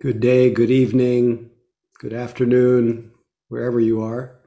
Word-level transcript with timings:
Good 0.00 0.20
day, 0.20 0.50
good 0.50 0.70
evening, 0.70 1.50
good 1.98 2.14
afternoon, 2.14 3.12
wherever 3.48 3.78
you 3.78 4.00
are. 4.00 4.40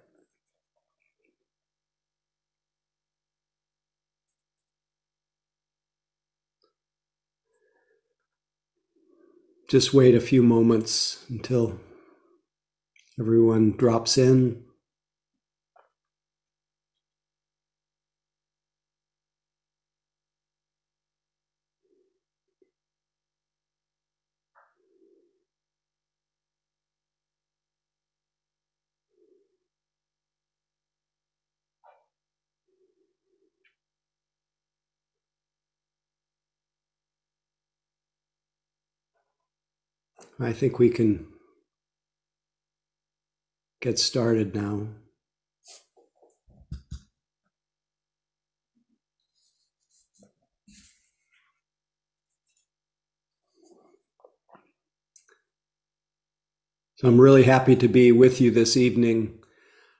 Just 9.69 9.93
wait 9.93 10.15
a 10.15 10.19
few 10.19 10.41
moments 10.41 11.23
until 11.29 11.79
everyone 13.19 13.73
drops 13.77 14.17
in. 14.17 14.63
I 40.39 40.51
think 40.51 40.79
we 40.79 40.89
can 40.89 41.27
get 43.81 43.99
started 43.99 44.55
now. 44.55 44.87
So 56.95 57.09
I'm 57.09 57.19
really 57.19 57.43
happy 57.43 57.75
to 57.75 57.87
be 57.87 58.11
with 58.11 58.39
you 58.39 58.49
this 58.49 58.77
evening. 58.77 59.39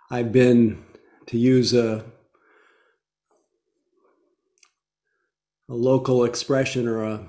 I've 0.09 0.31
been, 0.31 0.83
to 1.27 1.37
use 1.37 1.73
a, 1.73 2.05
a 5.67 5.73
local 5.73 6.23
expression 6.23 6.87
or 6.87 7.03
a 7.03 7.27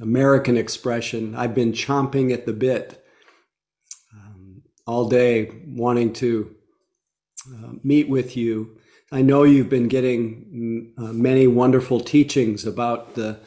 American 0.00 0.56
expression. 0.56 1.34
I've 1.34 1.54
been 1.54 1.72
chomping 1.72 2.32
at 2.32 2.46
the 2.46 2.52
bit 2.52 3.04
um, 4.14 4.62
all 4.86 5.08
day, 5.08 5.50
wanting 5.66 6.12
to 6.14 6.54
uh, 7.52 7.72
meet 7.82 8.08
with 8.08 8.36
you. 8.36 8.78
I 9.10 9.22
know 9.22 9.42
you've 9.42 9.70
been 9.70 9.88
getting 9.88 10.92
uh, 10.98 11.12
many 11.12 11.46
wonderful 11.46 12.00
teachings 12.00 12.66
about 12.66 13.14
the 13.14 13.40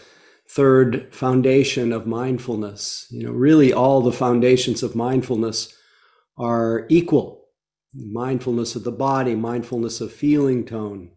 third 0.50 1.14
foundation 1.14 1.94
of 1.94 2.08
mindfulness. 2.08 3.08
You 3.12 3.28
know, 3.28 3.32
really, 3.32 3.72
all 3.72 4.02
the 4.02 4.12
foundations 4.12 4.84
of 4.84 4.96
mindfulness 4.96 5.74
are 6.38 6.86
equal 6.90 7.42
mindfulness 7.94 8.76
of 8.76 8.84
the 8.84 8.92
body, 8.92 9.36
mindfulness 9.36 10.02
of 10.02 10.14
feeling 10.14 10.66
tone, 10.66 11.12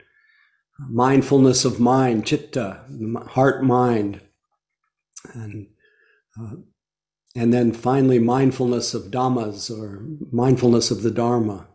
mindfulness 0.89 1.65
of 1.65 1.81
mind, 1.81 2.27
chitta, 2.27 2.85
heart 3.29 3.63
mind, 3.65 4.21
and 5.33 5.69
uh, 6.41 6.57
and 7.37 7.53
then 7.53 7.73
finally 7.73 8.19
mindfulness 8.19 8.95
of 8.95 9.11
dhammas 9.11 9.71
or 9.71 10.05
mindfulness 10.31 10.91
of 10.91 11.03
the 11.03 11.11
dharma. 11.11 11.67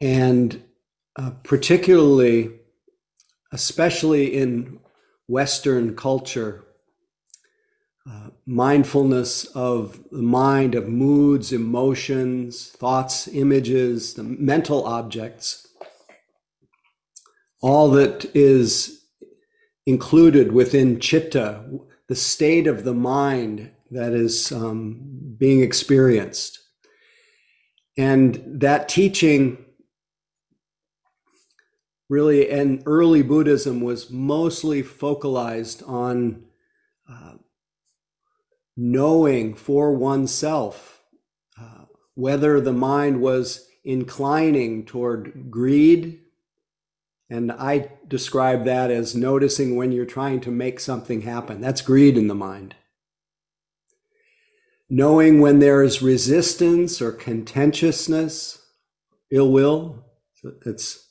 And 0.00 0.62
uh, 1.16 1.30
particularly 1.42 2.50
especially 3.52 4.36
in 4.36 4.78
western 5.26 5.96
culture 5.96 6.64
uh, 8.08 8.30
mindfulness 8.46 9.44
of 9.46 10.00
the 10.10 10.22
mind 10.22 10.74
of 10.74 10.88
moods 10.88 11.52
emotions 11.52 12.68
thoughts 12.68 13.28
images 13.28 14.14
the 14.14 14.22
mental 14.22 14.86
objects 14.86 15.66
all 17.60 17.90
that 17.90 18.24
is 18.34 18.97
included 19.88 20.52
within 20.52 21.00
chitta, 21.00 21.64
the 22.08 22.14
state 22.14 22.66
of 22.66 22.84
the 22.84 22.92
mind 22.92 23.70
that 23.90 24.12
is 24.12 24.52
um, 24.52 25.00
being 25.38 25.62
experienced. 25.62 26.58
And 27.96 28.60
that 28.60 28.90
teaching, 28.90 29.64
really, 32.10 32.50
in 32.50 32.82
early 32.84 33.22
Buddhism, 33.22 33.80
was 33.80 34.10
mostly 34.10 34.82
focalized 34.82 35.82
on 35.84 36.44
uh, 37.10 37.36
knowing 38.76 39.54
for 39.54 39.94
oneself 39.94 41.02
uh, 41.58 41.86
whether 42.14 42.60
the 42.60 42.74
mind 42.74 43.22
was 43.22 43.66
inclining 43.84 44.84
toward 44.84 45.50
greed 45.50 46.20
and 47.30 47.52
I 47.52 47.90
describe 48.06 48.64
that 48.64 48.90
as 48.90 49.14
noticing 49.14 49.76
when 49.76 49.92
you're 49.92 50.06
trying 50.06 50.40
to 50.42 50.50
make 50.50 50.80
something 50.80 51.22
happen. 51.22 51.60
That's 51.60 51.82
greed 51.82 52.16
in 52.16 52.28
the 52.28 52.34
mind. 52.34 52.74
Knowing 54.88 55.40
when 55.40 55.58
there 55.58 55.82
is 55.82 56.00
resistance 56.00 57.02
or 57.02 57.12
contentiousness, 57.12 58.62
ill 59.30 59.52
will, 59.52 60.06
it's 60.64 61.06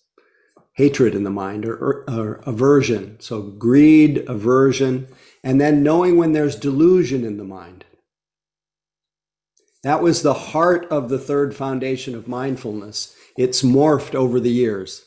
hatred 0.73 1.13
in 1.13 1.23
the 1.23 1.29
mind 1.29 1.66
or, 1.66 1.75
or, 1.75 2.09
or, 2.09 2.34
aversion. 2.45 3.19
So 3.19 3.41
greed, 3.41 4.23
aversion, 4.28 5.07
and 5.44 5.61
then 5.61 5.84
knowing 5.84 6.17
when 6.17 6.34
there's 6.34 6.55
delusion 6.55 7.23
in 7.23 7.38
the 7.38 7.44
mind. 7.44 7.85
That 9.84 10.01
was 10.01 10.22
the 10.22 10.34
heart 10.34 10.88
of 10.89 11.09
the 11.09 11.19
third 11.19 11.55
foundation 11.55 12.16
of 12.16 12.28
mindfulness. 12.28 13.16
It's 13.38 13.61
morphed 13.61 14.16
over 14.16 14.39
the 14.39 14.51
years. 14.51 15.06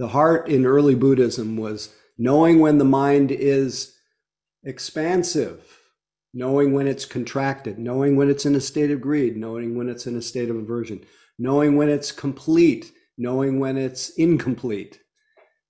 The 0.00 0.08
heart 0.08 0.48
in 0.48 0.64
early 0.64 0.94
Buddhism 0.94 1.58
was 1.58 1.94
knowing 2.16 2.58
when 2.58 2.78
the 2.78 2.86
mind 2.86 3.30
is 3.30 3.98
expansive, 4.64 5.78
knowing 6.32 6.72
when 6.72 6.88
it's 6.88 7.04
contracted, 7.04 7.78
knowing 7.78 8.16
when 8.16 8.30
it's 8.30 8.46
in 8.46 8.54
a 8.54 8.62
state 8.62 8.90
of 8.90 9.02
greed, 9.02 9.36
knowing 9.36 9.76
when 9.76 9.90
it's 9.90 10.06
in 10.06 10.16
a 10.16 10.22
state 10.22 10.48
of 10.48 10.56
aversion, 10.56 11.04
knowing 11.38 11.76
when 11.76 11.90
it's 11.90 12.12
complete, 12.12 12.92
knowing 13.18 13.60
when 13.60 13.76
it's 13.76 14.08
incomplete, 14.16 15.00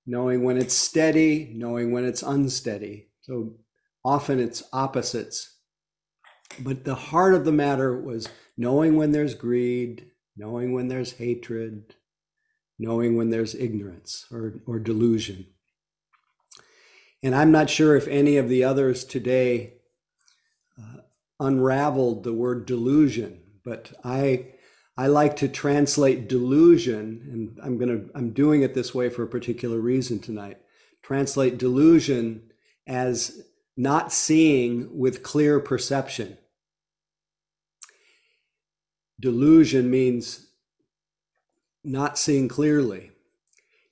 knowing 0.06 0.44
when 0.44 0.58
it's 0.58 0.74
steady, 0.74 1.52
knowing 1.56 1.90
when 1.90 2.04
it's 2.04 2.22
unsteady. 2.22 3.08
So 3.22 3.56
often 4.04 4.38
it's 4.38 4.62
opposites. 4.72 5.56
But 6.60 6.84
the 6.84 6.94
heart 6.94 7.34
of 7.34 7.44
the 7.44 7.50
matter 7.50 8.00
was 8.00 8.28
knowing 8.56 8.94
when 8.94 9.10
there's 9.10 9.34
greed, 9.34 10.06
knowing 10.36 10.72
when 10.72 10.86
there's 10.86 11.14
hatred, 11.14 11.96
knowing 12.80 13.14
when 13.14 13.28
there's 13.28 13.54
ignorance 13.54 14.26
or, 14.32 14.54
or 14.66 14.78
delusion. 14.78 15.44
And 17.22 17.34
I'm 17.34 17.52
not 17.52 17.68
sure 17.68 17.94
if 17.94 18.08
any 18.08 18.38
of 18.38 18.48
the 18.48 18.64
others 18.64 19.04
today 19.04 19.74
uh, 20.78 21.02
unraveled 21.38 22.24
the 22.24 22.32
word 22.32 22.64
delusion, 22.64 23.42
but 23.64 23.92
I 24.02 24.54
I 24.96 25.06
like 25.06 25.36
to 25.36 25.48
translate 25.48 26.28
delusion, 26.28 27.28
and 27.30 27.58
I'm 27.62 27.76
gonna 27.76 28.00
I'm 28.14 28.32
doing 28.32 28.62
it 28.62 28.72
this 28.72 28.94
way 28.94 29.10
for 29.10 29.22
a 29.22 29.28
particular 29.28 29.78
reason 29.78 30.18
tonight. 30.18 30.56
Translate 31.02 31.58
delusion 31.58 32.50
as 32.86 33.42
not 33.76 34.12
seeing 34.12 34.98
with 34.98 35.22
clear 35.22 35.60
perception. 35.60 36.38
Delusion 39.20 39.90
means 39.90 40.49
not 41.84 42.18
seeing 42.18 42.48
clearly. 42.48 43.10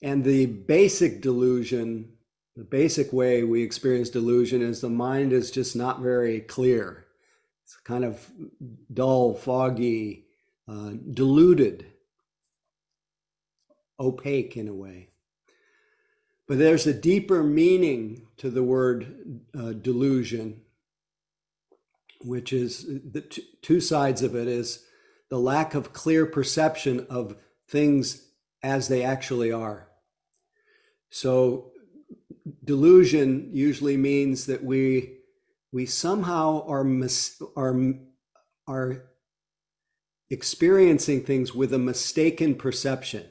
And 0.03 0.25
the 0.25 0.47
basic 0.47 1.21
delusion, 1.21 2.13
the 2.57 2.65
basic 2.65 3.13
way 3.13 3.43
we 3.43 3.63
experience 3.63 4.11
delusion 4.11 4.63
is 4.63 4.81
the 4.81 4.89
mind 4.89 5.33
is 5.33 5.51
just 5.51 5.75
not 5.75 6.01
very 6.01 6.41
clear. 6.41 7.07
It's 7.65 7.77
kind 7.85 8.05
of 8.05 8.31
dull, 8.93 9.35
foggy, 9.35 10.25
uh, 10.69 10.93
diluted, 11.13 11.87
opaque 13.99 14.57
in 14.57 14.69
a 14.69 14.75
way. 14.75 15.09
But 16.47 16.59
there's 16.59 16.87
a 16.87 16.95
deeper 16.95 17.43
meaning 17.43 18.27
to 18.39 18.51
the 18.51 18.63
word 18.63 19.41
uh, 19.55 19.73
delusion, 19.73 20.63
which 22.23 22.53
is 22.53 22.87
the 22.87 23.21
t- 23.21 23.45
two 23.61 23.81
sides 23.81 24.23
of 24.23 24.35
it 24.35 24.49
is 24.49 24.85
the 25.29 25.39
lack 25.39 25.75
of 25.75 25.93
clear 25.93 26.25
perception 26.25 27.07
of 27.11 27.37
things 27.69 28.29
as 28.63 28.89
they 28.89 29.03
actually 29.03 29.53
are. 29.53 29.89
So 31.11 31.73
delusion 32.65 33.51
usually 33.53 33.97
means 33.97 34.47
that 34.47 34.65
we 34.65 35.15
we 35.73 35.87
somehow 35.87 36.67
are 36.67 36.85
mis- 36.85 37.41
are 37.57 37.95
are 38.67 39.05
experiencing 40.31 41.23
things 41.23 41.55
with 41.55 41.73
a 41.73 41.79
mistaken 41.79 42.55
perception. 42.55 43.25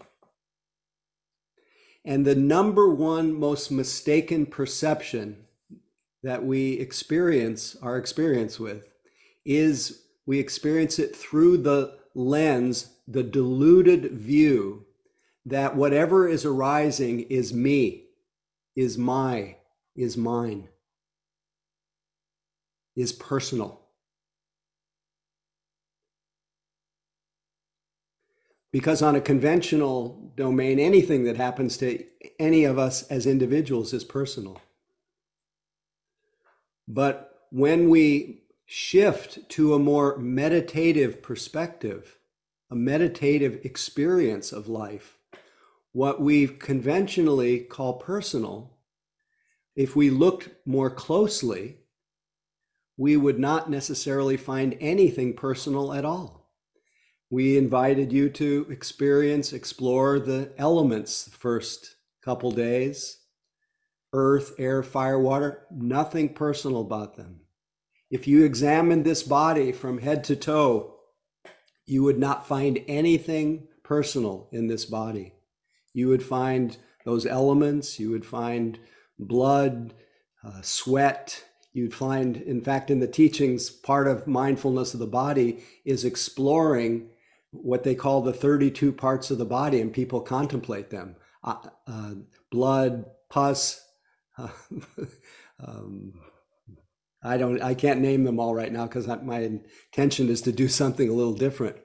And 2.05 2.25
the 2.25 2.35
number 2.35 2.89
one 2.89 3.33
most 3.33 3.69
mistaken 3.69 4.45
perception 4.45 5.45
that 6.23 6.43
we 6.43 6.73
experience 6.73 7.75
our 7.81 7.97
experience 7.97 8.59
with 8.59 8.87
is 9.45 10.03
we 10.25 10.39
experience 10.39 10.99
it 10.99 11.15
through 11.15 11.57
the 11.57 11.97
lens, 12.15 12.96
the 13.07 13.23
deluded 13.23 14.11
view 14.11 14.85
that 15.45 15.75
whatever 15.75 16.27
is 16.27 16.43
arising 16.43 17.21
is 17.21 17.53
me, 17.53 18.03
is 18.75 18.97
my, 18.97 19.55
is 19.95 20.17
mine, 20.17 20.67
is 22.95 23.13
personal. 23.13 23.81
Because 28.71 29.01
on 29.01 29.15
a 29.15 29.21
conventional 29.21 30.31
domain, 30.35 30.77
anything 30.77 31.23
that 31.23 31.37
happens 31.37 31.77
to 31.77 32.03
any 32.37 32.65
of 32.65 32.77
us 32.77 33.03
as 33.03 33.25
individuals 33.25 33.93
is 33.93 34.03
personal. 34.03 34.61
But 36.87 37.45
when 37.49 37.89
we 37.89 38.43
shift 38.65 39.49
to 39.49 39.73
a 39.73 39.79
more 39.79 40.17
meditative 40.17 41.23
perspective, 41.23 42.16
a 42.69 42.75
meditative 42.75 43.61
experience 43.63 44.51
of 44.51 44.67
life, 44.67 45.17
what 45.93 46.21
we 46.21 46.47
conventionally 46.47 47.59
call 47.59 47.93
personal, 47.93 48.77
if 49.75 49.95
we 49.95 50.09
looked 50.09 50.49
more 50.65 50.89
closely, 50.89 51.77
we 52.97 53.15
would 53.15 53.39
not 53.39 53.69
necessarily 53.69 54.37
find 54.37 54.75
anything 54.79 55.33
personal 55.33 55.93
at 55.93 56.03
all. 56.03 56.51
We 57.29 57.57
invited 57.57 58.11
you 58.11 58.29
to 58.31 58.67
experience, 58.69 59.53
explore 59.53 60.19
the 60.19 60.51
elements 60.57 61.25
the 61.25 61.31
first 61.31 61.95
couple 62.23 62.51
days 62.51 63.19
earth, 64.13 64.53
air, 64.57 64.81
fire, 64.81 65.19
water, 65.19 65.67
nothing 65.69 66.33
personal 66.33 66.81
about 66.81 67.15
them. 67.15 67.41
If 68.09 68.27
you 68.27 68.45
examined 68.45 69.03
this 69.03 69.21
body 69.21 69.73
from 69.73 69.99
head 69.99 70.23
to 70.25 70.35
toe, 70.35 70.96
you 71.87 72.03
would 72.03 72.19
not 72.19 72.45
find 72.45 72.83
anything 72.87 73.67
personal 73.83 74.49
in 74.51 74.67
this 74.67 74.85
body. 74.85 75.33
You 75.93 76.09
would 76.09 76.21
find 76.21 76.77
those 77.05 77.25
elements, 77.25 77.99
you 77.99 78.11
would 78.11 78.25
find 78.25 78.77
blood, 79.17 79.93
uh, 80.43 80.61
sweat. 80.61 81.43
You'd 81.73 81.93
find, 81.93 82.37
in 82.37 82.61
fact, 82.61 82.91
in 82.91 82.99
the 82.99 83.07
teachings, 83.07 83.69
part 83.69 84.07
of 84.07 84.27
mindfulness 84.27 84.93
of 84.93 84.99
the 84.99 85.07
body 85.07 85.63
is 85.85 86.03
exploring 86.03 87.09
what 87.51 87.83
they 87.83 87.95
call 87.95 88.21
the 88.21 88.33
32 88.33 88.91
parts 88.91 89.31
of 89.31 89.37
the 89.37 89.45
body, 89.45 89.79
and 89.79 89.93
people 89.93 90.21
contemplate 90.21 90.89
them 90.89 91.15
uh, 91.43 91.55
uh, 91.87 92.13
blood, 92.51 93.05
pus, 93.29 93.81
um, 95.65 96.13
I 97.27 97.37
don't, 97.37 97.61
I 97.61 97.73
can't 97.73 98.01
name 98.01 98.23
them 98.23 98.39
all 98.39 98.55
right 98.55 98.71
now 98.71 98.85
because 98.85 99.07
my 99.23 99.39
intention 99.39 100.29
is 100.29 100.41
to 100.43 100.51
do 100.51 100.67
something 100.81 101.09
a 101.09 101.13
little 101.13 101.33
different. 101.33 101.77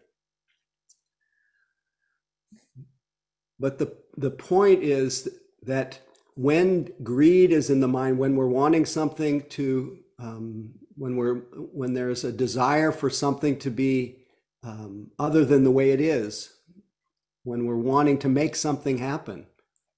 But 3.58 3.78
the, 3.78 3.96
the 4.16 4.30
point 4.30 4.82
is 4.82 5.28
that 5.62 6.00
when 6.34 6.92
greed 7.02 7.52
is 7.52 7.70
in 7.70 7.80
the 7.80 7.88
mind, 7.88 8.18
when 8.18 8.36
we're 8.36 8.46
wanting 8.46 8.86
something 8.86 9.42
to, 9.50 9.98
um, 10.18 10.72
when 10.96 11.16
we're, 11.16 11.36
when 11.72 11.94
there's 11.94 12.24
a 12.24 12.32
desire 12.32 12.90
for 12.90 13.10
something 13.10 13.58
to 13.60 13.70
be 13.70 14.18
um, 14.64 15.10
other 15.18 15.44
than 15.44 15.64
the 15.64 15.70
way 15.70 15.90
it 15.90 16.00
is, 16.00 16.52
when 17.44 17.66
we're 17.66 17.76
wanting 17.76 18.18
to 18.18 18.28
make 18.28 18.56
something 18.56 18.98
happen, 18.98 19.46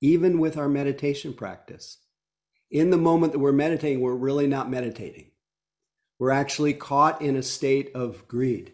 even 0.00 0.38
with 0.38 0.56
our 0.56 0.68
meditation 0.68 1.32
practice, 1.32 1.98
in 2.70 2.90
the 2.90 2.96
moment 2.96 3.32
that 3.32 3.38
we're 3.38 3.52
meditating, 3.52 4.00
we're 4.00 4.14
really 4.14 4.46
not 4.46 4.70
meditating. 4.70 5.30
We're 6.18 6.30
actually 6.30 6.74
caught 6.74 7.22
in 7.22 7.36
a 7.36 7.42
state 7.42 7.90
of 7.94 8.26
greed. 8.28 8.72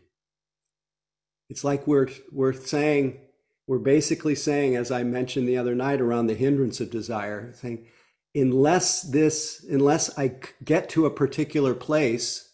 It's 1.49 1.65
like 1.65 1.87
we're, 1.87 2.09
we're 2.31 2.53
saying, 2.53 3.21
we're 3.67 3.79
basically 3.79 4.35
saying, 4.35 4.77
as 4.77 4.91
I 4.91 5.03
mentioned 5.03 5.49
the 5.49 5.59
other 5.59 5.75
night 5.75 6.01
around 6.01 6.27
the 6.27 6.35
hindrance 6.35 6.81
of 6.81 6.91
desire, 6.91 7.53
saying, 7.55 7.87
unless 8.35 9.03
this, 9.03 9.65
unless 9.69 10.17
I 10.19 10.37
get 10.63 10.89
to 10.91 11.07
a 11.07 11.11
particular 11.11 11.75
place, 11.75 12.49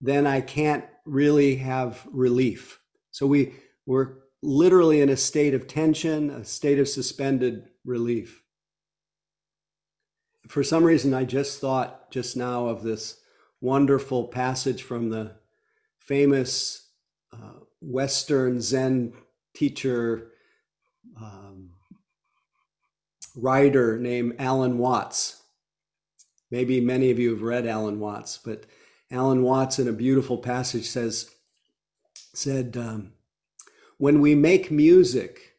then 0.00 0.26
I 0.26 0.40
can't 0.40 0.84
really 1.04 1.56
have 1.56 2.06
relief. 2.12 2.78
So 3.10 3.26
we, 3.26 3.54
we're 3.86 4.16
literally 4.42 5.00
in 5.00 5.08
a 5.08 5.16
state 5.16 5.54
of 5.54 5.66
tension, 5.66 6.30
a 6.30 6.44
state 6.44 6.78
of 6.78 6.88
suspended 6.88 7.64
relief 7.84 8.44
for 10.48 10.62
some 10.62 10.84
reason, 10.84 11.14
I 11.14 11.24
just 11.24 11.60
thought 11.60 12.10
just 12.10 12.36
now 12.36 12.66
of 12.66 12.82
this 12.82 13.18
wonderful 13.64 14.24
passage 14.28 14.82
from 14.82 15.08
the 15.08 15.32
famous 15.98 16.90
uh, 17.32 17.60
Western 17.80 18.60
Zen 18.60 19.14
teacher, 19.54 20.32
um, 21.18 21.70
writer 23.34 23.98
named 23.98 24.34
Alan 24.38 24.76
Watts. 24.76 25.42
Maybe 26.50 26.82
many 26.82 27.10
of 27.10 27.18
you 27.18 27.30
have 27.30 27.40
read 27.40 27.66
Alan 27.66 28.00
Watts, 28.00 28.36
but 28.36 28.66
Alan 29.10 29.42
Watts 29.42 29.78
in 29.78 29.88
a 29.88 29.94
beautiful 29.94 30.36
passage 30.36 30.86
says, 30.86 31.30
said, 32.34 32.76
um, 32.76 33.14
when 33.96 34.20
we 34.20 34.34
make 34.34 34.70
music, 34.70 35.54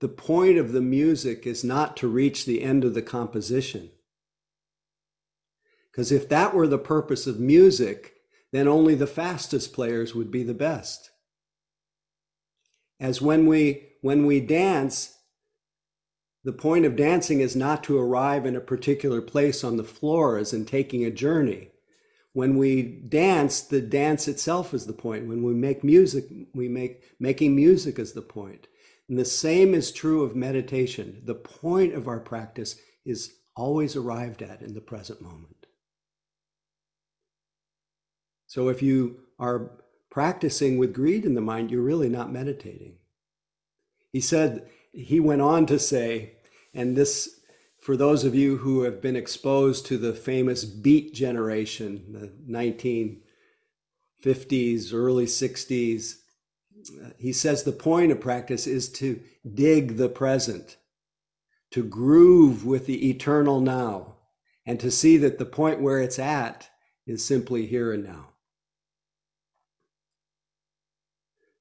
the 0.00 0.08
point 0.08 0.56
of 0.56 0.72
the 0.72 0.80
music 0.80 1.46
is 1.46 1.62
not 1.62 1.98
to 1.98 2.08
reach 2.08 2.46
the 2.46 2.62
end 2.62 2.82
of 2.82 2.94
the 2.94 3.02
composition. 3.02 3.90
Because 5.92 6.10
if 6.10 6.28
that 6.30 6.54
were 6.54 6.66
the 6.66 6.78
purpose 6.78 7.26
of 7.26 7.38
music, 7.38 8.14
then 8.50 8.66
only 8.66 8.94
the 8.94 9.06
fastest 9.06 9.72
players 9.72 10.14
would 10.14 10.30
be 10.30 10.42
the 10.42 10.54
best. 10.54 11.10
As 12.98 13.20
when 13.20 13.46
we 13.46 13.88
when 14.00 14.26
we 14.26 14.40
dance, 14.40 15.16
the 16.44 16.52
point 16.52 16.84
of 16.84 16.96
dancing 16.96 17.40
is 17.40 17.54
not 17.54 17.84
to 17.84 17.98
arrive 17.98 18.46
in 18.46 18.56
a 18.56 18.60
particular 18.60 19.20
place 19.20 19.62
on 19.62 19.76
the 19.76 19.84
floor 19.84 20.38
as 20.38 20.52
in 20.52 20.64
taking 20.64 21.04
a 21.04 21.10
journey. 21.10 21.68
When 22.32 22.56
we 22.56 22.82
dance, 22.82 23.60
the 23.60 23.80
dance 23.80 24.26
itself 24.26 24.72
is 24.72 24.86
the 24.86 24.92
point. 24.92 25.28
When 25.28 25.42
we 25.42 25.52
make 25.52 25.84
music, 25.84 26.24
we 26.54 26.68
make 26.68 27.02
making 27.20 27.54
music 27.54 27.98
is 27.98 28.12
the 28.12 28.22
point. 28.22 28.66
And 29.08 29.18
the 29.18 29.24
same 29.24 29.74
is 29.74 29.92
true 29.92 30.22
of 30.22 30.34
meditation. 30.34 31.22
The 31.24 31.34
point 31.34 31.92
of 31.94 32.08
our 32.08 32.20
practice 32.20 32.76
is 33.04 33.34
always 33.54 33.94
arrived 33.94 34.42
at 34.42 34.62
in 34.62 34.74
the 34.74 34.80
present 34.80 35.20
moment. 35.20 35.61
So 38.52 38.68
if 38.68 38.82
you 38.82 39.20
are 39.38 39.70
practicing 40.10 40.76
with 40.76 40.92
greed 40.92 41.24
in 41.24 41.32
the 41.32 41.40
mind, 41.40 41.70
you're 41.70 41.80
really 41.80 42.10
not 42.10 42.30
meditating. 42.30 42.98
He 44.12 44.20
said, 44.20 44.68
he 44.92 45.20
went 45.20 45.40
on 45.40 45.64
to 45.64 45.78
say, 45.78 46.34
and 46.74 46.94
this, 46.94 47.40
for 47.80 47.96
those 47.96 48.24
of 48.24 48.34
you 48.34 48.58
who 48.58 48.82
have 48.82 49.00
been 49.00 49.16
exposed 49.16 49.86
to 49.86 49.96
the 49.96 50.12
famous 50.12 50.66
beat 50.66 51.14
generation, 51.14 52.04
the 52.12 52.30
1950s, 54.22 54.92
early 54.92 55.24
60s, 55.24 56.16
he 57.16 57.32
says 57.32 57.62
the 57.62 57.72
point 57.72 58.12
of 58.12 58.20
practice 58.20 58.66
is 58.66 58.90
to 58.90 59.18
dig 59.54 59.96
the 59.96 60.10
present, 60.10 60.76
to 61.70 61.82
groove 61.82 62.66
with 62.66 62.84
the 62.84 63.08
eternal 63.08 63.62
now, 63.62 64.16
and 64.66 64.78
to 64.78 64.90
see 64.90 65.16
that 65.16 65.38
the 65.38 65.46
point 65.46 65.80
where 65.80 66.00
it's 66.00 66.18
at 66.18 66.68
is 67.06 67.24
simply 67.24 67.64
here 67.64 67.94
and 67.94 68.04
now. 68.04 68.28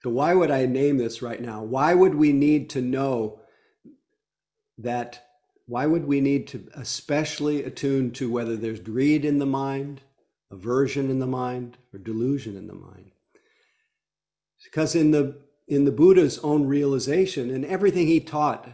So, 0.04 0.10
why 0.10 0.34
would 0.34 0.52
I 0.52 0.66
name 0.66 0.98
this 0.98 1.22
right 1.22 1.42
now? 1.42 1.64
Why 1.64 1.94
would 1.94 2.16
we 2.16 2.32
need 2.34 2.70
to 2.72 2.82
know 2.82 3.40
that? 4.78 5.26
Why 5.68 5.86
would 5.86 6.06
we 6.06 6.22
need 6.22 6.48
to 6.50 6.68
especially 6.76 7.64
attune 7.64 8.12
to 8.14 8.30
whether 8.30 8.58
there's 8.58 8.80
greed 8.80 9.24
in 9.24 9.40
the 9.40 9.46
mind, 9.46 10.02
aversion 10.52 11.10
in 11.10 11.20
the 11.20 11.28
mind, 11.28 11.78
or 11.94 12.00
delusion 12.00 12.58
in 12.58 12.68
the 12.68 12.74
mind? 12.74 13.12
because 14.64 14.96
in 14.96 15.12
the 15.12 15.40
in 15.68 15.86
the 15.86 15.92
Buddha's 15.92 16.40
own 16.40 16.66
realization 16.66 17.50
and 17.50 17.64
everything 17.64 18.08
he 18.08 18.20
taught 18.20 18.70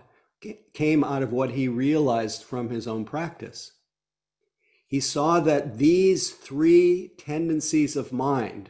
came 0.73 1.03
out 1.03 1.21
of 1.21 1.31
what 1.31 1.51
he 1.51 1.67
realized 1.67 2.43
from 2.43 2.69
his 2.69 2.87
own 2.87 3.05
practice. 3.05 3.73
He 4.87 4.99
saw 4.99 5.39
that 5.41 5.77
these 5.77 6.31
three 6.31 7.11
tendencies 7.17 7.95
of 7.95 8.13
mind 8.13 8.69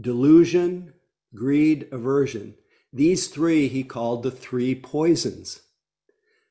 delusion, 0.00 0.94
greed, 1.34 1.88
aversion. 1.92 2.54
These 2.92 3.28
three 3.28 3.68
he 3.68 3.84
called 3.84 4.22
the 4.22 4.30
three 4.30 4.74
poisons, 4.74 5.62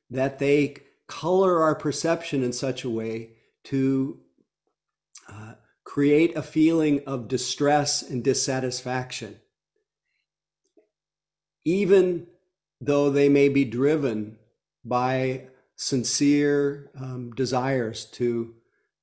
that 0.10 0.40
they 0.40 0.78
color 1.08 1.62
our 1.62 1.76
perception 1.76 2.44
in 2.44 2.54
such 2.54 2.84
a 2.84 2.90
way 2.90 3.32
to 3.66 4.20
uh, 5.28 5.54
create 5.84 6.36
a 6.36 6.42
feeling 6.42 7.02
of 7.06 7.28
distress 7.28 8.02
and 8.02 8.24
dissatisfaction, 8.24 9.40
even 11.66 12.28
though 12.80 13.10
they 13.10 13.28
may 13.28 13.50
be 13.50 13.66
driven 13.66 14.38
by 14.86 15.48
sincere 15.76 16.90
um, 17.00 17.32
desires 17.32 18.06
to 18.06 18.54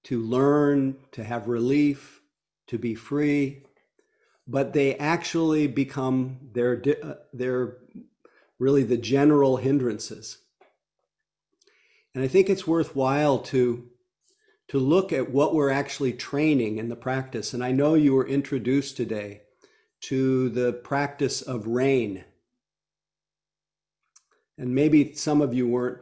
to 0.04 0.22
learn, 0.22 0.96
to 1.10 1.24
have 1.24 1.48
relief, 1.48 2.22
to 2.68 2.78
be 2.78 2.94
free, 2.94 3.64
but 4.46 4.72
they 4.72 4.96
actually 4.96 5.66
become 5.66 6.38
their 6.52 6.82
uh, 7.02 7.14
their 7.32 7.78
really 8.58 8.82
the 8.82 8.96
general 8.96 9.56
hindrances. 9.56 10.38
And 12.14 12.24
I 12.24 12.28
think 12.28 12.48
it's 12.48 12.66
worthwhile 12.66 13.40
to 13.40 13.88
to 14.68 14.78
look 14.78 15.12
at 15.12 15.30
what 15.30 15.54
we're 15.54 15.70
actually 15.70 16.12
training 16.12 16.78
in 16.78 16.88
the 16.88 16.96
practice. 16.96 17.54
And 17.54 17.62
I 17.62 17.72
know 17.72 17.94
you 17.94 18.14
were 18.14 18.26
introduced 18.26 18.96
today 18.96 19.42
to 20.00 20.48
the 20.48 20.72
practice 20.72 21.42
of 21.42 21.66
rain. 21.66 22.24
And 24.58 24.74
maybe 24.74 25.14
some 25.14 25.40
of 25.40 25.54
you 25.54 25.68
weren't 25.68 26.00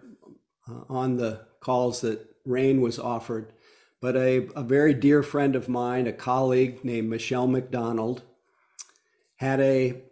uh, 0.68 0.84
on 0.88 1.16
the 1.16 1.46
calls 1.60 2.00
that 2.02 2.26
rain 2.44 2.80
was 2.80 2.98
offered, 2.98 3.52
but 4.00 4.16
a, 4.16 4.48
a 4.54 4.62
very 4.62 4.94
dear 4.94 5.22
friend 5.22 5.56
of 5.56 5.68
mine, 5.68 6.06
a 6.06 6.12
colleague 6.12 6.84
named 6.84 7.10
Michele 7.10 7.46
McDonald, 7.46 8.22
had 9.36 9.60
a 9.60 10.02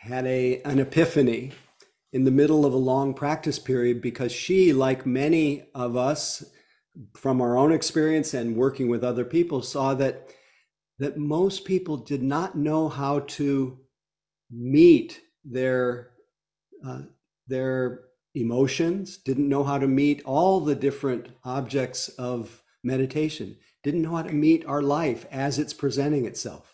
had 0.00 0.26
a 0.26 0.60
an 0.62 0.78
epiphany 0.78 1.52
in 2.12 2.24
the 2.24 2.30
middle 2.30 2.64
of 2.64 2.72
a 2.72 2.76
long 2.76 3.14
practice 3.14 3.58
period 3.58 4.00
because 4.00 4.30
she, 4.30 4.72
like 4.72 5.04
many 5.04 5.64
of 5.74 5.96
us 5.96 6.44
from 7.14 7.40
our 7.40 7.56
own 7.56 7.72
experience 7.72 8.34
and 8.34 8.56
working 8.56 8.88
with 8.88 9.02
other 9.02 9.24
people, 9.24 9.62
saw 9.62 9.94
that 9.94 10.28
that 10.98 11.16
most 11.16 11.64
people 11.64 11.96
did 11.96 12.22
not 12.22 12.56
know 12.56 12.88
how 12.88 13.20
to 13.20 13.78
meet 14.50 15.20
their 15.44 16.10
uh, 16.86 17.02
their 17.48 18.02
emotions, 18.34 19.16
didn't 19.16 19.48
know 19.48 19.64
how 19.64 19.78
to 19.78 19.88
meet 19.88 20.22
all 20.24 20.60
the 20.60 20.74
different 20.74 21.28
objects 21.44 22.08
of 22.10 22.62
meditation, 22.82 23.56
didn't 23.82 24.02
know 24.02 24.16
how 24.16 24.22
to 24.22 24.32
meet 24.32 24.64
our 24.66 24.82
life 24.82 25.26
as 25.30 25.58
it's 25.58 25.72
presenting 25.72 26.26
itself. 26.26 26.73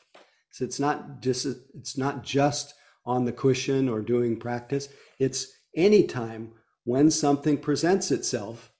So 0.50 0.64
it's 0.64 0.80
not 0.80 1.20
just 1.20 1.46
it's 1.74 1.96
not 1.96 2.22
just 2.22 2.74
on 3.06 3.24
the 3.24 3.32
cushion 3.32 3.88
or 3.88 4.00
doing 4.00 4.38
practice. 4.38 4.88
It's 5.18 5.46
anytime 5.74 6.52
when 6.84 7.10
something 7.10 7.58
presents 7.58 8.10
itself. 8.10 8.72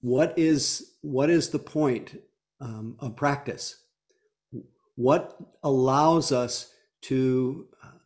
What 0.00 0.38
is 0.38 0.92
what 1.02 1.30
is 1.30 1.50
the 1.50 1.58
point 1.58 2.20
um, 2.60 2.96
of 3.00 3.16
practice? 3.16 3.76
What 4.94 5.36
allows 5.62 6.32
us 6.32 6.72
to 7.02 7.66
uh, 7.82 7.98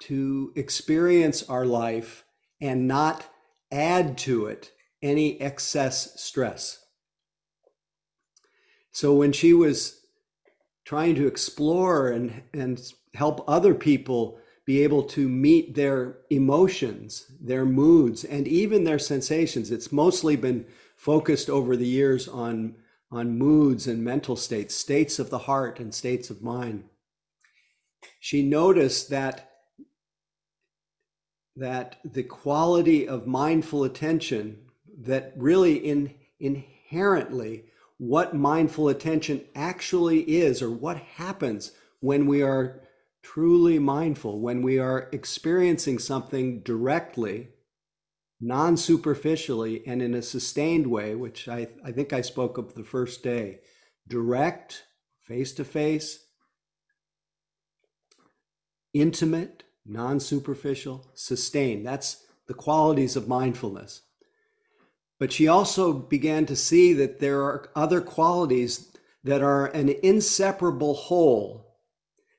to 0.00 0.52
experience 0.56 1.42
our 1.48 1.66
life 1.66 2.24
and 2.60 2.88
not 2.88 3.28
add 3.70 4.16
to 4.18 4.46
it 4.46 4.72
any 5.02 5.40
excess 5.40 6.20
stress? 6.20 6.78
So 8.90 9.12
when 9.12 9.32
she 9.32 9.52
was 9.52 10.03
trying 10.84 11.14
to 11.14 11.26
explore 11.26 12.10
and, 12.10 12.42
and 12.52 12.92
help 13.14 13.44
other 13.48 13.74
people 13.74 14.38
be 14.64 14.82
able 14.82 15.02
to 15.02 15.28
meet 15.28 15.74
their 15.74 16.16
emotions, 16.30 17.26
their 17.40 17.64
moods, 17.64 18.24
and 18.24 18.48
even 18.48 18.84
their 18.84 18.98
sensations, 18.98 19.70
it's 19.70 19.92
mostly 19.92 20.36
been 20.36 20.64
focused 20.96 21.50
over 21.50 21.76
the 21.76 21.86
years 21.86 22.28
on, 22.28 22.74
on 23.10 23.36
moods 23.36 23.86
and 23.86 24.02
mental 24.02 24.36
states, 24.36 24.74
states 24.74 25.18
of 25.18 25.28
the 25.28 25.38
heart 25.38 25.80
and 25.80 25.94
states 25.94 26.30
of 26.30 26.42
mind. 26.42 26.84
She 28.20 28.42
noticed 28.42 29.10
that 29.10 29.50
that 31.56 31.98
the 32.04 32.22
quality 32.24 33.06
of 33.06 33.28
mindful 33.28 33.84
attention 33.84 34.58
that 35.02 35.32
really 35.36 35.76
in, 35.76 36.12
inherently 36.40 37.64
what 37.98 38.34
mindful 38.34 38.88
attention 38.88 39.44
actually 39.54 40.20
is 40.20 40.60
or 40.60 40.70
what 40.70 40.96
happens 40.96 41.72
when 42.00 42.26
we 42.26 42.42
are 42.42 42.82
truly 43.22 43.78
mindful, 43.78 44.40
when 44.40 44.62
we 44.62 44.78
are 44.78 45.08
experiencing 45.12 45.98
something 45.98 46.60
directly, 46.60 47.48
non 48.40 48.76
superficially, 48.76 49.82
and 49.86 50.02
in 50.02 50.14
a 50.14 50.22
sustained 50.22 50.86
way, 50.86 51.14
which 51.14 51.48
I, 51.48 51.68
I 51.84 51.92
think 51.92 52.12
I 52.12 52.20
spoke 52.20 52.58
of 52.58 52.74
the 52.74 52.84
first 52.84 53.22
day 53.22 53.60
direct, 54.06 54.84
face 55.22 55.52
to 55.54 55.64
face, 55.64 56.26
intimate, 58.92 59.64
non 59.86 60.20
superficial, 60.20 61.10
sustained. 61.14 61.86
That's 61.86 62.26
the 62.46 62.54
qualities 62.54 63.16
of 63.16 63.28
mindfulness. 63.28 64.02
But 65.18 65.32
she 65.32 65.46
also 65.46 65.92
began 65.92 66.46
to 66.46 66.56
see 66.56 66.92
that 66.94 67.20
there 67.20 67.42
are 67.42 67.70
other 67.74 68.00
qualities 68.00 68.92
that 69.22 69.42
are 69.42 69.66
an 69.66 69.88
inseparable 70.02 70.94
whole, 70.94 71.78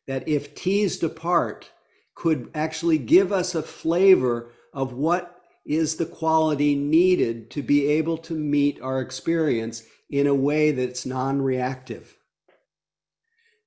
that 0.07 0.27
if 0.27 0.55
teased 0.55 1.03
apart, 1.03 1.71
could 2.13 2.49
actually 2.53 2.97
give 2.97 3.31
us 3.31 3.55
a 3.55 3.63
flavor 3.63 4.51
of 4.73 4.93
what 4.93 5.41
is 5.65 5.95
the 5.95 6.05
quality 6.05 6.75
needed 6.75 7.49
to 7.49 7.63
be 7.63 7.87
able 7.87 8.17
to 8.17 8.33
meet 8.33 8.79
our 8.81 9.01
experience 9.01 9.83
in 10.09 10.27
a 10.27 10.35
way 10.35 10.71
that's 10.71 11.05
non 11.05 11.41
reactive, 11.41 12.17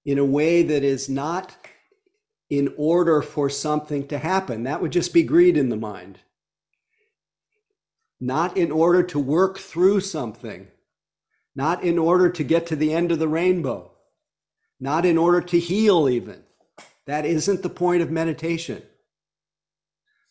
in 0.05 0.19
a 0.19 0.25
way 0.25 0.63
that 0.63 0.85
is 0.85 1.09
not 1.09 1.57
in 2.49 2.73
order 2.77 3.21
for 3.21 3.51
something 3.51 4.07
to 4.07 4.19
happen. 4.19 4.63
That 4.63 4.81
would 4.81 4.93
just 4.93 5.13
be 5.13 5.23
greed 5.23 5.57
in 5.57 5.69
the 5.69 5.77
mind 5.77 6.21
not 8.21 8.57
in 8.57 8.71
order 8.71 9.03
to 9.03 9.19
work 9.19 9.59
through 9.59 10.01
something, 10.01 10.69
not 11.55 11.83
in 11.83 11.99
order 11.99 12.31
to 12.31 12.45
get 12.45 12.67
to 12.67 12.77
the 12.77 12.93
end 12.93 13.13
of 13.13 13.19
the 13.19 13.29
rainbow, 13.29 13.91
not 14.81 15.05
in 15.05 15.19
order 15.19 15.41
to 15.41 15.59
heal, 15.59 16.09
even. 16.09 16.43
That 17.07 17.25
isn't 17.25 17.63
the 17.63 17.71
point 17.71 18.03
of 18.03 18.11
meditation. 18.11 18.83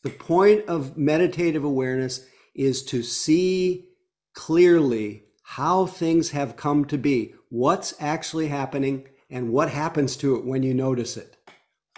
The 0.04 0.10
point 0.10 0.66
of 0.68 0.98
meditative 0.98 1.64
awareness 1.64 2.26
is 2.54 2.84
to 2.86 3.04
see 3.04 3.90
clearly 4.34 5.24
how 5.44 5.86
things 5.86 6.32
have 6.32 6.56
come 6.56 6.86
to 6.86 6.98
be, 6.98 7.34
what's 7.50 7.94
actually 8.00 8.48
happening, 8.48 9.08
and 9.30 9.52
what 9.52 9.70
happens 9.70 10.16
to 10.18 10.36
it 10.36 10.46
when 10.46 10.64
you 10.64 10.74
notice 10.74 11.18
it. 11.18 11.38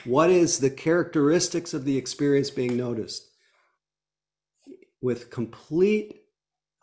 What 0.06 0.30
is 0.30 0.60
the 0.60 0.70
characteristics 0.70 1.74
of 1.74 1.84
the 1.84 1.98
experience 1.98 2.50
being 2.50 2.78
noticed? 2.78 3.29
With 5.02 5.30
complete 5.30 6.22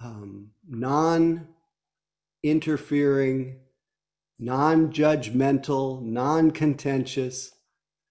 um, 0.00 0.50
non 0.68 1.48
interfering, 2.42 3.58
non 4.38 4.92
judgmental, 4.92 6.02
non 6.02 6.50
contentious, 6.50 7.52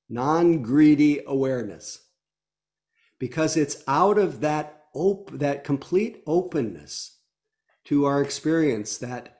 non 0.10 0.62
greedy 0.62 1.22
awareness. 1.26 2.02
Because 3.20 3.56
it's 3.56 3.84
out 3.88 4.18
of 4.18 4.42
that, 4.42 4.84
op- 4.94 5.32
that 5.32 5.64
complete 5.64 6.22
openness 6.28 7.18
to 7.86 8.06
our 8.06 8.22
experience, 8.22 8.98
that 8.98 9.38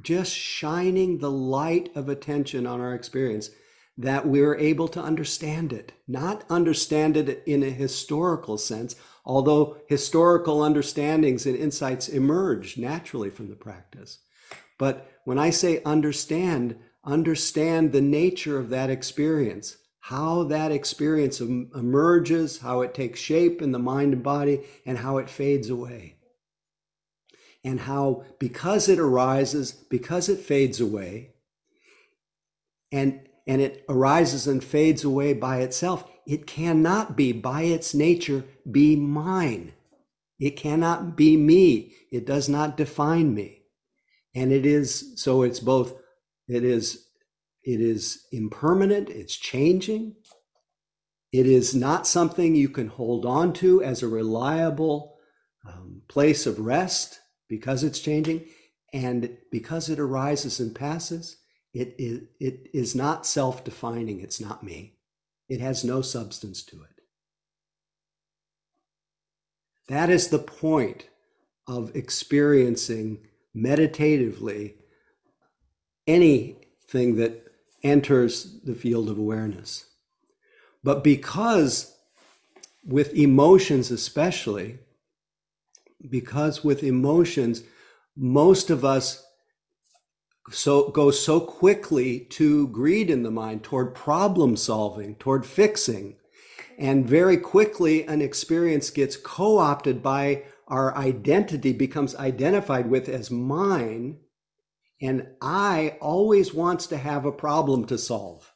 just 0.00 0.32
shining 0.32 1.18
the 1.18 1.30
light 1.30 1.90
of 1.94 2.08
attention 2.08 2.66
on 2.66 2.80
our 2.80 2.94
experience, 2.94 3.50
that 3.96 4.26
we're 4.26 4.56
able 4.56 4.88
to 4.88 5.00
understand 5.00 5.72
it. 5.72 5.92
Not 6.08 6.44
understand 6.50 7.16
it 7.16 7.42
in 7.46 7.62
a 7.62 7.70
historical 7.70 8.58
sense, 8.58 8.96
although 9.24 9.78
historical 9.88 10.62
understandings 10.62 11.46
and 11.46 11.56
insights 11.56 12.08
emerge 12.08 12.76
naturally 12.76 13.30
from 13.30 13.48
the 13.48 13.56
practice. 13.56 14.18
But 14.78 15.10
when 15.24 15.38
I 15.38 15.50
say 15.50 15.82
understand, 15.84 16.76
understand 17.04 17.92
the 17.92 18.00
nature 18.00 18.58
of 18.58 18.70
that 18.70 18.90
experience, 18.90 19.78
how 20.00 20.44
that 20.44 20.70
experience 20.70 21.40
emerges, 21.40 22.58
how 22.58 22.82
it 22.82 22.92
takes 22.92 23.20
shape 23.20 23.62
in 23.62 23.72
the 23.72 23.78
mind 23.78 24.12
and 24.12 24.22
body, 24.22 24.60
and 24.84 24.98
how 24.98 25.16
it 25.16 25.30
fades 25.30 25.70
away. 25.70 26.16
And 27.62 27.80
how, 27.80 28.24
because 28.38 28.90
it 28.90 28.98
arises, 28.98 29.72
because 29.72 30.28
it 30.28 30.40
fades 30.40 30.80
away, 30.80 31.30
and, 32.92 33.26
and 33.46 33.62
it 33.62 33.86
arises 33.88 34.46
and 34.46 34.62
fades 34.62 35.02
away 35.02 35.32
by 35.32 35.60
itself, 35.60 36.04
it 36.26 36.46
cannot 36.46 37.16
be 37.16 37.32
by 37.32 37.62
its 37.62 37.94
nature 37.94 38.44
be 38.70 38.96
mine. 38.96 39.72
It 40.38 40.56
cannot 40.56 41.16
be 41.16 41.36
me. 41.36 41.92
It 42.10 42.26
does 42.26 42.48
not 42.48 42.76
define 42.76 43.34
me. 43.34 43.62
And 44.34 44.52
it 44.52 44.66
is, 44.66 45.12
so 45.16 45.42
it's 45.42 45.60
both, 45.60 45.94
it 46.48 46.64
is, 46.64 47.06
it 47.62 47.80
is 47.80 48.26
impermanent, 48.32 49.08
it's 49.08 49.36
changing. 49.36 50.16
It 51.32 51.46
is 51.46 51.74
not 51.74 52.06
something 52.06 52.54
you 52.54 52.68
can 52.68 52.88
hold 52.88 53.26
on 53.26 53.52
to 53.54 53.82
as 53.82 54.02
a 54.02 54.08
reliable 54.08 55.16
um, 55.66 56.02
place 56.08 56.46
of 56.46 56.58
rest 56.58 57.20
because 57.48 57.82
it's 57.84 58.00
changing. 58.00 58.46
And 58.92 59.36
because 59.50 59.88
it 59.88 59.98
arises 59.98 60.60
and 60.60 60.74
passes, 60.74 61.36
it 61.72 61.94
is, 61.98 62.22
it 62.38 62.68
is 62.72 62.94
not 62.94 63.26
self 63.26 63.64
defining. 63.64 64.20
It's 64.20 64.40
not 64.40 64.62
me. 64.62 64.93
It 65.48 65.60
has 65.60 65.84
no 65.84 66.02
substance 66.02 66.62
to 66.64 66.76
it. 66.82 67.02
That 69.88 70.10
is 70.10 70.28
the 70.28 70.38
point 70.38 71.08
of 71.66 71.94
experiencing 71.94 73.18
meditatively 73.52 74.76
anything 76.06 77.16
that 77.16 77.44
enters 77.82 78.60
the 78.62 78.74
field 78.74 79.08
of 79.08 79.18
awareness. 79.18 79.86
But 80.82 81.04
because 81.04 81.96
with 82.84 83.14
emotions, 83.14 83.90
especially, 83.90 84.78
because 86.08 86.64
with 86.64 86.82
emotions, 86.82 87.62
most 88.16 88.70
of 88.70 88.84
us 88.84 89.23
so 90.50 90.90
go 90.90 91.10
so 91.10 91.40
quickly 91.40 92.20
to 92.30 92.68
greed 92.68 93.10
in 93.10 93.22
the 93.22 93.30
mind 93.30 93.62
toward 93.62 93.94
problem 93.94 94.56
solving 94.56 95.16
toward 95.16 95.46
fixing. 95.46 96.16
And 96.78 97.08
very 97.08 97.36
quickly 97.36 98.06
an 98.06 98.20
experience 98.20 98.90
gets 98.90 99.16
co-opted 99.16 100.02
by 100.02 100.44
our 100.68 100.96
identity 100.96 101.72
becomes 101.72 102.16
identified 102.16 102.90
with 102.90 103.08
as 103.08 103.30
mine. 103.30 104.18
And 105.00 105.28
i 105.40 105.96
always 106.00 106.54
wants 106.54 106.86
to 106.88 106.96
have 106.96 107.24
a 107.24 107.32
problem 107.32 107.86
to 107.86 107.98
solve. 107.98 108.52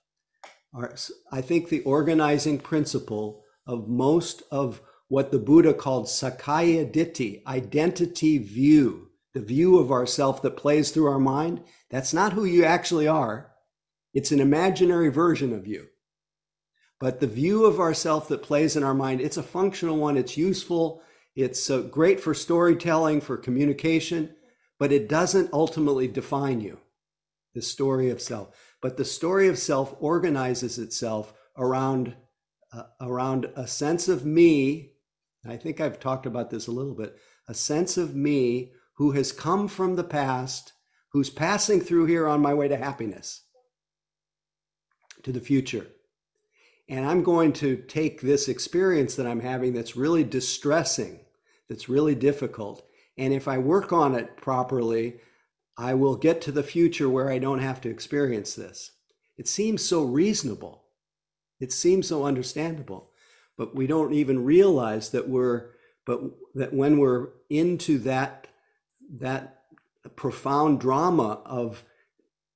I 1.32 1.40
think 1.40 1.68
the 1.68 1.82
organizing 1.82 2.58
principle 2.58 3.44
of 3.66 3.88
most 3.88 4.42
of 4.50 4.82
what 5.08 5.30
the 5.30 5.38
buddha 5.38 5.72
called 5.72 6.06
sakkaya 6.06 6.90
ditthi 6.92 7.44
identity 7.46 8.38
view 8.38 9.07
the 9.34 9.40
view 9.40 9.78
of 9.78 9.92
ourself 9.92 10.42
that 10.42 10.56
plays 10.56 10.90
through 10.90 11.06
our 11.06 11.18
mind, 11.18 11.62
that's 11.90 12.14
not 12.14 12.32
who 12.32 12.44
you 12.44 12.64
actually 12.64 13.06
are. 13.06 13.52
It's 14.14 14.32
an 14.32 14.40
imaginary 14.40 15.10
version 15.10 15.52
of 15.52 15.66
you. 15.66 15.88
But 17.00 17.20
the 17.20 17.26
view 17.26 17.64
of 17.64 17.78
ourself 17.78 18.28
that 18.28 18.42
plays 18.42 18.74
in 18.74 18.82
our 18.82 18.94
mind, 18.94 19.20
it's 19.20 19.36
a 19.36 19.42
functional 19.42 19.98
one. 19.98 20.16
It's 20.16 20.36
useful. 20.36 21.02
It's 21.36 21.70
uh, 21.70 21.82
great 21.82 22.20
for 22.20 22.34
storytelling, 22.34 23.20
for 23.20 23.36
communication, 23.36 24.34
but 24.78 24.90
it 24.90 25.08
doesn't 25.08 25.52
ultimately 25.52 26.08
define 26.08 26.60
you, 26.60 26.80
the 27.54 27.62
story 27.62 28.10
of 28.10 28.20
self. 28.20 28.48
But 28.82 28.96
the 28.96 29.04
story 29.04 29.46
of 29.46 29.58
self 29.58 29.94
organizes 30.00 30.78
itself 30.78 31.32
around, 31.56 32.16
uh, 32.72 32.84
around 33.00 33.50
a 33.54 33.68
sense 33.68 34.08
of 34.08 34.24
me. 34.24 34.94
I 35.46 35.56
think 35.56 35.80
I've 35.80 36.00
talked 36.00 36.26
about 36.26 36.50
this 36.50 36.66
a 36.66 36.72
little 36.72 36.94
bit 36.94 37.16
a 37.48 37.54
sense 37.54 37.96
of 37.96 38.14
me 38.14 38.72
who 38.98 39.12
has 39.12 39.30
come 39.30 39.68
from 39.68 39.94
the 39.94 40.04
past, 40.04 40.72
who's 41.12 41.30
passing 41.30 41.80
through 41.80 42.06
here 42.06 42.26
on 42.26 42.42
my 42.42 42.52
way 42.52 42.66
to 42.66 42.76
happiness, 42.76 43.44
to 45.22 45.30
the 45.30 45.40
future. 45.40 45.86
And 46.88 47.06
I'm 47.06 47.22
going 47.22 47.52
to 47.54 47.76
take 47.76 48.20
this 48.20 48.48
experience 48.48 49.14
that 49.14 49.26
I'm 49.26 49.40
having 49.40 49.72
that's 49.72 49.96
really 49.96 50.24
distressing, 50.24 51.20
that's 51.68 51.88
really 51.88 52.16
difficult. 52.16 52.84
And 53.16 53.32
if 53.32 53.46
I 53.46 53.58
work 53.58 53.92
on 53.92 54.16
it 54.16 54.36
properly, 54.36 55.20
I 55.76 55.94
will 55.94 56.16
get 56.16 56.40
to 56.42 56.52
the 56.52 56.64
future 56.64 57.08
where 57.08 57.30
I 57.30 57.38
don't 57.38 57.60
have 57.60 57.80
to 57.82 57.90
experience 57.90 58.54
this. 58.54 58.90
It 59.36 59.46
seems 59.46 59.84
so 59.84 60.02
reasonable. 60.02 60.86
It 61.60 61.72
seems 61.72 62.08
so 62.08 62.24
understandable. 62.24 63.10
But 63.56 63.76
we 63.76 63.86
don't 63.86 64.12
even 64.12 64.44
realize 64.44 65.10
that 65.10 65.28
we're, 65.28 65.70
but 66.04 66.20
that 66.56 66.72
when 66.72 66.98
we're 66.98 67.28
into 67.48 67.98
that 67.98 68.37
that 69.16 69.62
profound 70.16 70.80
drama 70.80 71.40
of 71.44 71.84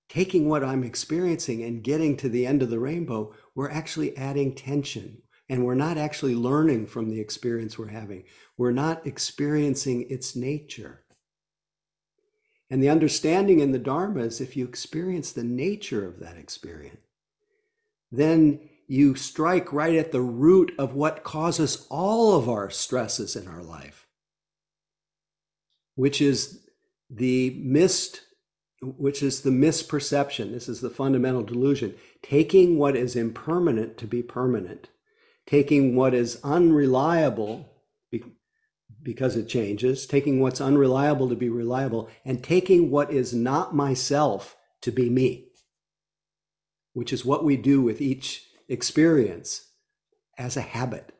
taking 0.09 0.49
what 0.49 0.65
I'm 0.65 0.85
experiencing 0.85 1.63
and 1.63 1.83
getting 1.83 2.17
to 2.19 2.29
the 2.29 2.47
end 2.47 2.63
of 2.63 2.71
the 2.71 2.79
rainbow, 2.79 3.35
we're 3.55 3.71
actually 3.71 4.17
adding 4.17 4.55
tension 4.55 5.23
and 5.49 5.65
we're 5.65 5.75
not 5.75 5.99
actually 5.99 6.35
learning 6.35 6.87
from 6.87 7.11
the 7.11 7.21
experience 7.21 7.79
we're 7.79 7.89
having. 7.89 8.25
We're 8.57 8.73
not 8.73 9.07
experiencing 9.07 10.07
its 10.11 10.37
nature. 10.37 11.05
And 12.71 12.83
the 12.83 12.89
understanding 12.89 13.61
in 13.61 13.73
the 13.73 13.79
Dharma 13.79 14.21
is 14.21 14.41
if 14.41 14.57
you 14.57 14.65
experience 14.65 15.33
the 15.33 15.45
nature 15.45 16.07
of 16.07 16.21
that 16.21 16.37
experience, 16.37 17.01
then 18.11 18.61
you 18.87 19.15
strike 19.15 19.73
right 19.73 19.97
at 19.97 20.13
the 20.13 20.21
root 20.21 20.73
of 20.79 20.95
what 20.95 21.25
causes 21.25 21.87
all 21.91 22.35
of 22.35 22.49
our 22.49 22.71
stresses 22.71 23.37
in 23.37 23.49
our 23.49 23.63
life 23.63 24.02
which 25.95 26.21
is 26.21 26.67
the 27.11 27.51
missed 27.63 28.23
which 28.83 29.23
is 29.23 29.43
the 29.43 29.51
misperception. 29.51 30.51
This 30.51 30.69
is 30.69 30.81
the 30.81 30.91
fundamental 30.91 31.45
delusion. 31.45 31.95
Taking 32.21 32.79
what 32.79 32.97
is 32.97 33.15
impermanent 33.15 33.97
to 33.99 34.09
be 34.09 34.25
permanent. 34.25 34.89
Taking 35.47 35.95
what 35.95 36.15
is 36.15 36.41
unreliable 36.43 37.69
because 39.05 39.37
it 39.37 39.49
changes 39.49 40.07
taking 40.07 40.39
what's 40.39 40.61
unreliable 40.61 41.29
to 41.29 41.35
be 41.35 41.49
reliable 41.49 42.09
and 42.25 42.45
taking 42.45 42.89
what 42.89 43.11
is 43.11 43.35
not 43.35 43.75
myself 43.75 44.57
to 44.81 44.93
be 44.93 45.11
me 45.11 45.53
which 46.93 47.13
is 47.13 47.25
what 47.25 47.45
we 47.45 47.57
do 47.57 47.81
with 47.81 48.01
each 48.01 48.47
experience 48.69 49.71
as 50.39 50.57
a 50.57 50.63
habit. 50.63 51.13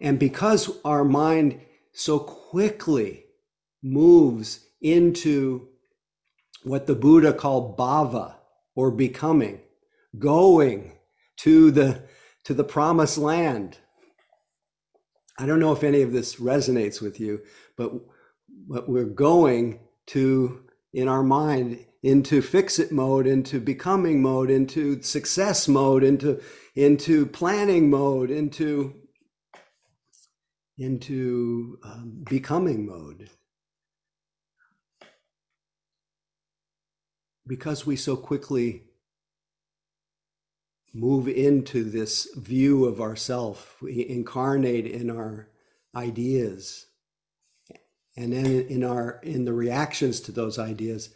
And 0.00 0.18
because 0.18 0.70
our 0.84 1.04
mind 1.04 1.60
so 1.96 2.18
quickly 2.18 3.24
moves 3.82 4.66
into 4.82 5.68
what 6.62 6.86
the 6.86 6.94
Buddha 6.94 7.32
called 7.32 7.78
bhava 7.78 8.34
or 8.74 8.90
becoming, 8.90 9.62
going 10.18 10.92
to 11.38 11.70
the 11.70 12.02
to 12.44 12.52
the 12.52 12.64
promised 12.64 13.16
land. 13.16 13.78
I 15.38 15.46
don't 15.46 15.58
know 15.58 15.72
if 15.72 15.82
any 15.82 16.02
of 16.02 16.12
this 16.12 16.36
resonates 16.36 17.00
with 17.00 17.18
you, 17.18 17.40
but 17.78 17.92
but 18.68 18.90
we're 18.90 19.04
going 19.04 19.80
to 20.08 20.64
in 20.92 21.08
our 21.08 21.22
mind 21.22 21.84
into 22.02 22.42
fix 22.42 22.78
it 22.78 22.92
mode, 22.92 23.26
into 23.26 23.58
becoming 23.58 24.20
mode, 24.20 24.50
into 24.50 25.00
success 25.02 25.66
mode, 25.66 26.04
into 26.04 26.42
into 26.74 27.24
planning 27.24 27.88
mode, 27.88 28.30
into 28.30 29.05
into 30.78 31.78
um, 31.82 32.24
becoming 32.28 32.86
mode. 32.86 33.30
Because 37.46 37.86
we 37.86 37.96
so 37.96 38.16
quickly 38.16 38.82
move 40.92 41.28
into 41.28 41.84
this 41.84 42.28
view 42.36 42.86
of 42.86 43.00
ourself, 43.00 43.76
we 43.80 44.08
incarnate 44.08 44.86
in 44.86 45.10
our 45.10 45.48
ideas, 45.94 46.86
and 48.16 48.32
then 48.32 48.46
in 48.46 48.82
our 48.82 49.20
in 49.22 49.44
the 49.44 49.52
reactions 49.52 50.20
to 50.20 50.32
those 50.32 50.58
ideas, 50.58 51.10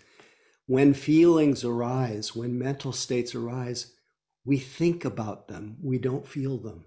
when 0.66 0.94
feelings 0.94 1.64
arise, 1.64 2.36
when 2.36 2.58
mental 2.58 2.92
states 2.92 3.34
arise, 3.34 3.92
we 4.44 4.58
think 4.58 5.04
about 5.04 5.48
them, 5.48 5.76
we 5.82 5.98
don't 5.98 6.28
feel 6.28 6.58
them. 6.58 6.84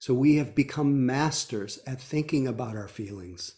So 0.00 0.14
we 0.14 0.36
have 0.36 0.54
become 0.54 1.04
masters 1.04 1.78
at 1.86 2.00
thinking 2.00 2.48
about 2.48 2.74
our 2.74 2.88
feelings, 2.88 3.56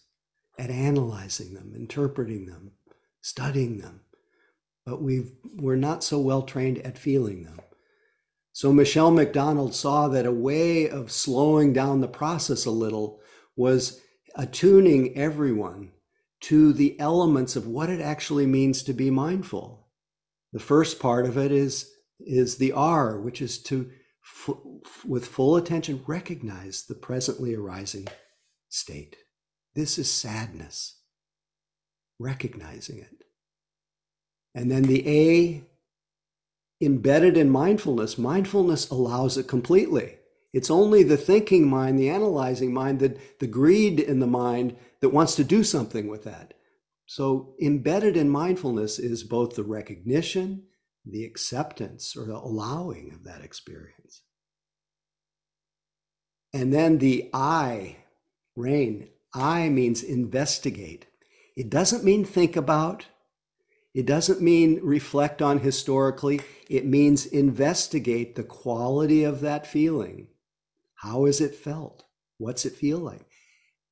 at 0.59 0.71
analyzing 0.71 1.55
them, 1.55 1.73
interpreting 1.75 2.47
them, 2.47 2.73
studying 3.21 3.79
them. 3.79 4.01
But 4.85 5.01
we've, 5.01 5.31
we're 5.55 5.77
not 5.77 6.03
so 6.03 6.19
well 6.19 6.43
trained 6.43 6.79
at 6.79 6.99
feeling 6.99 7.45
them. 7.45 7.61
So 8.53 8.73
Michele 8.73 9.13
McDonald 9.13 9.73
saw 9.73 10.09
that 10.09 10.27
a 10.27 10.33
way 10.33 10.91
of 10.91 11.13
slowing 11.13 11.73
down 11.73 12.01
the 12.01 12.09
process 12.09 12.67
a 12.67 12.73
little 12.73 13.21
was 13.55 14.01
attuning 14.35 15.17
everyone 15.17 15.93
to 16.41 16.73
the 16.73 16.99
elements 16.99 17.55
of 17.55 17.69
what 17.69 17.89
it 17.89 18.01
actually 18.01 18.47
means 18.47 18.83
to 18.83 18.93
be 18.93 19.11
mindful. 19.11 19.87
The 20.53 20.59
first 20.59 20.99
part 20.99 21.25
of 21.25 21.39
it 21.39 21.53
is, 21.53 21.89
is 22.19 22.57
the 22.57 22.73
R, 22.73 23.21
which 23.21 23.41
is 23.41 23.63
to 23.65 23.93
with 25.05 25.27
full 25.27 25.57
attention, 25.57 26.05
recognize 26.07 26.85
the 26.85 26.95
presently 26.95 27.55
arising 27.55 28.09
state. 28.69 29.17
This 29.75 29.99
is 29.99 30.11
sadness, 30.11 30.99
recognizing 32.19 32.99
it. 32.99 33.25
And 34.55 34.71
then 34.71 34.83
the 34.83 35.09
A, 35.09 35.65
embedded 36.85 37.37
in 37.37 37.51
mindfulness, 37.51 38.19
mindfulness 38.19 38.91
allows 38.91 39.39
it 39.39 39.49
completely. 39.49 40.17
It's 40.53 40.71
only 40.71 41.03
the 41.03 41.17
thinking 41.17 41.69
mind, 41.69 41.99
the 41.99 42.11
analyzing 42.11 42.75
mind, 42.75 43.01
that 43.01 43.41
the 43.41 43.47
greed 43.47 43.99
in 43.99 44.21
the 44.21 44.27
mind 44.27 44.77
that 45.01 45.09
wants 45.09 45.35
to 45.37 45.45
do 45.45 45.65
something 45.65 46.09
with 46.09 46.25
that. 46.25 46.55
So, 47.07 47.55
embedded 47.61 48.17
in 48.17 48.29
mindfulness 48.29 48.99
is 48.99 49.25
both 49.25 49.57
the 49.57 49.63
recognition, 49.63 50.65
the 51.05 51.25
acceptance, 51.25 52.17
or 52.17 52.27
the 52.27 52.37
allowing 52.37 53.13
of 53.13 53.25
that 53.25 53.43
experience. 53.43 54.23
And 56.55 56.73
then 56.73 56.99
the 56.99 57.31
I, 57.33 57.97
rain, 58.57 59.09
I 59.35 59.69
means 59.69 60.03
investigate. 60.03 61.07
It 61.57 61.71
doesn't 61.71 62.05
mean 62.05 62.25
think 62.25 62.57
about. 62.57 63.07
It 63.95 64.07
doesn't 64.07 64.41
mean 64.41 64.81
reflect 64.83 65.43
on 65.43 65.59
historically. 65.59 66.41
It 66.69 66.87
means 66.87 67.27
investigate 67.27 68.37
the 68.37 68.45
quality 68.45 69.25
of 69.25 69.41
that 69.41 69.67
feeling. 69.67 70.29
How 70.97 71.27
is 71.27 71.41
it 71.41 71.55
felt? 71.55 72.05
What's 72.39 72.65
it 72.65 72.75
feel 72.75 72.99
like? 72.99 73.27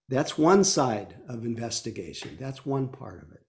That's 0.09 0.39
one 0.39 0.65
side 0.65 1.17
of 1.29 1.45
investigation. 1.45 2.37
That's 2.41 2.67
one 2.67 2.89
part 2.89 3.23
of 3.23 3.33
it. 3.33 3.47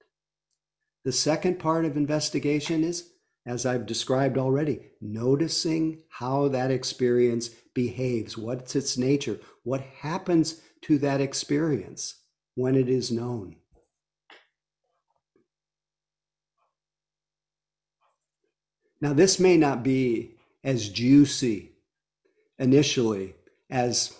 The 1.04 1.12
second 1.12 1.60
part 1.60 1.86
of 1.86 1.98
investigation 1.98 2.84
is, 2.84 3.10
as 3.46 3.66
I've 3.66 3.86
described 3.86 4.38
already, 4.38 4.92
noticing 5.02 6.04
how 6.10 6.48
that 6.50 6.72
experience 6.72 7.50
behaves. 7.74 8.38
What's 8.38 8.76
its 8.76 8.98
nature? 8.98 9.40
What 9.64 9.82
happens 9.82 10.62
to 10.82 10.98
that 11.00 11.22
experience 11.22 12.16
when 12.56 12.76
it 12.76 12.88
is 12.90 13.12
known? 13.12 13.56
Now, 19.00 19.14
this 19.14 19.40
may 19.40 19.58
not 19.58 19.82
be 19.82 20.36
as 20.64 20.90
juicy 20.90 21.72
initially 22.60 23.34
as 23.72 24.16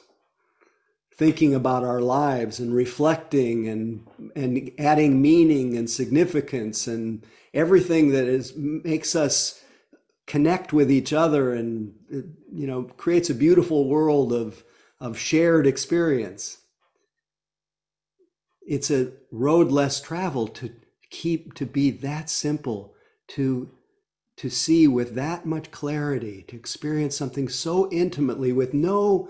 thinking 1.22 1.54
about 1.54 1.84
our 1.84 2.02
lives 2.02 2.60
and 2.60 2.74
reflecting 2.74 3.68
and 3.68 4.08
and 4.36 4.72
adding 4.80 5.22
meaning 5.22 5.78
and 5.78 5.88
significance 5.88 6.88
and 6.88 7.24
everything 7.54 8.10
that 8.10 8.26
is 8.26 8.56
makes 8.56 9.16
us 9.16 9.64
connect 10.26 10.74
with 10.74 10.92
each 10.92 11.14
other 11.14 11.54
and 11.54 11.94
you 12.52 12.66
know 12.66 12.86
creates 12.98 13.30
a 13.30 13.36
beautiful 13.36 13.88
world 13.88 14.34
of 14.34 14.64
of 15.00 15.16
shared 15.16 15.68
experience. 15.68 16.58
It's 18.66 18.90
a 18.90 19.12
road 19.32 19.72
less 19.72 20.02
traveled 20.02 20.56
to 20.56 20.72
keep 21.12 21.54
to 21.54 21.68
be 21.68 21.92
that 21.92 22.32
simple 22.32 22.96
to 23.36 23.70
to 24.38 24.50
see 24.50 24.88
with 24.88 25.14
that 25.14 25.46
much 25.46 25.70
clarity 25.70 26.44
to 26.48 26.56
experience 26.56 27.16
something 27.16 27.48
so 27.48 27.88
intimately 27.92 28.52
with 28.52 28.74
no 28.74 29.30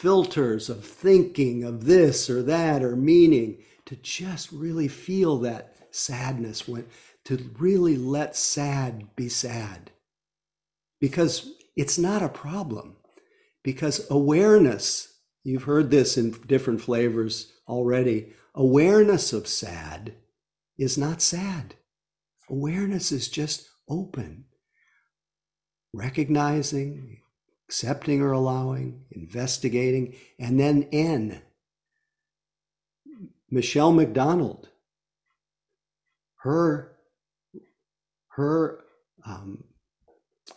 filters 0.00 0.70
of 0.70 0.82
thinking 0.82 1.62
of 1.62 1.84
this 1.84 2.30
or 2.30 2.42
that 2.42 2.82
or 2.82 2.96
meaning 2.96 3.58
to 3.84 3.94
just 3.96 4.50
really 4.50 4.88
feel 4.88 5.36
that 5.36 5.76
sadness 5.90 6.66
when 6.66 6.86
to 7.22 7.36
really 7.58 7.98
let 7.98 8.34
sad 8.34 9.14
be 9.14 9.28
sad. 9.28 9.90
Because 11.02 11.50
it's 11.76 11.98
not 11.98 12.22
a 12.22 12.30
problem. 12.30 12.96
Because 13.62 14.10
awareness 14.10 15.18
you've 15.44 15.64
heard 15.64 15.90
this 15.90 16.16
in 16.16 16.30
different 16.46 16.80
flavors 16.80 17.52
already 17.68 18.32
awareness 18.54 19.34
of 19.34 19.46
sad 19.46 20.14
is 20.78 20.96
not 20.96 21.20
sad. 21.20 21.74
Awareness 22.48 23.12
is 23.12 23.28
just 23.28 23.68
open. 23.86 24.46
Recognizing 25.92 27.18
accepting 27.70 28.20
or 28.20 28.32
allowing, 28.32 29.00
investigating, 29.12 30.12
and 30.40 30.58
then 30.58 30.88
N. 30.90 31.40
Michele 33.48 33.92
McDonald, 33.92 34.70
her, 36.38 36.96
her 38.30 38.80
um, 39.24 39.62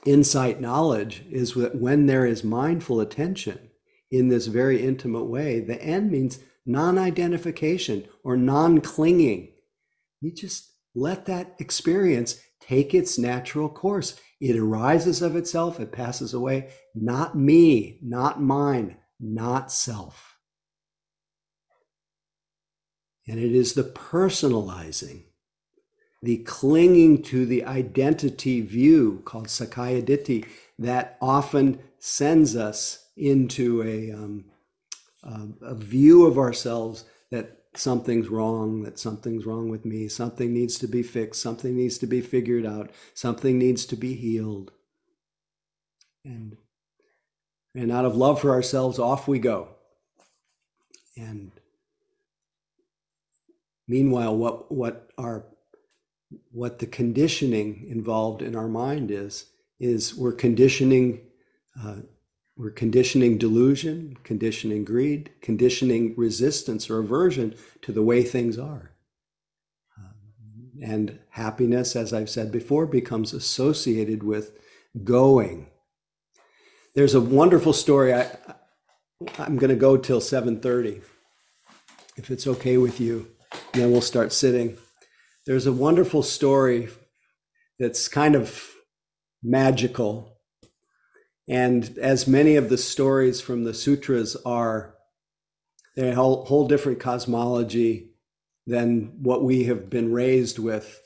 insight 0.07 0.59
knowledge 0.59 1.23
is 1.29 1.53
that 1.53 1.75
when 1.75 2.07
there 2.07 2.25
is 2.25 2.43
mindful 2.43 2.99
attention 2.99 3.69
in 4.09 4.29
this 4.29 4.47
very 4.47 4.83
intimate 4.83 5.25
way, 5.25 5.59
the 5.59 5.79
N 5.83 6.09
means 6.09 6.39
non 6.65 6.97
identification 6.97 8.07
or 8.23 8.35
non 8.35 8.81
clinging. 8.81 9.51
You 10.19 10.31
just 10.31 10.71
let 10.95 11.27
that 11.27 11.53
experience 11.59 12.39
take 12.67 12.93
its 12.93 13.17
natural 13.17 13.69
course. 13.69 14.19
It 14.39 14.55
arises 14.55 15.21
of 15.21 15.35
itself, 15.35 15.79
it 15.79 15.91
passes 15.91 16.33
away. 16.33 16.69
Not 16.93 17.37
me, 17.37 17.99
not 18.01 18.41
mine, 18.41 18.97
not 19.19 19.71
self. 19.71 20.37
And 23.27 23.39
it 23.39 23.53
is 23.53 23.73
the 23.73 23.83
personalizing, 23.83 25.23
the 26.21 26.37
clinging 26.39 27.23
to 27.23 27.45
the 27.45 27.63
identity 27.63 28.61
view 28.61 29.21
called 29.23 29.47
Sakkaya 29.47 30.03
Ditthi 30.03 30.45
that 30.79 31.17
often 31.21 31.79
sends 31.99 32.55
us 32.55 33.07
into 33.15 33.81
a, 33.83 34.11
um, 34.11 34.45
a 35.61 35.73
view 35.75 36.25
of 36.25 36.37
ourselves 36.37 37.05
that 37.31 37.62
something's 37.75 38.29
wrong, 38.29 38.83
that 38.83 38.99
something's 38.99 39.45
wrong 39.45 39.69
with 39.69 39.85
me, 39.85 40.07
something 40.07 40.53
needs 40.53 40.77
to 40.79 40.87
be 40.87 41.03
fixed, 41.03 41.41
something 41.41 41.75
needs 41.75 41.97
to 41.99 42.07
be 42.07 42.21
figured 42.21 42.65
out, 42.65 42.91
something 43.13 43.57
needs 43.57 43.85
to 43.87 43.95
be 43.95 44.15
healed. 44.15 44.71
And 46.25 46.57
and 47.75 47.91
out 47.91 48.05
of 48.05 48.15
love 48.15 48.39
for 48.39 48.51
ourselves 48.51 48.99
off 48.99 49.27
we 49.27 49.39
go. 49.39 49.69
And 51.17 51.51
meanwhile 53.87 54.35
what 54.35 54.71
what 54.71 55.09
our 55.17 55.45
what 56.51 56.79
the 56.79 56.87
conditioning 56.87 57.85
involved 57.89 58.41
in 58.41 58.55
our 58.55 58.67
mind 58.67 59.11
is 59.11 59.45
is 59.79 60.15
we're 60.15 60.33
conditioning 60.33 61.21
uh, 61.83 61.97
we're 62.55 62.71
conditioning 62.71 63.37
delusion, 63.37 64.17
conditioning 64.23 64.85
greed, 64.85 65.31
conditioning 65.41 66.13
resistance 66.15 66.89
or 66.89 66.99
aversion 66.99 67.55
to 67.81 67.91
the 67.91 68.03
way 68.03 68.23
things 68.23 68.59
are. 68.59 68.91
And 70.81 71.19
happiness, 71.29 71.95
as 71.95 72.13
I've 72.13 72.29
said 72.29 72.51
before, 72.51 72.85
becomes 72.85 73.33
associated 73.33 74.21
with 74.21 74.51
going. 75.03 75.67
There's 76.93 77.15
a 77.15 77.21
wonderful 77.21 77.73
story. 77.73 78.13
I, 78.13 78.35
I'm 79.39 79.57
going 79.57 79.69
to 79.69 79.75
go 79.75 79.97
till 79.97 80.19
7:30, 80.19 81.01
if 82.17 82.29
it's 82.29 82.45
okay 82.45 82.77
with 82.77 82.99
you. 82.99 83.27
And 83.73 83.81
then 83.81 83.91
we'll 83.91 84.01
start 84.01 84.33
sitting. 84.33 84.77
There's 85.45 85.67
a 85.67 85.73
wonderful 85.73 86.21
story 86.21 86.89
that's 87.79 88.07
kind 88.07 88.35
of 88.35 88.69
magical 89.41 90.32
and 91.47 91.97
as 91.97 92.27
many 92.27 92.55
of 92.55 92.69
the 92.69 92.77
stories 92.77 93.41
from 93.41 93.63
the 93.63 93.73
sutras 93.73 94.35
are, 94.45 94.95
they 95.95 96.09
a 96.09 96.15
whole, 96.15 96.45
whole 96.45 96.67
different 96.67 96.99
cosmology 96.99 98.11
than 98.65 99.13
what 99.21 99.43
we 99.43 99.65
have 99.65 99.89
been 99.89 100.11
raised 100.11 100.57
with 100.57 101.01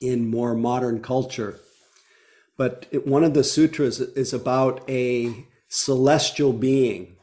in 0.00 0.28
more 0.28 0.54
modern 0.54 1.00
culture. 1.00 1.60
But 2.56 2.86
it, 2.90 3.06
one 3.06 3.22
of 3.22 3.34
the 3.34 3.44
sutras 3.44 4.00
is 4.00 4.32
about 4.32 4.88
a 4.90 5.46
celestial 5.68 6.52
being 6.52 7.16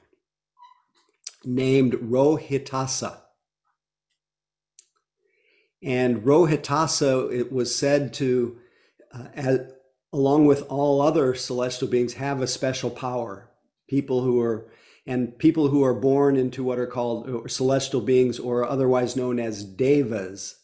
named 1.43 1.93
Rohitasa. 1.93 3.17
And 5.83 6.23
Rohitasa, 6.23 7.31
it 7.33 7.51
was 7.51 7.75
said 7.75 8.13
to, 8.15 8.57
uh, 9.13 9.27
as, 9.33 9.59
along 10.12 10.45
with 10.45 10.63
all 10.69 11.02
other 11.02 11.36
celestial 11.36 11.88
beings, 11.88 12.13
have 12.13 12.41
a 12.41 12.48
special 12.48 12.89
power. 12.89 13.50
People 13.88 14.22
who 14.22 14.39
are 14.41 14.69
and 15.06 15.38
people 15.39 15.69
who 15.69 15.84
are 15.84 15.93
born 15.93 16.36
into 16.36 16.63
what 16.63 16.78
are 16.78 16.86
called 16.86 17.28
uh, 17.28 17.48
celestial 17.48 18.02
beings 18.02 18.38
or 18.38 18.63
otherwise 18.63 19.15
known 19.15 19.39
as 19.39 19.63
devas, 19.63 20.56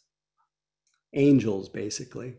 angels, 1.13 1.67
basically. 1.67 2.35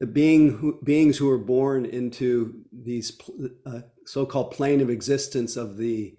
The 0.00 0.06
being 0.06 0.58
who, 0.58 0.80
beings 0.82 1.16
who 1.16 1.30
are 1.30 1.38
born 1.38 1.86
into 1.86 2.64
these 2.72 3.18
uh, 3.64 3.82
so-called 4.04 4.50
plane 4.50 4.80
of 4.80 4.90
existence 4.90 5.56
of 5.56 5.76
the 5.76 6.16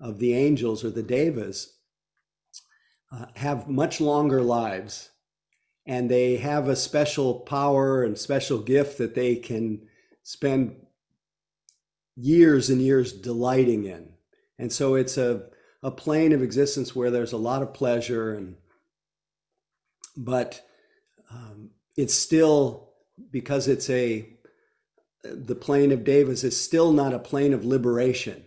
of 0.00 0.18
the 0.18 0.32
angels 0.32 0.82
or 0.82 0.90
the 0.90 1.02
devas 1.02 1.76
uh, 3.12 3.26
have 3.36 3.68
much 3.68 4.00
longer 4.00 4.40
lives 4.40 5.10
and 5.90 6.08
they 6.08 6.36
have 6.36 6.68
a 6.68 6.76
special 6.76 7.40
power 7.40 8.04
and 8.04 8.16
special 8.16 8.58
gift 8.58 8.98
that 8.98 9.16
they 9.16 9.34
can 9.34 9.80
spend 10.22 10.76
years 12.14 12.70
and 12.70 12.80
years 12.80 13.12
delighting 13.12 13.86
in. 13.86 14.10
And 14.56 14.72
so 14.72 14.94
it's 14.94 15.18
a, 15.18 15.46
a 15.82 15.90
plane 15.90 16.30
of 16.30 16.44
existence 16.44 16.94
where 16.94 17.10
there's 17.10 17.32
a 17.32 17.36
lot 17.36 17.60
of 17.60 17.74
pleasure 17.74 18.32
and 18.34 18.54
but 20.16 20.64
um, 21.28 21.70
it's 21.96 22.14
still 22.14 22.92
because 23.32 23.66
it's 23.66 23.90
a 23.90 24.28
the 25.24 25.56
plane 25.56 25.90
of 25.90 26.04
devas 26.04 26.44
is 26.44 26.60
still 26.60 26.92
not 26.92 27.14
a 27.14 27.18
plane 27.18 27.52
of 27.52 27.64
liberation 27.64 28.44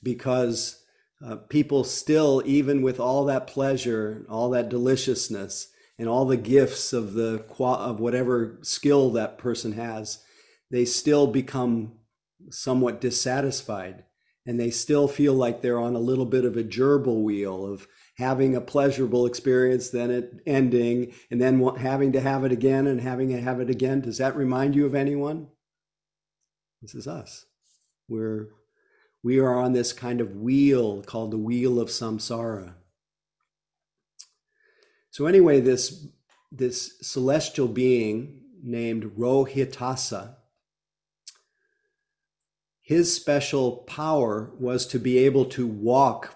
because 0.00 0.84
uh, 1.24 1.36
people 1.48 1.82
still 1.82 2.40
even 2.46 2.82
with 2.82 3.00
all 3.00 3.24
that 3.24 3.48
pleasure 3.48 4.24
all 4.28 4.50
that 4.50 4.68
deliciousness 4.68 5.72
and 5.98 6.08
all 6.08 6.24
the 6.24 6.36
gifts 6.36 6.92
of 6.92 7.14
the 7.14 7.44
of 7.58 8.00
whatever 8.00 8.58
skill 8.62 9.10
that 9.10 9.38
person 9.38 9.72
has, 9.72 10.22
they 10.70 10.84
still 10.84 11.26
become 11.26 11.92
somewhat 12.50 13.00
dissatisfied 13.00 14.04
and 14.46 14.60
they 14.60 14.70
still 14.70 15.08
feel 15.08 15.34
like 15.34 15.60
they're 15.60 15.80
on 15.80 15.96
a 15.96 16.00
little 16.00 16.24
bit 16.24 16.44
of 16.44 16.56
a 16.56 16.62
gerbil 16.62 17.22
wheel 17.22 17.66
of 17.66 17.88
having 18.16 18.54
a 18.54 18.60
pleasurable 18.60 19.26
experience, 19.26 19.90
then 19.90 20.10
it 20.10 20.40
ending, 20.46 21.12
and 21.30 21.40
then 21.40 21.62
having 21.76 22.12
to 22.12 22.20
have 22.20 22.44
it 22.44 22.52
again 22.52 22.86
and 22.86 23.00
having 23.00 23.28
to 23.28 23.40
have 23.40 23.60
it 23.60 23.68
again. 23.68 24.00
Does 24.00 24.18
that 24.18 24.36
remind 24.36 24.74
you 24.74 24.86
of 24.86 24.94
anyone? 24.94 25.48
This 26.80 26.94
is 26.94 27.08
us. 27.08 27.46
We're 28.08 28.48
we 29.22 29.40
are 29.40 29.58
on 29.58 29.72
this 29.72 29.92
kind 29.92 30.20
of 30.20 30.36
wheel 30.36 31.02
called 31.02 31.32
the 31.32 31.38
wheel 31.38 31.80
of 31.80 31.88
samsara. 31.88 32.74
So 35.16 35.24
anyway, 35.24 35.60
this 35.60 36.08
this 36.52 36.98
celestial 37.00 37.68
being 37.68 38.42
named 38.62 39.16
Rohitasa, 39.16 40.34
his 42.82 43.16
special 43.16 43.78
power 43.86 44.50
was 44.60 44.86
to 44.88 44.98
be 44.98 45.16
able 45.16 45.46
to 45.46 45.66
walk 45.66 46.34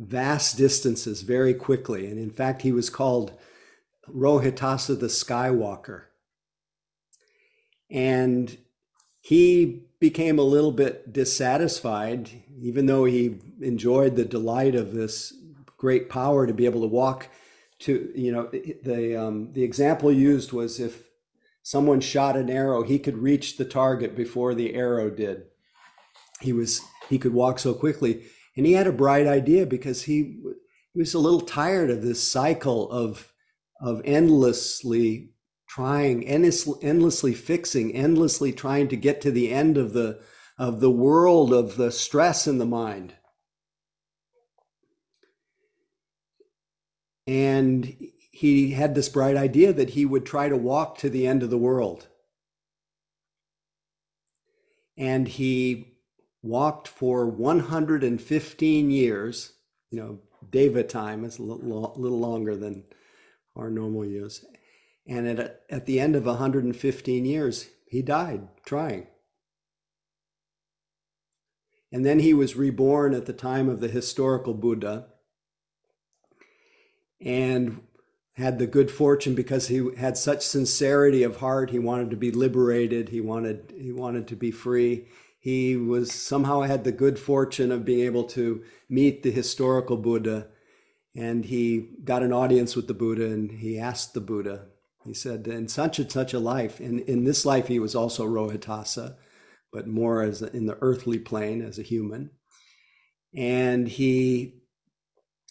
vast 0.00 0.56
distances 0.56 1.20
very 1.20 1.52
quickly. 1.52 2.06
And 2.06 2.18
in 2.18 2.30
fact, 2.30 2.62
he 2.62 2.72
was 2.72 2.88
called 2.88 3.38
Rohitasa 4.08 4.98
the 4.98 5.08
Skywalker. 5.08 6.04
And 7.90 8.56
he 9.20 9.82
became 10.00 10.38
a 10.38 10.50
little 10.54 10.72
bit 10.72 11.12
dissatisfied, 11.12 12.30
even 12.58 12.86
though 12.86 13.04
he 13.04 13.38
enjoyed 13.60 14.16
the 14.16 14.24
delight 14.24 14.74
of 14.74 14.94
this 14.94 15.34
great 15.76 16.08
power 16.08 16.46
to 16.46 16.54
be 16.54 16.64
able 16.64 16.80
to 16.80 16.86
walk 16.86 17.28
to, 17.80 18.12
you 18.14 18.32
know, 18.32 18.48
the, 18.50 19.16
um, 19.16 19.52
the 19.52 19.62
example 19.62 20.10
used 20.10 20.52
was 20.52 20.80
if 20.80 21.08
someone 21.62 22.00
shot 22.00 22.36
an 22.36 22.50
arrow, 22.50 22.82
he 22.82 22.98
could 22.98 23.18
reach 23.18 23.56
the 23.56 23.64
target 23.64 24.16
before 24.16 24.54
the 24.54 24.74
arrow 24.74 25.10
did. 25.10 25.44
He 26.40 26.52
was, 26.52 26.80
he 27.08 27.18
could 27.18 27.34
walk 27.34 27.58
so 27.58 27.74
quickly. 27.74 28.24
And 28.56 28.66
he 28.66 28.72
had 28.72 28.86
a 28.86 28.92
bright 28.92 29.26
idea 29.26 29.66
because 29.66 30.02
he, 30.02 30.40
he 30.92 30.98
was 30.98 31.14
a 31.14 31.18
little 31.18 31.40
tired 31.40 31.90
of 31.90 32.02
this 32.02 32.22
cycle 32.22 32.90
of, 32.90 33.32
of 33.80 34.02
endlessly 34.04 35.30
trying, 35.68 36.26
endlessly, 36.26 36.78
endlessly 36.82 37.34
fixing, 37.34 37.94
endlessly 37.94 38.52
trying 38.52 38.88
to 38.88 38.96
get 38.96 39.20
to 39.20 39.30
the 39.30 39.52
end 39.52 39.76
of 39.76 39.92
the 39.92 40.20
of 40.58 40.80
the 40.80 40.90
world 40.90 41.52
of 41.52 41.76
the 41.76 41.92
stress 41.92 42.46
in 42.46 42.58
the 42.58 42.66
mind. 42.66 43.14
And 47.28 47.94
he 48.30 48.70
had 48.70 48.94
this 48.94 49.10
bright 49.10 49.36
idea 49.36 49.74
that 49.74 49.90
he 49.90 50.06
would 50.06 50.24
try 50.24 50.48
to 50.48 50.56
walk 50.56 50.96
to 50.98 51.10
the 51.10 51.26
end 51.26 51.42
of 51.42 51.50
the 51.50 51.58
world. 51.58 52.08
And 54.96 55.28
he 55.28 55.98
walked 56.40 56.88
for 56.88 57.26
115 57.26 58.90
years, 58.90 59.52
you 59.90 60.00
know, 60.00 60.20
Deva 60.50 60.82
time 60.82 61.22
is 61.26 61.38
a 61.38 61.42
little, 61.42 61.92
longer 61.96 62.56
than 62.56 62.84
our 63.54 63.68
normal 63.68 64.06
years. 64.06 64.42
And 65.06 65.28
at, 65.28 65.60
at 65.68 65.84
the 65.84 66.00
end 66.00 66.16
of 66.16 66.24
115 66.24 67.24
years, 67.26 67.68
he 67.90 68.00
died 68.00 68.48
trying. 68.64 69.06
And 71.92 72.06
then 72.06 72.20
he 72.20 72.32
was 72.32 72.56
reborn 72.56 73.12
at 73.12 73.26
the 73.26 73.34
time 73.34 73.68
of 73.68 73.80
the 73.80 73.88
historical 73.88 74.54
Buddha 74.54 75.08
and 77.20 77.80
had 78.34 78.58
the 78.58 78.66
good 78.66 78.90
fortune 78.90 79.34
because 79.34 79.68
he 79.68 79.88
had 79.96 80.16
such 80.16 80.46
sincerity 80.46 81.22
of 81.22 81.36
heart. 81.36 81.70
He 81.70 81.78
wanted 81.78 82.10
to 82.10 82.16
be 82.16 82.30
liberated. 82.30 83.08
He 83.08 83.20
wanted 83.20 83.72
he 83.76 83.92
wanted 83.92 84.28
to 84.28 84.36
be 84.36 84.50
free. 84.50 85.06
He 85.40 85.76
was 85.76 86.12
somehow 86.12 86.62
had 86.62 86.84
the 86.84 86.92
good 86.92 87.18
fortune 87.18 87.72
of 87.72 87.84
being 87.84 88.00
able 88.00 88.24
to 88.24 88.62
meet 88.88 89.22
the 89.22 89.30
historical 89.30 89.96
buddha. 89.96 90.48
And 91.16 91.44
he 91.44 91.88
got 92.04 92.22
an 92.22 92.32
audience 92.32 92.76
with 92.76 92.86
the 92.86 92.94
buddha 92.94 93.26
and 93.26 93.50
he 93.50 93.78
asked 93.78 94.14
the 94.14 94.20
buddha 94.20 94.66
he 95.08 95.14
said, 95.14 95.48
in 95.48 95.68
such 95.68 95.98
and 95.98 96.12
such 96.12 96.34
a 96.34 96.38
life, 96.38 96.80
in, 96.80 97.00
in 97.00 97.24
this 97.24 97.46
life, 97.46 97.66
he 97.66 97.78
was 97.78 97.94
also 97.94 98.26
Rohitasa, 98.26 99.16
but 99.72 99.86
more 99.86 100.22
as 100.22 100.42
in 100.42 100.66
the 100.66 100.76
earthly 100.82 101.18
plane 101.18 101.62
as 101.62 101.78
a 101.78 101.82
human. 101.82 102.30
And 103.34 103.88
he 103.88 104.57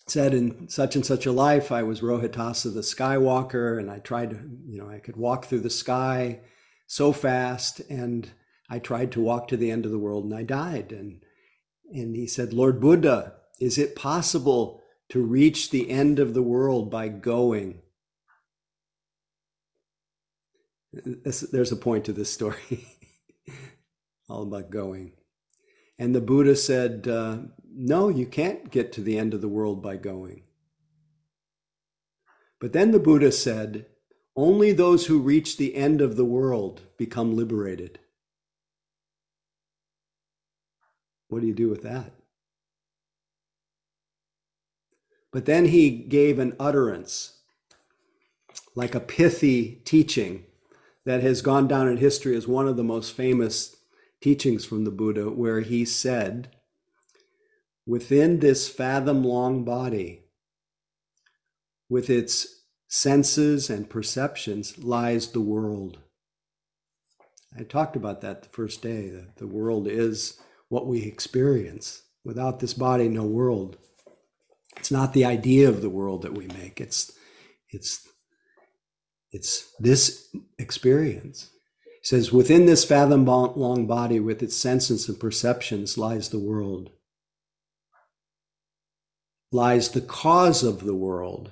said, 0.07 0.33
in 0.33 0.69
such 0.69 0.95
and 0.95 1.05
such 1.05 1.25
a 1.25 1.31
life, 1.31 1.71
I 1.71 1.83
was 1.83 2.01
Rohitasa 2.01 2.73
the 2.73 2.81
Skywalker, 2.81 3.79
and 3.79 3.91
I 3.91 3.99
tried 3.99 4.31
to, 4.31 4.39
you 4.65 4.77
know, 4.77 4.89
I 4.89 4.99
could 4.99 5.17
walk 5.17 5.45
through 5.45 5.61
the 5.61 5.69
sky 5.69 6.39
so 6.87 7.11
fast, 7.11 7.81
and 7.89 8.29
I 8.69 8.79
tried 8.79 9.11
to 9.13 9.21
walk 9.21 9.47
to 9.49 9.57
the 9.57 9.71
end 9.71 9.85
of 9.85 9.91
the 9.91 9.99
world, 9.99 10.25
and 10.25 10.33
I 10.33 10.43
died. 10.43 10.91
And 10.91 11.23
and 11.91 12.15
he 12.15 12.27
said, 12.27 12.53
Lord 12.53 12.81
Buddha, 12.81 13.33
is 13.59 13.77
it 13.77 13.95
possible 13.95 14.81
to 15.09 15.21
reach 15.21 15.69
the 15.69 15.89
end 15.89 16.19
of 16.19 16.33
the 16.33 16.43
world 16.43 16.91
by 16.91 17.07
going? 17.07 17.81
there's 21.51 21.71
a 21.71 21.75
point 21.75 22.05
to 22.05 22.13
this 22.13 22.33
story, 22.33 22.87
all 24.29 24.43
about 24.43 24.69
going. 24.69 25.13
And 25.99 26.13
the 26.13 26.21
Buddha 26.21 26.55
said, 26.55 27.07
uh, 27.07 27.37
No, 27.69 28.09
you 28.09 28.25
can't 28.25 28.69
get 28.69 28.91
to 28.93 29.01
the 29.01 29.17
end 29.17 29.33
of 29.33 29.41
the 29.41 29.47
world 29.47 29.81
by 29.81 29.97
going. 29.97 30.43
But 32.59 32.73
then 32.73 32.91
the 32.91 32.99
Buddha 32.99 33.31
said, 33.31 33.87
Only 34.35 34.71
those 34.71 35.07
who 35.07 35.19
reach 35.19 35.57
the 35.57 35.75
end 35.75 36.01
of 36.01 36.15
the 36.15 36.25
world 36.25 36.81
become 36.97 37.35
liberated. 37.35 37.99
What 41.29 41.41
do 41.41 41.47
you 41.47 41.53
do 41.53 41.69
with 41.69 41.83
that? 41.83 42.13
But 45.31 45.45
then 45.45 45.65
he 45.65 45.89
gave 45.89 46.39
an 46.39 46.55
utterance, 46.59 47.39
like 48.75 48.95
a 48.95 48.99
pithy 48.99 49.81
teaching 49.83 50.45
that 51.05 51.21
has 51.21 51.41
gone 51.41 51.67
down 51.67 51.87
in 51.87 51.97
history 51.97 52.35
as 52.35 52.47
one 52.47 52.67
of 52.67 52.77
the 52.77 52.83
most 52.83 53.13
famous 53.13 53.76
teachings 54.21 54.65
from 54.65 54.83
the 54.83 54.91
Buddha, 54.91 55.29
where 55.29 55.61
he 55.61 55.85
said, 55.85 56.51
Within 57.85 58.39
this 58.39 58.67
fathom 58.67 59.23
long 59.23 59.63
body, 59.63 60.23
with 61.89 62.09
its 62.09 62.63
senses 62.87 63.69
and 63.69 63.89
perceptions, 63.89 64.77
lies 64.77 65.29
the 65.29 65.41
world. 65.41 65.99
I 67.57 67.63
talked 67.63 67.95
about 67.95 68.21
that 68.21 68.43
the 68.43 68.49
first 68.49 68.81
day, 68.81 69.09
that 69.09 69.37
the 69.37 69.47
world 69.47 69.87
is 69.87 70.39
what 70.67 70.85
we 70.85 71.03
experience. 71.03 72.03
Without 72.25 72.59
this 72.59 72.73
body, 72.73 73.07
no 73.07 73.23
world. 73.23 73.77
It's 74.75 74.91
not 74.91 75.13
the 75.13 75.25
idea 75.25 75.69
of 75.69 75.81
the 75.81 75.89
world 75.89 76.23
that 76.23 76.33
we 76.33 76.47
make, 76.47 76.81
it's, 76.81 77.11
it's 77.69 78.07
it's 79.31 79.73
this 79.79 80.29
experience. 80.57 81.49
Says, 82.07 82.31
within 82.31 82.67
this 82.67 82.85
fathom 82.85 83.25
long 83.25 83.85
body 83.85 84.21
with 84.21 84.41
its 84.41 84.55
senses 84.55 85.09
and 85.09 85.19
perceptions 85.19 85.97
lies 85.97 86.29
the 86.29 86.39
world, 86.39 86.89
lies 89.51 89.89
the 89.89 89.99
cause 89.99 90.63
of 90.63 90.85
the 90.85 90.95
world, 90.95 91.51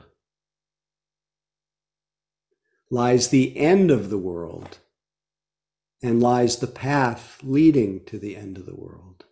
lies 2.89 3.27
the 3.27 3.57
end 3.57 3.91
of 3.91 4.09
the 4.09 4.17
world, 4.17 4.77
and 6.01 6.23
lies 6.23 6.59
the 6.59 6.67
path 6.67 7.41
leading 7.43 8.05
to 8.05 8.17
the 8.17 8.37
end 8.37 8.57
of 8.57 8.65
the 8.65 8.77
world. 8.77 9.24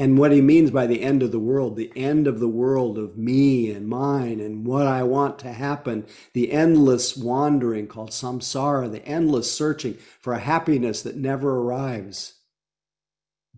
And 0.00 0.16
what 0.16 0.30
he 0.30 0.40
means 0.40 0.70
by 0.70 0.86
the 0.86 1.02
end 1.02 1.24
of 1.24 1.32
the 1.32 1.40
world, 1.40 1.74
the 1.74 1.92
end 1.96 2.28
of 2.28 2.38
the 2.38 2.48
world 2.48 2.98
of 2.98 3.18
me 3.18 3.72
and 3.72 3.88
mine 3.88 4.38
and 4.38 4.64
what 4.64 4.86
I 4.86 5.02
want 5.02 5.40
to 5.40 5.52
happen, 5.52 6.06
the 6.34 6.52
endless 6.52 7.16
wandering 7.16 7.88
called 7.88 8.10
samsara, 8.10 8.92
the 8.92 9.04
endless 9.04 9.52
searching 9.52 9.94
for 10.20 10.34
a 10.34 10.38
happiness 10.38 11.02
that 11.02 11.16
never 11.16 11.58
arrives 11.58 12.34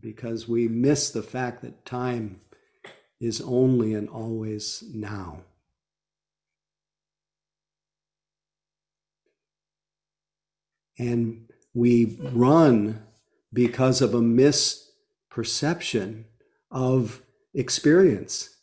because 0.00 0.48
we 0.48 0.66
miss 0.66 1.10
the 1.10 1.22
fact 1.22 1.60
that 1.60 1.84
time 1.84 2.40
is 3.20 3.42
only 3.42 3.92
and 3.92 4.08
always 4.08 4.82
now. 4.94 5.42
And 10.98 11.50
we 11.74 12.18
run 12.32 13.02
because 13.52 14.00
of 14.00 14.14
a 14.14 14.20
misperception 14.20 16.24
of 16.70 17.22
experience. 17.54 18.56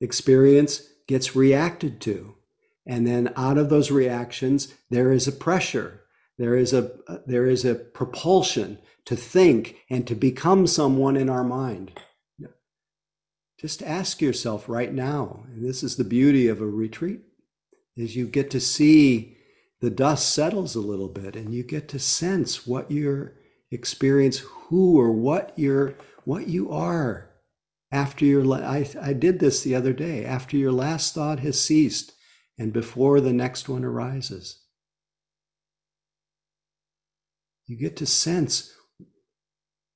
Experience 0.00 0.82
gets 1.06 1.34
reacted 1.34 2.00
to. 2.02 2.36
And 2.86 3.06
then 3.06 3.32
out 3.36 3.58
of 3.58 3.68
those 3.68 3.90
reactions, 3.90 4.74
there 4.88 5.12
is 5.12 5.28
a 5.28 5.32
pressure. 5.32 6.02
There 6.38 6.56
is 6.56 6.72
a, 6.72 6.92
uh, 7.06 7.18
there 7.26 7.46
is 7.46 7.64
a 7.64 7.74
propulsion 7.74 8.78
to 9.04 9.16
think 9.16 9.76
and 9.90 10.06
to 10.06 10.14
become 10.14 10.66
someone 10.66 11.16
in 11.16 11.28
our 11.28 11.44
mind. 11.44 11.92
Just 13.58 13.82
ask 13.82 14.22
yourself 14.22 14.70
right 14.70 14.92
now, 14.92 15.44
and 15.48 15.62
this 15.62 15.82
is 15.82 15.96
the 15.96 16.04
beauty 16.04 16.48
of 16.48 16.62
a 16.62 16.66
retreat, 16.66 17.20
is 17.94 18.16
you 18.16 18.26
get 18.26 18.50
to 18.52 18.60
see 18.60 19.36
the 19.80 19.90
dust 19.90 20.32
settles 20.32 20.74
a 20.74 20.80
little 20.80 21.08
bit 21.08 21.36
and 21.36 21.52
you 21.52 21.62
get 21.62 21.86
to 21.88 21.98
sense 21.98 22.66
what 22.66 22.90
your 22.90 23.34
experience, 23.70 24.38
who 24.38 24.98
or 24.98 25.12
what 25.12 25.52
you're, 25.56 25.94
what 26.24 26.48
you 26.48 26.72
are 26.72 27.29
after 27.92 28.24
your 28.24 28.52
I, 28.52 28.88
I 29.00 29.12
did 29.12 29.40
this 29.40 29.62
the 29.62 29.74
other 29.74 29.92
day 29.92 30.24
after 30.24 30.56
your 30.56 30.72
last 30.72 31.14
thought 31.14 31.40
has 31.40 31.60
ceased 31.60 32.12
and 32.58 32.72
before 32.72 33.20
the 33.20 33.32
next 33.32 33.68
one 33.68 33.84
arises 33.84 34.60
you 37.66 37.76
get 37.76 37.96
to 37.96 38.06
sense 38.06 38.74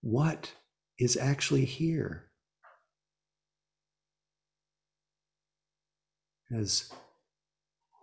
what 0.00 0.52
is 0.98 1.16
actually 1.16 1.64
here. 1.64 2.30
As 6.54 6.92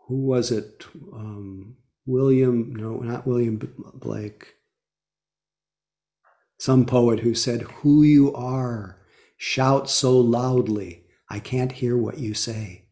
who 0.07 0.25
was 0.25 0.51
it? 0.51 0.85
Um, 1.13 1.77
William, 2.05 2.75
no, 2.75 2.97
not 2.97 3.25
William 3.25 3.61
Blake. 3.93 4.55
Some 6.59 6.85
poet 6.85 7.21
who 7.21 7.33
said, 7.33 7.61
Who 7.61 8.03
you 8.03 8.33
are, 8.33 8.97
shout 9.43 9.89
so 9.89 10.19
loudly, 10.19 11.03
I 11.27 11.39
can't 11.39 11.71
hear 11.71 11.97
what 11.97 12.19
you 12.19 12.35
say. 12.35 12.85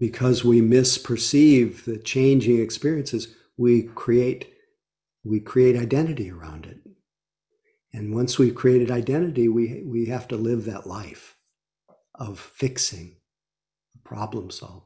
because 0.00 0.44
we 0.44 0.60
misperceive 0.60 1.84
the 1.84 1.98
changing 1.98 2.60
experiences, 2.60 3.34
we 3.56 3.82
create 3.82 4.54
we 5.24 5.40
create 5.40 5.76
identity 5.76 6.30
around 6.30 6.66
it. 6.66 6.78
And 7.92 8.14
once 8.14 8.38
we've 8.38 8.54
created 8.54 8.90
identity, 8.90 9.48
we, 9.48 9.82
we 9.84 10.06
have 10.06 10.28
to 10.28 10.36
live 10.36 10.64
that 10.64 10.86
life 10.86 11.36
of 12.14 12.38
fixing, 12.38 13.17
problem 14.08 14.50
solving. 14.50 14.82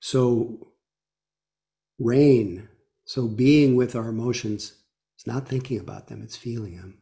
So, 0.00 0.68
rain, 1.98 2.66
so 3.04 3.28
being 3.28 3.76
with 3.76 3.94
our 3.94 4.08
emotions 4.08 4.72
it's 5.20 5.26
not 5.26 5.46
thinking 5.46 5.78
about 5.78 6.06
them, 6.06 6.22
it's 6.22 6.38
feeling 6.38 6.78
them. 6.78 6.96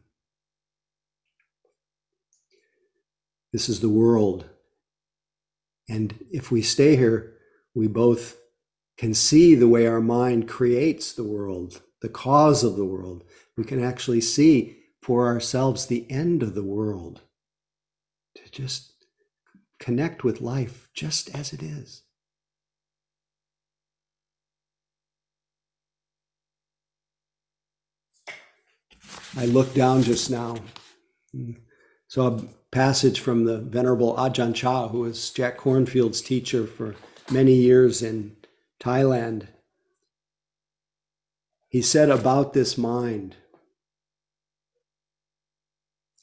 This 3.53 3.69
is 3.69 3.79
the 3.79 3.87
world. 3.87 4.43
And 5.87 6.13
if 6.29 6.51
we 6.51 6.61
stay 6.61 6.97
here, 6.97 7.37
we 7.73 7.87
both 7.87 8.35
can 8.97 9.13
see 9.13 9.55
the 9.55 9.69
way 9.69 9.87
our 9.87 10.01
mind 10.01 10.49
creates 10.49 11.13
the 11.13 11.23
world, 11.23 11.81
the 12.01 12.09
cause 12.09 12.65
of 12.65 12.75
the 12.75 12.83
world. 12.83 13.23
We 13.59 13.65
can 13.65 13.83
actually 13.83 14.21
see 14.21 14.77
for 15.01 15.27
ourselves 15.27 15.85
the 15.85 16.09
end 16.09 16.43
of 16.43 16.55
the 16.55 16.63
world, 16.63 17.19
to 18.35 18.49
just 18.49 18.93
connect 19.79 20.23
with 20.23 20.39
life 20.39 20.87
just 20.93 21.35
as 21.35 21.51
it 21.51 21.61
is. 21.61 22.03
I 29.35 29.45
looked 29.45 29.75
down 29.75 30.03
just 30.03 30.31
now, 30.31 30.59
hmm, 31.33 31.51
saw 32.07 32.37
a 32.37 32.43
passage 32.71 33.19
from 33.19 33.43
the 33.43 33.57
Venerable 33.57 34.15
Ajahn 34.15 34.55
Chah, 34.55 34.87
who 34.87 35.01
was 35.01 35.31
Jack 35.31 35.57
Kornfield's 35.57 36.21
teacher 36.21 36.65
for 36.65 36.95
many 37.29 37.55
years 37.55 38.01
in 38.01 38.37
Thailand. 38.79 39.49
He 41.67 41.81
said 41.81 42.09
about 42.09 42.53
this 42.53 42.77
mind, 42.77 43.35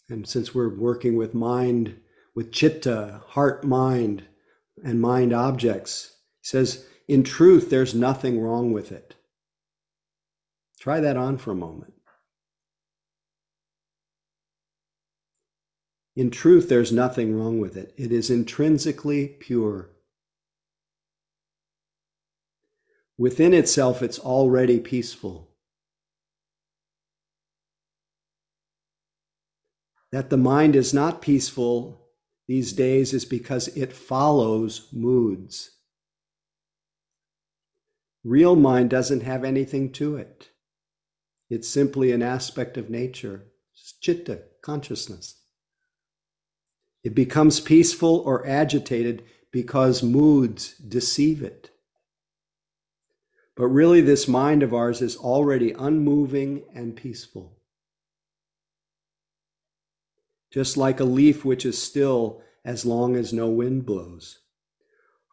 and 0.08 0.26
since 0.26 0.54
we're 0.54 0.74
working 0.74 1.16
with 1.16 1.34
mind, 1.34 2.00
with 2.34 2.52
chitta, 2.52 3.22
heart, 3.28 3.64
mind, 3.64 4.24
and 4.84 5.00
mind 5.00 5.32
objects, 5.32 6.16
he 6.42 6.48
says, 6.48 6.86
in 7.08 7.22
truth, 7.22 7.70
there's 7.70 7.94
nothing 7.94 8.40
wrong 8.40 8.72
with 8.72 8.92
it. 8.92 9.14
Try 10.78 11.00
that 11.00 11.16
on 11.16 11.38
for 11.38 11.52
a 11.52 11.56
moment. 11.56 11.94
In 16.14 16.30
truth, 16.30 16.68
there's 16.68 16.92
nothing 16.92 17.36
wrong 17.36 17.60
with 17.60 17.76
it. 17.76 17.92
It 17.96 18.10
is 18.10 18.30
intrinsically 18.30 19.28
pure. 19.28 19.90
Within 23.18 23.52
itself, 23.52 24.02
it's 24.02 24.18
already 24.18 24.80
peaceful. 24.80 25.45
That 30.12 30.30
the 30.30 30.36
mind 30.36 30.76
is 30.76 30.94
not 30.94 31.20
peaceful 31.22 32.06
these 32.46 32.72
days 32.72 33.12
is 33.12 33.24
because 33.24 33.68
it 33.68 33.92
follows 33.92 34.88
moods. 34.92 35.70
Real 38.22 38.56
mind 38.56 38.90
doesn't 38.90 39.22
have 39.22 39.44
anything 39.44 39.92
to 39.92 40.16
it. 40.16 40.50
It's 41.48 41.68
simply 41.68 42.12
an 42.12 42.22
aspect 42.22 42.76
of 42.76 42.90
nature, 42.90 43.46
chitta, 44.00 44.42
consciousness. 44.62 45.40
It 47.04 47.14
becomes 47.14 47.60
peaceful 47.60 48.18
or 48.26 48.46
agitated 48.46 49.22
because 49.52 50.02
moods 50.02 50.76
deceive 50.78 51.42
it. 51.42 51.70
But 53.56 53.68
really, 53.68 54.00
this 54.00 54.26
mind 54.26 54.62
of 54.62 54.74
ours 54.74 55.00
is 55.00 55.16
already 55.16 55.70
unmoving 55.72 56.64
and 56.74 56.96
peaceful. 56.96 57.55
Just 60.56 60.78
like 60.78 61.00
a 61.00 61.04
leaf 61.04 61.44
which 61.44 61.66
is 61.66 61.76
still 61.76 62.40
as 62.64 62.86
long 62.86 63.14
as 63.14 63.30
no 63.30 63.50
wind 63.50 63.84
blows. 63.84 64.38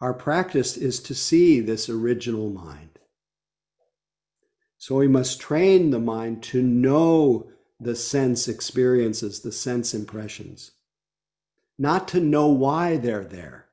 Our 0.01 0.13
practice 0.13 0.75
is 0.75 0.99
to 1.03 1.15
see 1.15 1.61
this 1.61 1.87
original 1.87 2.49
mind. 2.49 2.99
So 4.77 4.97
we 4.97 5.07
must 5.07 5.39
train 5.39 5.91
the 5.91 5.99
mind 5.99 6.43
to 6.43 6.61
know 6.61 7.47
the 7.79 7.95
sense 7.95 8.49
experiences, 8.49 9.39
the 9.39 9.53
sense 9.53 9.93
impressions 9.93 10.71
not 11.77 12.07
to 12.09 12.19
know 12.19 12.47
why 12.47 12.97
they're 12.97 13.23
there, 13.23 13.69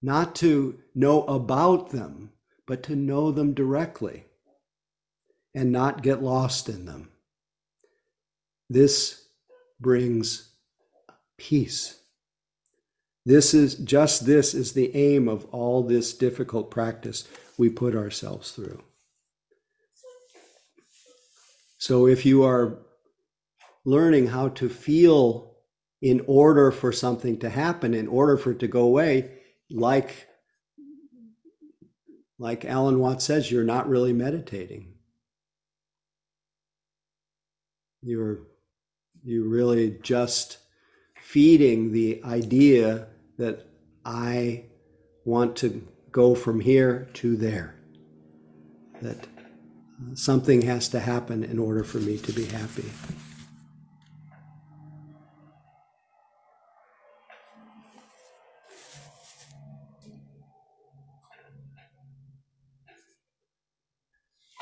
not 0.00 0.36
to 0.36 0.78
know 0.94 1.22
about 1.24 1.90
them, 1.90 2.32
but 2.64 2.82
to 2.84 2.96
know 2.96 3.30
them 3.32 3.52
directly 3.52 4.26
and 5.52 5.72
not 5.72 6.02
get 6.02 6.22
lost 6.22 6.68
in 6.68 6.86
them. 6.86 7.10
This 8.68 9.26
brings 9.80 10.52
peace. 11.38 12.00
This 13.26 13.54
is 13.54 13.74
just 13.76 14.26
this 14.26 14.54
is 14.54 14.72
the 14.72 14.94
aim 14.96 15.28
of 15.28 15.44
all 15.46 15.82
this 15.82 16.14
difficult 16.14 16.70
practice 16.70 17.28
we 17.58 17.68
put 17.68 17.94
ourselves 17.94 18.52
through. 18.52 18.82
So 21.78 22.06
if 22.06 22.26
you 22.26 22.44
are 22.44 22.78
learning 23.84 24.28
how 24.28 24.48
to 24.48 24.68
feel 24.68 25.56
in 26.02 26.22
order 26.26 26.70
for 26.70 26.92
something 26.92 27.38
to 27.40 27.50
happen, 27.50 27.94
in 27.94 28.06
order 28.08 28.36
for 28.36 28.52
it 28.52 28.58
to 28.60 28.68
go 28.68 28.82
away, 28.82 29.30
like 29.70 30.26
like 32.38 32.64
Alan 32.64 32.98
Watts 32.98 33.26
says, 33.26 33.50
you're 33.50 33.64
not 33.64 33.88
really 33.88 34.14
meditating. 34.14 34.94
You're 38.00 38.49
you 39.24 39.48
really 39.48 39.98
just 40.02 40.58
feeding 41.20 41.92
the 41.92 42.22
idea 42.24 43.06
that 43.38 43.66
I 44.04 44.64
want 45.24 45.56
to 45.56 45.86
go 46.10 46.34
from 46.34 46.60
here 46.60 47.08
to 47.14 47.36
there. 47.36 47.74
That 49.02 49.18
uh, 49.18 50.14
something 50.14 50.62
has 50.62 50.88
to 50.88 51.00
happen 51.00 51.44
in 51.44 51.58
order 51.58 51.84
for 51.84 51.98
me 51.98 52.18
to 52.18 52.32
be 52.32 52.46
happy. 52.46 52.90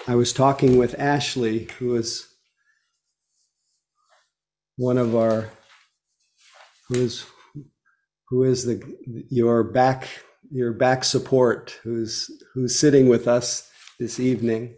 I 0.06 0.14
was 0.14 0.32
talking 0.32 0.78
with 0.78 0.98
Ashley, 0.98 1.68
who 1.78 1.94
is 1.94 2.28
one 4.78 4.96
of 4.96 5.14
our, 5.14 5.50
who 6.88 6.94
is, 6.94 7.26
who 8.30 8.44
is 8.44 8.64
the 8.64 8.80
your 9.28 9.62
back 9.62 10.08
your 10.50 10.72
back 10.72 11.04
support, 11.04 11.78
who's 11.82 12.30
who's 12.54 12.78
sitting 12.78 13.06
with 13.08 13.28
us 13.28 13.70
this 13.98 14.18
evening, 14.18 14.74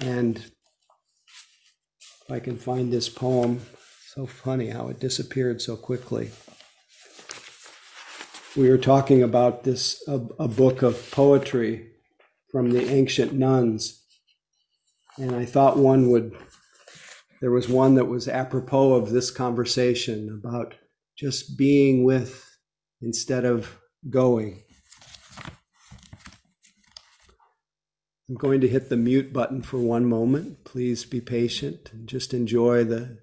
and 0.00 0.38
if 0.38 2.30
I 2.30 2.40
can 2.40 2.56
find 2.56 2.90
this 2.90 3.10
poem, 3.10 3.60
so 4.14 4.24
funny 4.24 4.68
how 4.68 4.88
it 4.88 4.98
disappeared 4.98 5.60
so 5.60 5.76
quickly. 5.76 6.30
We 8.56 8.70
were 8.70 8.78
talking 8.78 9.22
about 9.22 9.64
this 9.64 10.02
a, 10.08 10.20
a 10.38 10.48
book 10.48 10.82
of 10.82 11.10
poetry 11.10 11.90
from 12.50 12.70
the 12.70 12.88
ancient 12.88 13.32
nuns 13.32 14.02
and 15.18 15.34
I 15.34 15.44
thought 15.44 15.76
one 15.76 16.10
would, 16.10 16.34
there 17.42 17.50
was 17.50 17.68
one 17.68 17.96
that 17.96 18.06
was 18.06 18.28
apropos 18.28 18.94
of 18.94 19.10
this 19.10 19.32
conversation 19.32 20.28
about 20.30 20.76
just 21.18 21.58
being 21.58 22.04
with 22.04 22.56
instead 23.02 23.44
of 23.44 23.80
going. 24.08 24.62
I'm 28.28 28.36
going 28.36 28.60
to 28.60 28.68
hit 28.68 28.88
the 28.88 28.96
mute 28.96 29.32
button 29.32 29.60
for 29.60 29.78
one 29.78 30.04
moment. 30.04 30.64
Please 30.64 31.04
be 31.04 31.20
patient 31.20 31.90
and 31.92 32.08
just 32.08 32.32
enjoy 32.32 32.84
the, 32.84 33.18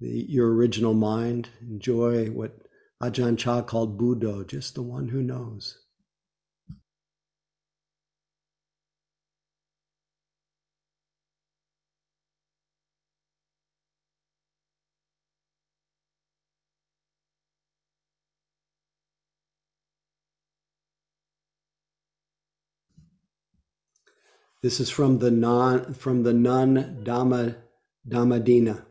the 0.00 0.26
your 0.28 0.52
original 0.52 0.92
mind. 0.92 1.48
Enjoy 1.62 2.26
what 2.26 2.58
Ajahn 3.02 3.38
Chah 3.38 3.62
called 3.62 3.98
Buddho, 3.98 4.46
just 4.46 4.74
the 4.74 4.82
one 4.82 5.08
who 5.08 5.22
knows. 5.22 5.78
This 24.60 24.80
is 24.80 24.90
from 24.90 25.18
the 25.18 25.30
non 25.30 25.94
from 25.94 26.24
the 26.24 26.32
nun 26.32 27.02
Dhamma 27.04 27.56
Dhammadina. 28.06 28.84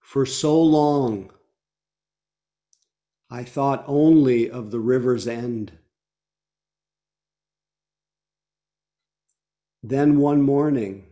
For 0.00 0.26
so 0.26 0.60
long, 0.60 1.30
I 3.30 3.44
thought 3.44 3.84
only 3.86 4.50
of 4.50 4.70
the 4.70 4.80
river's 4.80 5.26
end. 5.26 5.72
Then 9.82 10.18
one 10.18 10.42
morning, 10.42 11.06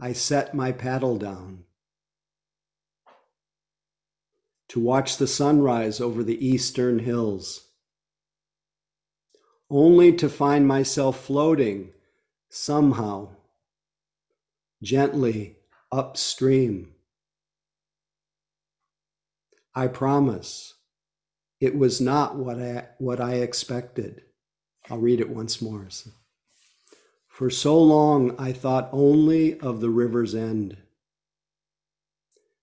I 0.00 0.12
set 0.12 0.54
my 0.54 0.72
paddle 0.72 1.16
down 1.16 1.64
to 4.70 4.80
watch 4.80 5.16
the 5.16 5.28
sunrise 5.28 6.00
over 6.00 6.24
the 6.24 6.44
eastern 6.44 6.98
hills 6.98 7.67
only 9.70 10.12
to 10.14 10.28
find 10.28 10.66
myself 10.66 11.24
floating 11.24 11.90
somehow 12.48 13.28
gently 14.82 15.56
upstream. 15.92 16.92
I 19.74 19.86
promise 19.88 20.74
it 21.60 21.76
was 21.76 22.00
not 22.00 22.36
what 22.36 22.58
I, 22.58 22.88
what 22.98 23.20
I 23.20 23.34
expected. 23.34 24.22
I'll 24.88 24.98
read 24.98 25.20
it 25.20 25.28
once 25.28 25.60
more. 25.60 25.88
For 27.28 27.50
so 27.50 27.80
long, 27.80 28.34
I 28.38 28.52
thought 28.52 28.88
only 28.92 29.58
of 29.60 29.80
the 29.80 29.90
river's 29.90 30.34
end. 30.34 30.78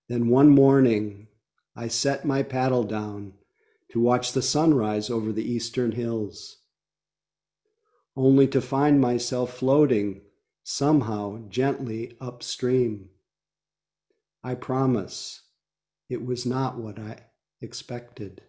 Then 0.08 0.28
one 0.28 0.50
morning, 0.50 1.28
I 1.74 1.88
set 1.88 2.24
my 2.24 2.42
paddle 2.42 2.84
down 2.84 3.34
to 3.92 4.00
watch 4.00 4.32
the 4.32 4.42
sunrise 4.42 5.08
over 5.10 5.32
the 5.32 5.50
eastern 5.50 5.92
hills 5.92 6.58
only 8.16 8.46
to 8.48 8.60
find 8.60 9.00
myself 9.00 9.52
floating 9.52 10.22
somehow 10.64 11.38
gently 11.48 12.16
upstream. 12.20 13.10
I 14.42 14.54
promise 14.54 15.42
it 16.08 16.24
was 16.24 16.46
not 16.46 16.78
what 16.78 16.98
I 16.98 17.18
expected. 17.60 18.42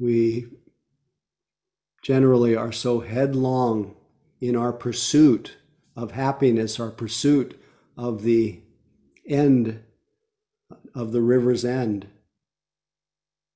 We 0.00 0.46
generally 2.02 2.54
are 2.54 2.72
so 2.72 3.00
headlong 3.00 3.96
in 4.40 4.54
our 4.56 4.72
pursuit 4.72 5.56
of 5.96 6.12
happiness, 6.12 6.78
our 6.78 6.90
pursuit 6.90 7.60
of 7.98 8.22
the 8.22 8.60
end 9.26 9.82
of 10.94 11.12
the 11.12 11.20
river's 11.20 11.64
end 11.64 12.06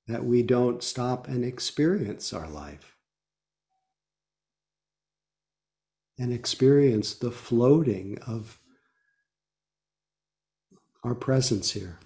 that 0.07 0.25
we 0.25 0.43
don't 0.43 0.83
stop 0.83 1.27
and 1.29 1.45
experience 1.45 2.33
our 2.33 2.47
life 2.49 2.97
and 6.19 6.33
experience 6.33 7.15
the 7.15 7.31
floating 7.31 8.19
of 8.27 8.59
our 11.03 11.15
presence 11.15 11.71
here. 11.71 11.99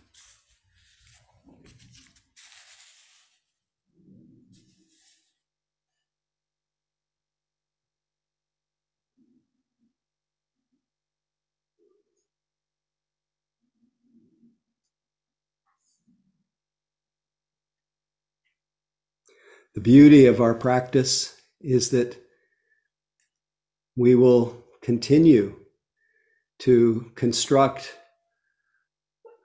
The 19.78 19.82
beauty 19.82 20.26
of 20.26 20.42
our 20.42 20.56
practice 20.56 21.40
is 21.62 21.92
that 21.92 22.18
we 23.96 24.16
will 24.16 24.66
continue 24.82 25.56
to 26.62 27.12
construct 27.14 27.96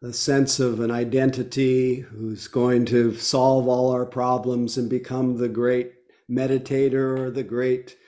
a 0.03 0.11
sense 0.11 0.59
of 0.59 0.80
an 0.80 0.91
identity 0.91 1.97
who's 1.97 2.49
going 2.49 2.87
to 2.87 3.14
solve 3.16 3.68
all 3.68 3.91
our 3.91 4.07
problems 4.07 4.78
and 4.78 4.89
become 4.89 5.37
the 5.37 5.51
great 5.51 5.93
meditator 6.30 7.18
or 7.18 7.30
the 7.30 7.43
great 7.43 7.99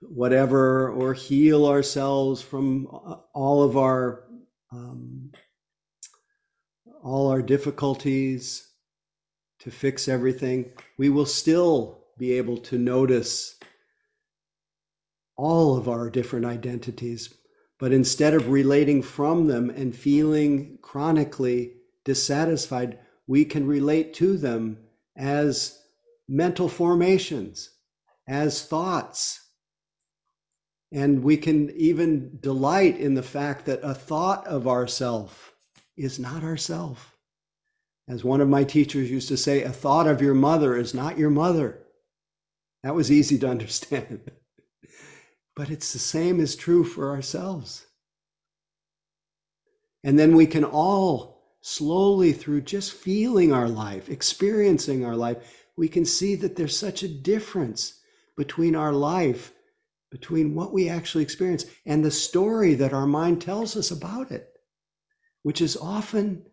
whatever, 0.00 0.90
or 0.90 1.14
heal 1.14 1.64
ourselves 1.64 2.42
from 2.42 2.86
all 3.34 3.62
of 3.62 3.76
our 3.76 4.24
um, 4.72 5.30
all 7.04 7.30
our 7.30 7.40
difficulties 7.40 8.67
to 9.60 9.70
fix 9.70 10.08
everything, 10.08 10.72
we 10.96 11.08
will 11.08 11.26
still 11.26 12.04
be 12.16 12.32
able 12.32 12.56
to 12.58 12.78
notice 12.78 13.58
all 15.36 15.76
of 15.76 15.88
our 15.88 16.10
different 16.10 16.46
identities. 16.46 17.32
But 17.78 17.92
instead 17.92 18.34
of 18.34 18.48
relating 18.48 19.02
from 19.02 19.46
them 19.46 19.70
and 19.70 19.94
feeling 19.94 20.78
chronically 20.82 21.74
dissatisfied, 22.04 22.98
we 23.26 23.44
can 23.44 23.66
relate 23.66 24.14
to 24.14 24.36
them 24.36 24.78
as 25.16 25.80
mental 26.28 26.68
formations, 26.68 27.70
as 28.26 28.64
thoughts. 28.64 29.40
And 30.90 31.22
we 31.22 31.36
can 31.36 31.70
even 31.70 32.38
delight 32.40 32.98
in 32.98 33.14
the 33.14 33.22
fact 33.22 33.66
that 33.66 33.80
a 33.82 33.94
thought 33.94 34.46
of 34.46 34.66
ourself 34.66 35.52
is 35.96 36.18
not 36.18 36.42
ourself. 36.42 37.17
As 38.08 38.24
one 38.24 38.40
of 38.40 38.48
my 38.48 38.64
teachers 38.64 39.10
used 39.10 39.28
to 39.28 39.36
say, 39.36 39.62
a 39.62 39.70
thought 39.70 40.06
of 40.06 40.22
your 40.22 40.34
mother 40.34 40.76
is 40.76 40.94
not 40.94 41.18
your 41.18 41.30
mother. 41.30 41.78
That 42.82 42.94
was 42.94 43.12
easy 43.12 43.38
to 43.38 43.48
understand. 43.50 44.30
but 45.54 45.70
it's 45.70 45.92
the 45.92 45.98
same 45.98 46.40
is 46.40 46.56
true 46.56 46.84
for 46.84 47.10
ourselves. 47.10 47.86
And 50.02 50.18
then 50.18 50.34
we 50.34 50.46
can 50.46 50.64
all 50.64 51.38
slowly, 51.60 52.32
through 52.32 52.62
just 52.62 52.92
feeling 52.92 53.52
our 53.52 53.68
life, 53.68 54.08
experiencing 54.08 55.04
our 55.04 55.16
life, 55.16 55.66
we 55.76 55.88
can 55.88 56.04
see 56.04 56.34
that 56.36 56.56
there's 56.56 56.76
such 56.78 57.02
a 57.02 57.08
difference 57.08 58.00
between 58.36 58.74
our 58.74 58.92
life, 58.92 59.52
between 60.10 60.54
what 60.54 60.72
we 60.72 60.88
actually 60.88 61.22
experience, 61.22 61.66
and 61.84 62.04
the 62.04 62.10
story 62.10 62.74
that 62.74 62.92
our 62.92 63.06
mind 63.06 63.42
tells 63.42 63.76
us 63.76 63.90
about 63.90 64.30
it, 64.30 64.48
which 65.42 65.60
is 65.60 65.76
often 65.76 66.46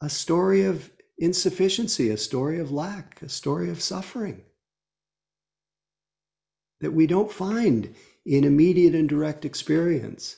a 0.00 0.08
story 0.08 0.64
of 0.64 0.90
insufficiency, 1.18 2.10
a 2.10 2.16
story 2.16 2.58
of 2.58 2.70
lack, 2.70 3.20
a 3.22 3.28
story 3.28 3.70
of 3.70 3.80
suffering 3.80 4.42
that 6.80 6.92
we 6.92 7.06
don't 7.06 7.32
find 7.32 7.94
in 8.24 8.44
immediate 8.44 8.94
and 8.94 9.08
direct 9.08 9.44
experience. 9.44 10.36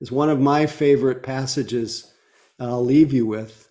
Is 0.00 0.12
one 0.12 0.30
of 0.30 0.38
my 0.38 0.66
favorite 0.66 1.22
passages 1.22 2.12
I'll 2.60 2.84
leave 2.84 3.12
you 3.12 3.26
with 3.26 3.68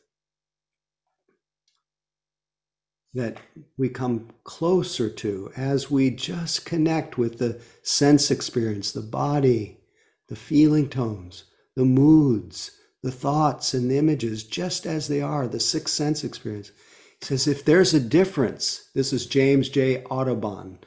that 3.14 3.38
we 3.78 3.90
come 3.90 4.30
closer 4.44 5.10
to 5.10 5.52
as 5.56 5.90
we 5.90 6.12
just 6.12 6.66
connect 6.66 7.18
with 7.18 7.40
the 7.40 7.62
sense 7.82 8.30
experience, 8.30 8.92
the 8.92 9.02
body, 9.02 9.80
the 10.28 10.36
feeling 10.36 10.90
tones, 10.90 11.46
the 11.76 11.86
moods, 11.86 12.77
the 13.04 13.12
thoughts 13.12 13.74
and 13.74 13.90
the 13.90 13.98
images 13.98 14.44
just 14.44 14.86
as 14.86 15.08
they 15.08 15.22
are, 15.22 15.48
the 15.48 15.60
sixth 15.60 15.94
sense 15.94 16.24
experience. 16.24 16.72
He 17.20 17.26
says, 17.26 17.48
if 17.48 17.64
there's 17.64 17.94
a 17.94 18.00
difference, 18.00 18.90
this 18.94 19.14
is 19.14 19.26
James 19.26 19.70
J. 19.70 20.04
Audubon, 20.06 20.80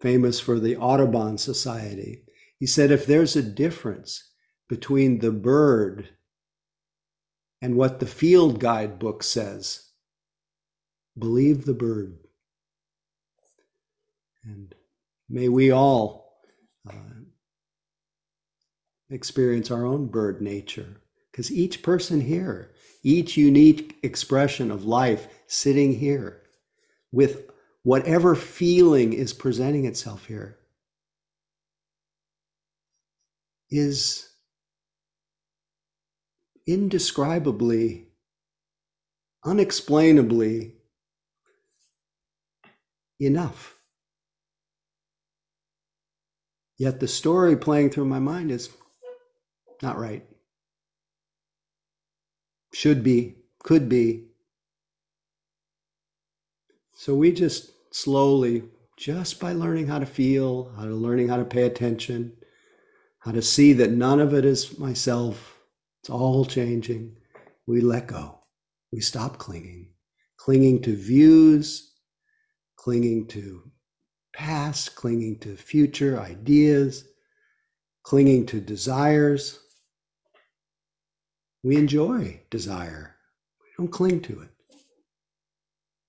famous 0.00 0.40
for 0.40 0.60
the 0.60 0.76
Audubon 0.76 1.38
Society. 1.38 2.22
He 2.58 2.66
said, 2.66 2.90
if 2.90 3.06
there's 3.06 3.36
a 3.36 3.42
difference 3.42 4.30
between 4.68 5.18
the 5.18 5.32
bird 5.32 6.10
and 7.62 7.76
what 7.76 8.00
the 8.00 8.06
field 8.06 8.60
guide 8.60 8.98
book 8.98 9.22
says, 9.22 9.90
believe 11.18 11.64
the 11.64 11.74
bird. 11.74 12.18
And 14.44 14.74
may 15.28 15.48
we 15.48 15.70
all 15.70 16.40
uh, 16.88 16.92
experience 19.10 19.70
our 19.70 19.84
own 19.84 20.06
bird 20.06 20.40
nature. 20.40 21.00
Because 21.40 21.52
each 21.52 21.82
person 21.82 22.20
here, 22.20 22.70
each 23.02 23.38
unique 23.38 23.96
expression 24.02 24.70
of 24.70 24.84
life 24.84 25.26
sitting 25.46 25.94
here 25.94 26.42
with 27.12 27.50
whatever 27.82 28.34
feeling 28.34 29.14
is 29.14 29.32
presenting 29.32 29.86
itself 29.86 30.26
here 30.26 30.58
is 33.70 34.28
indescribably, 36.66 38.08
unexplainably 39.42 40.74
enough. 43.18 43.76
Yet 46.76 47.00
the 47.00 47.08
story 47.08 47.56
playing 47.56 47.88
through 47.88 48.04
my 48.04 48.18
mind 48.18 48.50
is 48.50 48.68
not 49.80 49.98
right. 49.98 50.29
Should 52.72 53.02
be, 53.02 53.36
could 53.62 53.88
be. 53.88 54.26
So 56.94 57.14
we 57.14 57.32
just 57.32 57.72
slowly, 57.94 58.64
just 58.96 59.40
by 59.40 59.52
learning 59.52 59.86
how 59.86 59.98
to 59.98 60.06
feel, 60.06 60.72
how 60.76 60.84
to 60.84 60.94
learning 60.94 61.28
how 61.28 61.36
to 61.36 61.44
pay 61.44 61.62
attention, 61.62 62.36
how 63.20 63.32
to 63.32 63.42
see 63.42 63.72
that 63.74 63.90
none 63.90 64.20
of 64.20 64.34
it 64.34 64.44
is 64.44 64.78
myself, 64.78 65.58
it's 66.00 66.10
all 66.10 66.44
changing, 66.44 67.16
we 67.66 67.80
let 67.80 68.06
go. 68.06 68.40
We 68.92 69.00
stop 69.00 69.38
clinging, 69.38 69.88
clinging 70.36 70.82
to 70.82 70.96
views, 70.96 71.92
clinging 72.76 73.28
to 73.28 73.70
past, 74.32 74.94
clinging 74.96 75.38
to 75.40 75.56
future 75.56 76.20
ideas, 76.20 77.04
clinging 78.02 78.46
to 78.46 78.60
desires. 78.60 79.60
We 81.62 81.76
enjoy 81.76 82.40
desire, 82.50 83.16
we 83.60 83.68
don't 83.76 83.92
cling 83.92 84.22
to 84.22 84.40
it. 84.40 84.48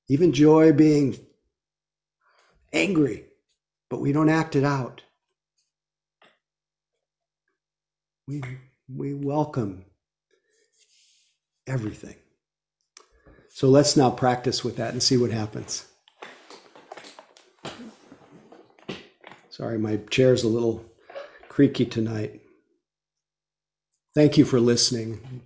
Even 0.07 0.33
joy 0.33 0.71
being 0.71 1.17
angry, 2.73 3.25
but 3.89 3.99
we 3.99 4.11
don't 4.11 4.29
act 4.29 4.55
it 4.55 4.63
out. 4.63 5.03
We, 8.27 8.41
we 8.93 9.13
welcome 9.13 9.85
everything. 11.67 12.15
So 13.49 13.67
let's 13.67 13.97
now 13.97 14.09
practice 14.09 14.63
with 14.63 14.77
that 14.77 14.93
and 14.93 15.03
see 15.03 15.17
what 15.17 15.31
happens. 15.31 15.85
Sorry, 19.49 19.77
my 19.77 19.97
chair's 20.09 20.43
a 20.43 20.47
little 20.47 20.85
creaky 21.49 21.85
tonight. 21.85 22.40
Thank 24.15 24.37
you 24.37 24.45
for 24.45 24.59
listening. 24.59 25.41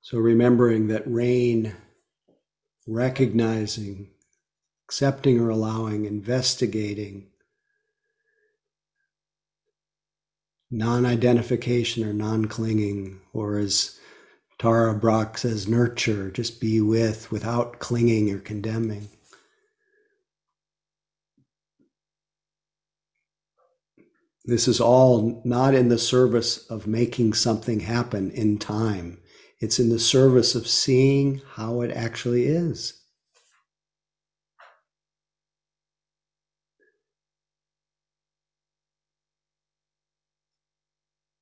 So 0.00 0.16
remembering 0.18 0.88
that 0.88 1.06
rain, 1.06 1.74
recognizing, 2.86 4.08
accepting 4.96 5.38
or 5.38 5.50
allowing, 5.50 6.06
investigating, 6.06 7.26
non 10.70 11.04
identification 11.04 12.02
or 12.02 12.14
non 12.14 12.46
clinging, 12.46 13.20
or 13.34 13.58
as 13.58 13.98
Tara 14.58 14.94
Brach 14.94 15.36
says, 15.36 15.68
nurture, 15.68 16.30
just 16.30 16.62
be 16.62 16.80
with 16.80 17.30
without 17.30 17.78
clinging 17.78 18.30
or 18.30 18.38
condemning. 18.38 19.10
This 24.46 24.66
is 24.66 24.80
all 24.80 25.42
not 25.44 25.74
in 25.74 25.90
the 25.90 25.98
service 25.98 26.66
of 26.70 26.86
making 26.86 27.34
something 27.34 27.80
happen 27.80 28.30
in 28.30 28.56
time 28.56 29.18
it's 29.58 29.78
in 29.78 29.88
the 29.88 29.98
service 29.98 30.54
of 30.54 30.66
seeing 30.66 31.40
how 31.54 31.80
it 31.80 31.90
actually 31.90 32.44
is. 32.44 33.02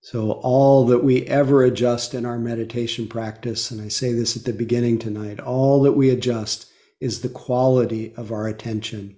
So, 0.04 0.32
all 0.32 0.84
that 0.88 1.02
we 1.02 1.22
ever 1.22 1.64
adjust 1.64 2.12
in 2.12 2.26
our 2.26 2.38
meditation 2.38 3.08
practice, 3.08 3.70
and 3.70 3.80
I 3.80 3.88
say 3.88 4.12
this 4.12 4.36
at 4.36 4.44
the 4.44 4.52
beginning 4.52 4.98
tonight, 4.98 5.40
all 5.40 5.80
that 5.84 5.94
we 5.94 6.10
adjust 6.10 6.70
is 7.00 7.22
the 7.22 7.30
quality 7.30 8.12
of 8.14 8.30
our 8.30 8.46
attention. 8.46 9.16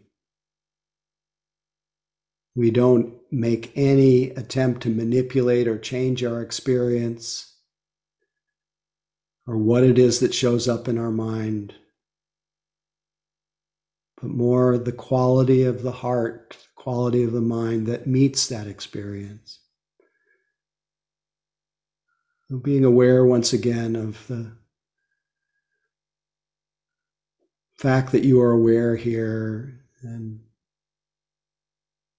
We 2.54 2.70
don't 2.70 3.14
make 3.32 3.72
any 3.74 4.30
attempt 4.30 4.82
to 4.82 4.88
manipulate 4.88 5.66
or 5.66 5.76
change 5.76 6.22
our 6.22 6.40
experience 6.40 7.52
or 9.44 9.56
what 9.58 9.82
it 9.82 9.98
is 9.98 10.20
that 10.20 10.34
shows 10.34 10.68
up 10.68 10.86
in 10.86 10.98
our 10.98 11.10
mind, 11.10 11.74
but 14.22 14.30
more 14.30 14.78
the 14.78 14.92
quality 14.92 15.64
of 15.64 15.82
the 15.82 15.90
heart, 15.90 16.56
quality 16.76 17.24
of 17.24 17.32
the 17.32 17.40
mind 17.40 17.88
that 17.88 18.06
meets 18.06 18.46
that 18.46 18.68
experience. 18.68 19.58
Being 22.62 22.84
aware 22.84 23.24
once 23.24 23.52
again 23.52 23.96
of 23.96 24.24
the 24.28 24.52
fact 27.76 28.12
that 28.12 28.24
you 28.24 28.40
are 28.40 28.52
aware 28.52 28.94
here 28.94 29.80
and 30.02 30.40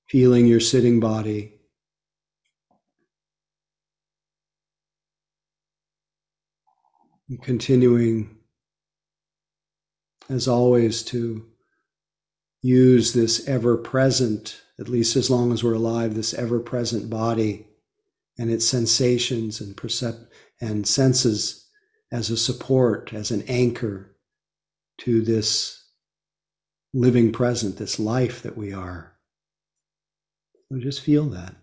feeling 0.10 0.46
your 0.46 0.60
sitting 0.60 1.00
body. 1.00 1.54
continuing, 7.42 8.38
as 10.30 10.48
always, 10.48 11.04
to 11.04 11.46
use 12.62 13.14
this 13.14 13.46
ever 13.48 13.76
present, 13.76 14.62
at 14.80 14.88
least 14.88 15.18
as 15.18 15.30
long 15.30 15.52
as 15.52 15.62
we're 15.62 15.74
alive, 15.74 16.16
this 16.16 16.34
ever 16.34 16.60
present 16.62 17.10
body 17.10 17.68
and 18.38 18.52
its 18.52 18.68
sensations 18.68 19.60
and 19.62 19.76
percept 19.76 20.20
and 20.62 20.88
senses 20.88 21.68
as 22.12 22.30
a 22.30 22.38
support, 22.38 23.14
as 23.14 23.32
an 23.32 23.44
anchor 23.48 24.16
to 25.00 25.22
this 25.22 25.84
living 26.94 27.32
present, 27.32 27.78
this 27.78 28.00
life 28.00 28.42
that 28.42 28.58
we 28.58 28.74
are. 28.74 29.14
So 30.72 30.80
just 30.80 31.02
feel 31.02 31.26
that. 31.30 31.56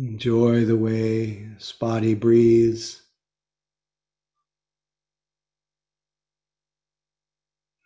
Enjoy 0.00 0.64
the 0.64 0.78
way 0.78 1.46
body 1.78 2.14
breathes. 2.14 3.02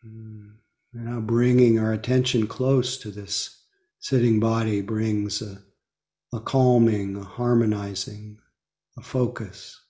And 0.05 0.59
now 0.93 1.19
bringing 1.19 1.81
our 1.81 1.93
attention 1.93 2.47
close 2.47 2.99
to 2.99 3.11
this 3.11 3.65
sitting 3.99 4.39
body 4.39 4.81
brings 4.81 5.43
a, 5.43 5.59
a 6.33 6.39
calming, 6.39 7.17
a 7.17 7.25
harmonizing, 7.25 8.39
a 8.97 9.03
focus. 9.03 9.81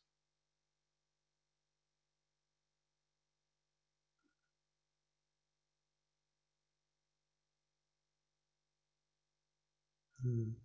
Mm 10.26 10.63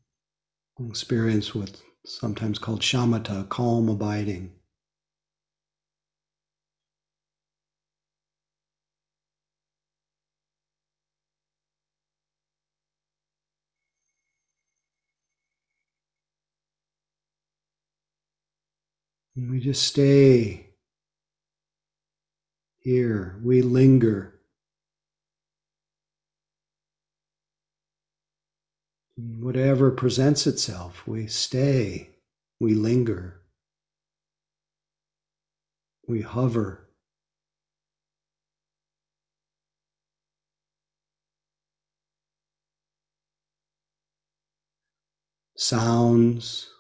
experience 0.88 1.54
what's 1.54 1.82
sometimes 2.06 2.58
called 2.58 2.82
shamatha, 2.82 3.50
calm 3.50 3.90
abiding. 3.90 4.54
And 19.36 19.52
we 19.52 19.60
just 19.60 19.84
stay 19.84 20.72
here, 22.80 23.40
we 23.44 23.62
linger. 23.62 24.39
Whatever 29.22 29.92
presents 29.92 30.48
itself, 30.48 31.06
we 31.06 31.28
stay, 31.28 32.12
we 32.58 32.74
linger, 32.74 33.42
we 36.08 36.22
hover. 36.22 36.88
Sounds. 45.58 46.72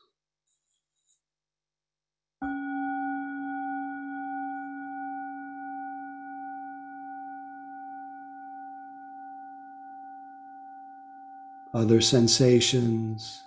Other 11.73 12.01
sensations. 12.01 13.41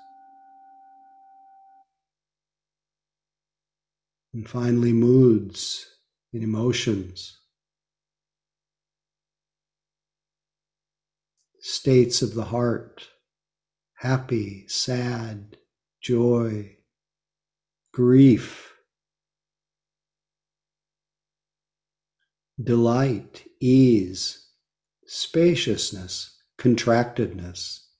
And 4.34 4.48
finally, 4.48 4.92
moods 4.92 5.86
and 6.32 6.42
emotions, 6.42 7.38
states 11.60 12.22
of 12.22 12.34
the 12.34 12.44
heart, 12.44 13.08
happy, 13.96 14.64
sad, 14.68 15.58
joy, 16.00 16.76
grief, 17.92 18.72
delight, 22.62 23.44
ease, 23.60 24.48
spaciousness, 25.06 26.38
contractedness. 26.56 27.91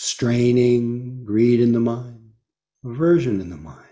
Straining, 0.00 1.24
greed 1.24 1.58
in 1.58 1.72
the 1.72 1.80
mind, 1.80 2.30
aversion 2.84 3.40
in 3.40 3.50
the 3.50 3.56
mind, 3.56 3.84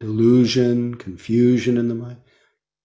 delusion, 0.00 0.94
confusion 0.94 1.76
in 1.76 1.88
the 1.88 1.94
mind. 1.94 2.16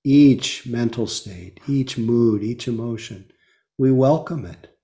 Each 0.04 0.68
mental 0.68 1.08
state, 1.08 1.62
each 1.66 1.98
mood, 1.98 2.44
each 2.44 2.68
emotion, 2.68 3.32
we 3.78 3.90
welcome 3.90 4.46
it. 4.46 4.78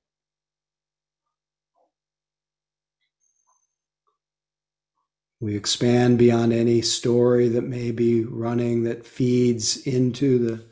We 5.42 5.58
expand 5.58 6.18
beyond 6.18 6.54
any 6.54 6.82
story 6.82 7.50
that 7.50 7.64
may 7.64 7.92
be 7.92 8.24
running 8.24 8.84
that 8.84 9.06
feeds 9.06 9.76
into 9.86 10.40
the 10.40 10.66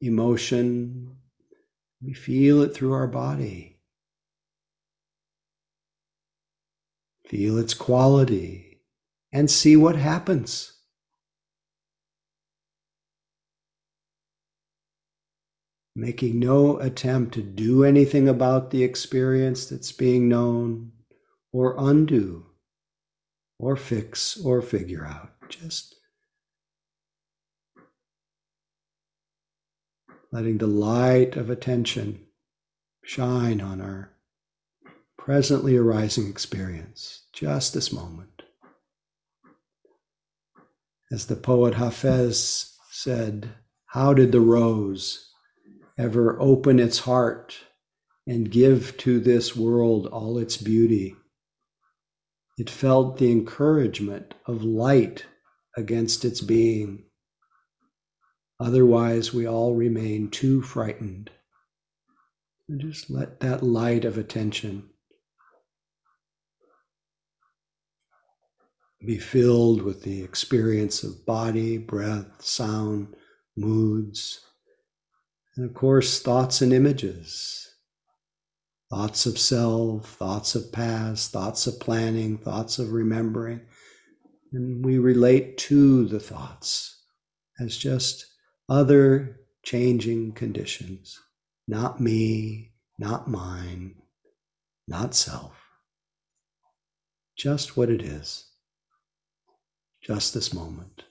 emotion. 0.00 1.16
We 2.00 2.14
feel 2.14 2.62
it 2.62 2.72
through 2.72 2.92
our 2.92 3.08
body. 3.08 3.69
Feel 7.30 7.58
its 7.58 7.74
quality 7.74 8.80
and 9.32 9.48
see 9.48 9.76
what 9.76 9.94
happens. 9.94 10.72
Making 15.94 16.40
no 16.40 16.80
attempt 16.80 17.34
to 17.34 17.42
do 17.42 17.84
anything 17.84 18.28
about 18.28 18.72
the 18.72 18.82
experience 18.82 19.66
that's 19.66 19.92
being 19.92 20.28
known, 20.28 20.90
or 21.52 21.76
undo, 21.78 22.46
or 23.60 23.76
fix, 23.76 24.36
or 24.36 24.60
figure 24.60 25.06
out. 25.06 25.30
Just 25.48 25.94
letting 30.32 30.58
the 30.58 30.66
light 30.66 31.36
of 31.36 31.48
attention 31.48 32.26
shine 33.04 33.60
on 33.60 33.80
our 33.80 34.14
presently 35.30 35.76
arising 35.76 36.26
experience, 36.26 37.22
just 37.32 37.72
this 37.72 37.92
moment. 37.92 38.42
As 41.12 41.26
the 41.26 41.36
poet 41.36 41.74
Hafez 41.74 42.74
said, 42.90 43.50
How 43.86 44.12
did 44.12 44.32
the 44.32 44.40
rose 44.40 45.30
ever 45.96 46.36
open 46.42 46.80
its 46.80 46.98
heart 46.98 47.60
and 48.26 48.50
give 48.50 48.96
to 48.96 49.20
this 49.20 49.54
world 49.54 50.08
all 50.08 50.36
its 50.36 50.56
beauty? 50.56 51.14
It 52.58 52.68
felt 52.68 53.18
the 53.18 53.30
encouragement 53.30 54.34
of 54.46 54.64
light 54.64 55.26
against 55.76 56.24
its 56.24 56.40
being. 56.40 57.04
Otherwise, 58.58 59.32
we 59.32 59.46
all 59.46 59.76
remain 59.76 60.28
too 60.28 60.60
frightened. 60.60 61.30
And 62.68 62.80
just 62.80 63.10
let 63.10 63.38
that 63.38 63.62
light 63.62 64.04
of 64.04 64.18
attention 64.18 64.89
be 69.04 69.18
filled 69.18 69.82
with 69.82 70.02
the 70.02 70.22
experience 70.22 71.02
of 71.02 71.24
body, 71.24 71.78
breath, 71.78 72.42
sound, 72.42 73.14
moods, 73.56 74.40
and 75.56 75.68
of 75.68 75.74
course, 75.74 76.22
thoughts 76.22 76.62
and 76.62 76.72
images. 76.72 77.66
Thoughts 78.90 79.24
of 79.26 79.38
self, 79.38 80.14
thoughts 80.14 80.54
of 80.54 80.72
past, 80.72 81.30
thoughts 81.30 81.66
of 81.66 81.78
planning, 81.78 82.38
thoughts 82.38 82.78
of 82.78 82.92
remembering. 82.92 83.60
And 84.52 84.84
we 84.84 84.98
relate 84.98 85.58
to 85.58 86.06
the 86.06 86.18
thoughts 86.18 87.02
as 87.60 87.76
just 87.76 88.26
other 88.68 89.40
changing 89.62 90.32
conditions, 90.32 91.20
not 91.68 92.00
me, 92.00 92.72
not 92.98 93.28
mine, 93.28 93.94
not 94.88 95.14
self, 95.14 95.54
just 97.36 97.76
what 97.76 97.90
it 97.90 98.02
is 98.02 98.49
just 100.10 100.34
this 100.34 100.52
moment. 100.52 101.04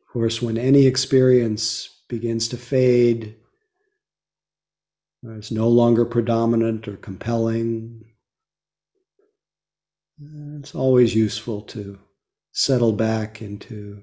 Of 0.00 0.12
course, 0.12 0.42
when 0.42 0.58
any 0.58 0.84
experience 0.84 2.02
begins 2.08 2.48
to 2.48 2.56
fade, 2.56 3.36
it's 5.22 5.52
no 5.52 5.68
longer 5.68 6.04
predominant 6.04 6.88
or 6.88 6.96
compelling, 6.96 8.02
it's 10.58 10.74
always 10.74 11.14
useful 11.14 11.62
to 11.62 12.00
settle 12.50 12.92
back 12.92 13.40
into 13.40 14.02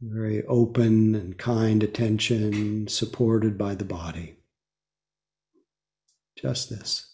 very 0.00 0.42
open 0.46 1.14
and 1.14 1.36
kind 1.36 1.82
attention 1.82 2.88
supported 2.88 3.58
by 3.58 3.74
the 3.74 3.84
body. 3.84 4.37
Just 6.40 6.70
this. 6.70 7.07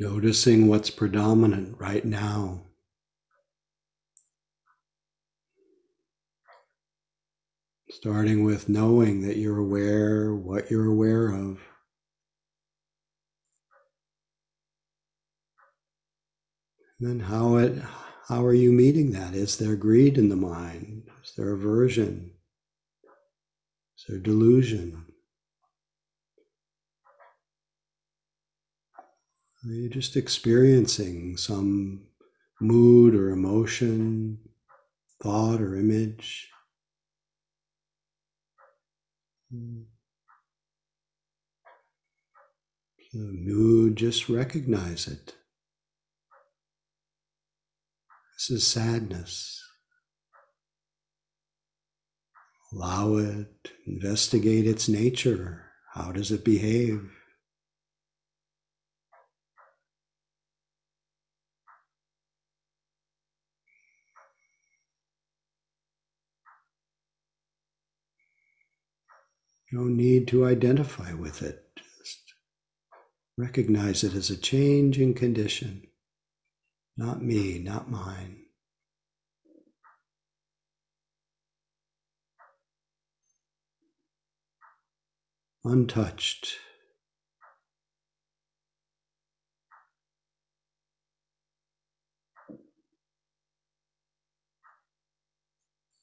Noticing 0.00 0.66
what's 0.66 0.88
predominant 0.88 1.76
right 1.78 2.02
now. 2.02 2.62
Starting 7.90 8.42
with 8.42 8.66
knowing 8.66 9.20
that 9.28 9.36
you're 9.36 9.58
aware 9.58 10.34
what 10.34 10.70
you're 10.70 10.86
aware 10.86 11.28
of. 11.34 11.58
And 16.98 17.10
then 17.10 17.20
how 17.20 17.56
it 17.56 17.82
how 18.26 18.42
are 18.42 18.54
you 18.54 18.72
meeting 18.72 19.10
that? 19.12 19.34
Is 19.34 19.58
there 19.58 19.76
greed 19.76 20.16
in 20.16 20.30
the 20.30 20.36
mind? 20.36 21.10
Is 21.22 21.34
there 21.36 21.52
aversion? 21.52 22.30
Is 23.98 24.04
there 24.08 24.18
delusion? 24.18 25.09
Are 29.62 29.72
you 29.72 29.90
just 29.90 30.16
experiencing 30.16 31.36
some 31.36 32.06
mood 32.62 33.14
or 33.14 33.28
emotion, 33.28 34.38
thought 35.22 35.60
or 35.60 35.76
image? 35.76 36.48
Hmm. 39.50 39.82
The 43.12 43.18
mood, 43.18 43.96
just 43.96 44.30
recognize 44.30 45.06
it. 45.08 45.34
This 48.34 48.50
is 48.50 48.66
sadness. 48.66 49.62
Allow 52.72 53.16
it, 53.16 53.72
investigate 53.86 54.66
its 54.66 54.88
nature. 54.88 55.66
How 55.92 56.12
does 56.12 56.30
it 56.30 56.44
behave? 56.44 57.10
No 69.72 69.84
need 69.84 70.26
to 70.28 70.46
identify 70.46 71.14
with 71.14 71.42
it. 71.42 71.64
Just 71.76 72.34
recognize 73.38 74.02
it 74.02 74.14
as 74.14 74.28
a 74.28 74.36
changing 74.36 75.14
condition. 75.14 75.82
Not 76.96 77.22
me, 77.22 77.60
not 77.60 77.88
mine. 77.88 78.36
Untouched. 85.64 86.56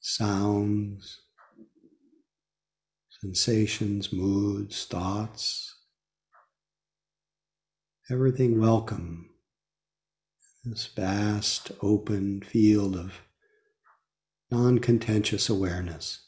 Sounds 0.00 1.27
sensations, 3.34 4.10
moods, 4.10 4.86
thoughts, 4.86 5.74
everything 8.10 8.58
welcome. 8.58 9.28
In 10.64 10.70
this 10.70 10.86
vast, 10.86 11.70
open 11.82 12.40
field 12.40 12.96
of 12.96 13.12
non 14.50 14.78
contentious 14.78 15.50
awareness. 15.50 16.24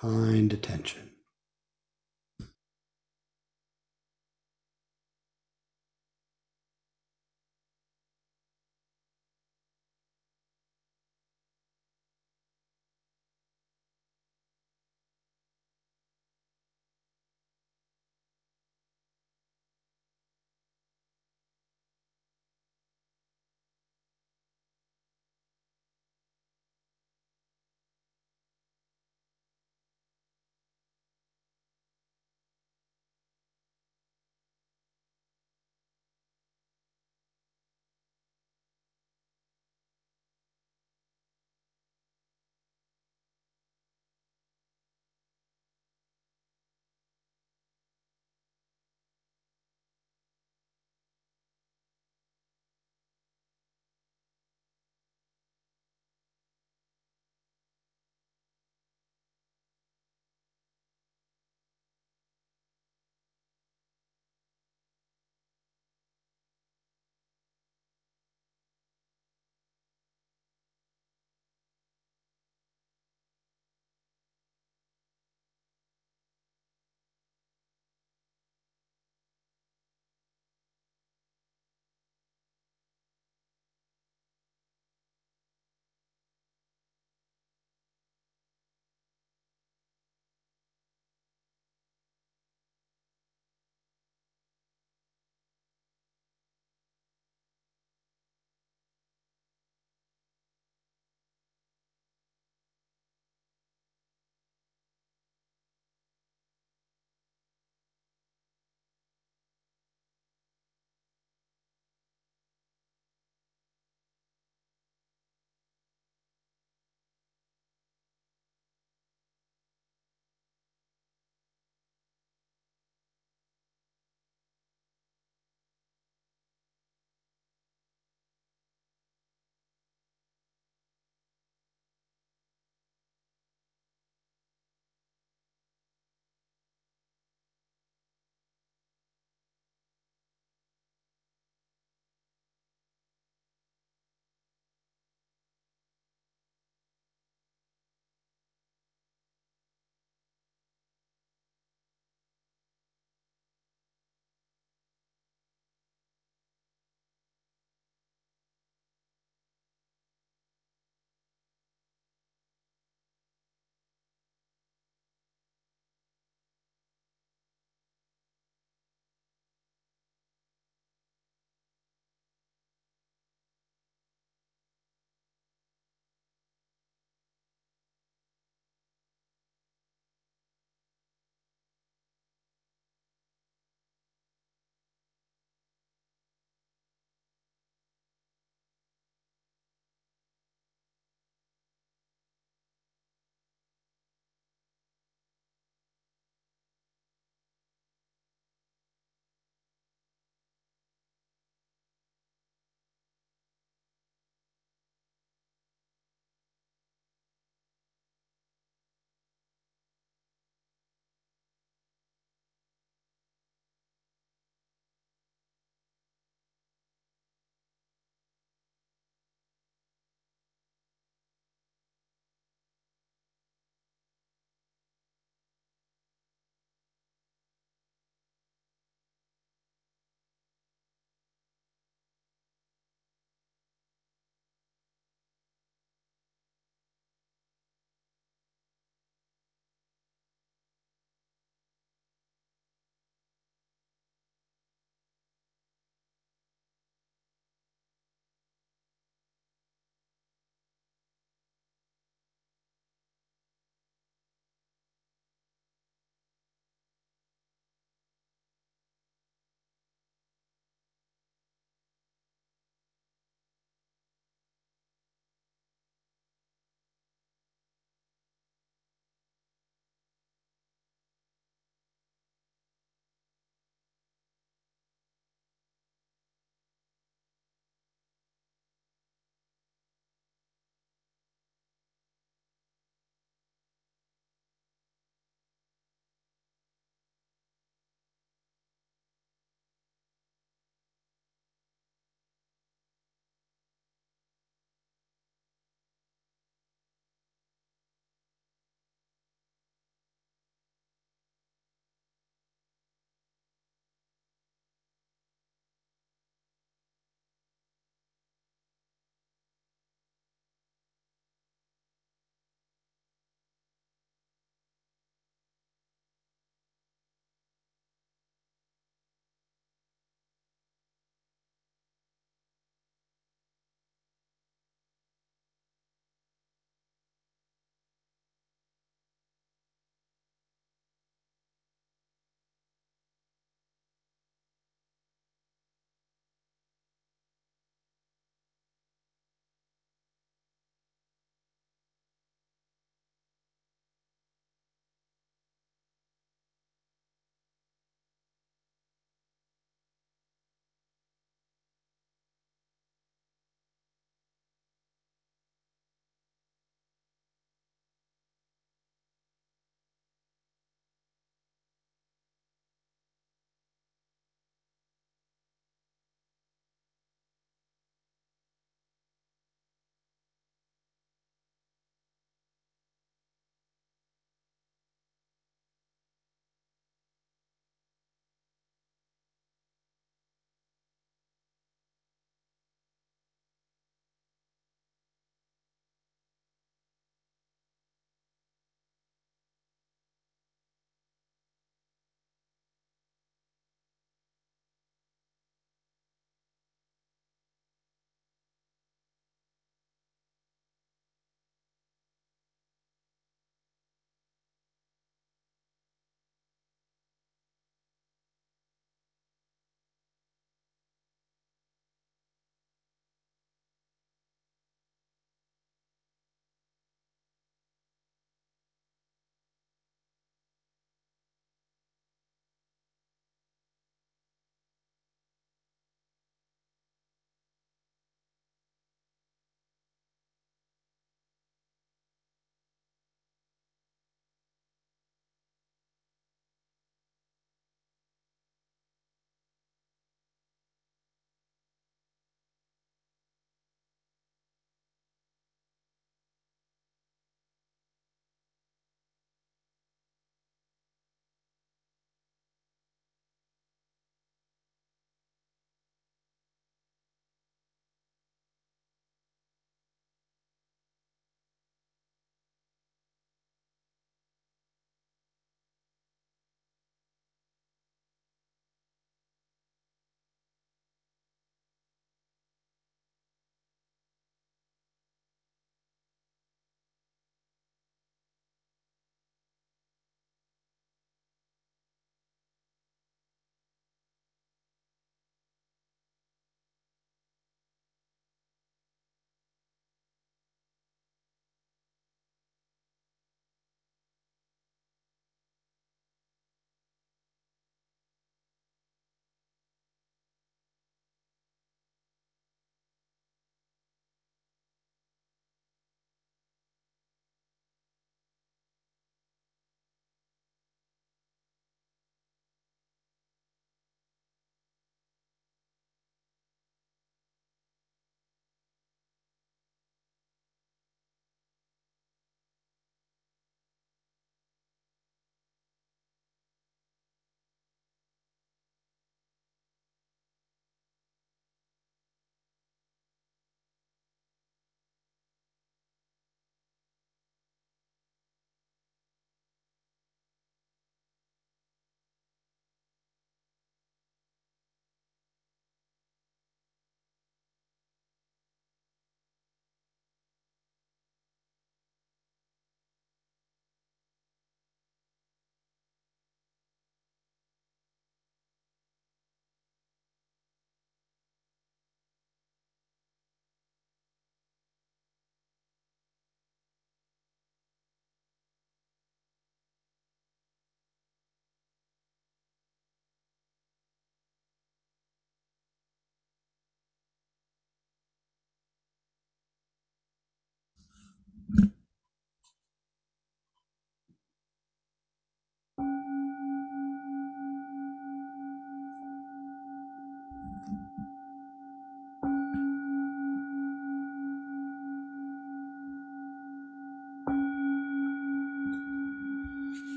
Kind 0.00 0.52
attention. 0.52 1.15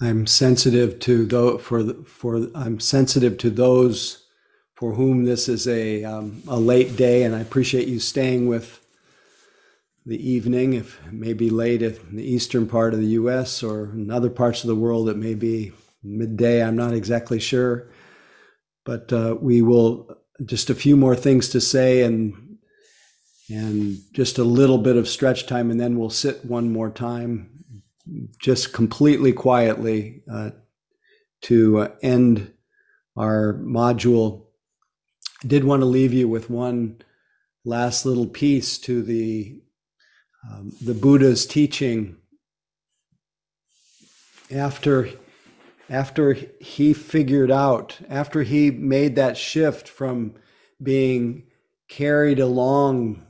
I'm 0.00 0.26
sensitive 0.26 0.98
to 1.00 1.24
those 1.24 1.62
for 1.62 1.84
for 2.04 2.48
I'm 2.54 2.80
sensitive 2.80 3.38
to 3.38 3.50
those 3.50 4.26
for 4.74 4.94
whom 4.94 5.24
this 5.24 5.48
is 5.48 5.68
a 5.68 6.04
um, 6.04 6.42
a 6.48 6.58
late 6.58 6.96
day, 6.96 7.22
and 7.22 7.34
I 7.34 7.40
appreciate 7.40 7.86
you 7.86 8.00
staying 8.00 8.48
with 8.48 8.84
the 10.04 10.18
evening. 10.28 10.74
If 10.74 11.00
it 11.06 11.12
may 11.12 11.32
be 11.32 11.48
late 11.48 11.80
in 11.80 12.16
the 12.16 12.24
eastern 12.24 12.66
part 12.66 12.92
of 12.92 13.00
the 13.00 13.06
U.S. 13.06 13.62
or 13.62 13.92
in 13.92 14.10
other 14.10 14.30
parts 14.30 14.64
of 14.64 14.68
the 14.68 14.74
world, 14.74 15.08
it 15.08 15.16
may 15.16 15.34
be 15.34 15.72
midday. 16.02 16.62
I'm 16.62 16.76
not 16.76 16.92
exactly 16.92 17.38
sure, 17.38 17.88
but 18.84 19.12
uh, 19.12 19.36
we 19.40 19.62
will 19.62 20.18
just 20.44 20.70
a 20.70 20.74
few 20.74 20.96
more 20.96 21.14
things 21.14 21.48
to 21.50 21.60
say 21.60 22.02
and 22.02 22.58
and 23.48 23.98
just 24.12 24.38
a 24.38 24.44
little 24.44 24.78
bit 24.78 24.96
of 24.96 25.06
stretch 25.06 25.46
time, 25.46 25.70
and 25.70 25.80
then 25.80 25.96
we'll 25.96 26.10
sit 26.10 26.44
one 26.44 26.72
more 26.72 26.90
time 26.90 27.63
just 28.38 28.72
completely 28.72 29.32
quietly 29.32 30.22
uh, 30.30 30.50
to 31.42 31.78
uh, 31.78 31.88
end 32.02 32.52
our 33.16 33.54
module. 33.54 34.46
I 35.42 35.46
did 35.46 35.64
want 35.64 35.80
to 35.82 35.86
leave 35.86 36.12
you 36.12 36.28
with 36.28 36.50
one 36.50 37.00
last 37.64 38.04
little 38.04 38.26
piece 38.26 38.78
to 38.78 39.02
the 39.02 39.60
um, 40.50 40.72
the 40.82 40.94
Buddha's 40.94 41.46
teaching 41.46 42.16
after 44.50 45.08
after 45.88 46.34
he 46.60 46.92
figured 46.92 47.50
out 47.50 47.98
after 48.08 48.42
he 48.42 48.70
made 48.70 49.16
that 49.16 49.36
shift 49.36 49.88
from 49.88 50.34
being 50.82 51.44
carried 51.88 52.38
along 52.38 53.22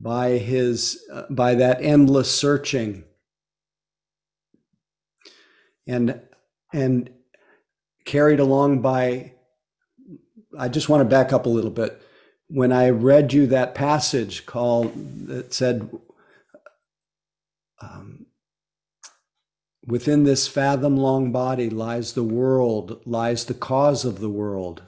by 0.00 0.30
his 0.30 1.04
uh, 1.12 1.24
by 1.30 1.54
that 1.54 1.80
endless 1.82 2.34
searching 2.34 3.04
and 5.86 6.20
and 6.72 7.10
carried 8.04 8.40
along 8.40 8.80
by 8.80 9.32
I 10.58 10.68
just 10.68 10.88
want 10.88 11.00
to 11.02 11.04
back 11.04 11.32
up 11.32 11.46
a 11.46 11.50
little 11.50 11.70
bit. 11.70 12.00
When 12.48 12.72
I 12.72 12.90
read 12.90 13.32
you 13.32 13.46
that 13.46 13.74
passage 13.74 14.46
called 14.46 14.92
that 15.28 15.54
said, 15.54 15.88
um, 17.80 18.26
within 19.86 20.24
this 20.24 20.48
fathom 20.48 20.96
long 20.96 21.30
body 21.30 21.70
lies 21.70 22.14
the 22.14 22.24
world, 22.24 23.00
lies 23.06 23.44
the 23.44 23.54
cause 23.54 24.04
of 24.04 24.18
the 24.18 24.28
world. 24.28 24.82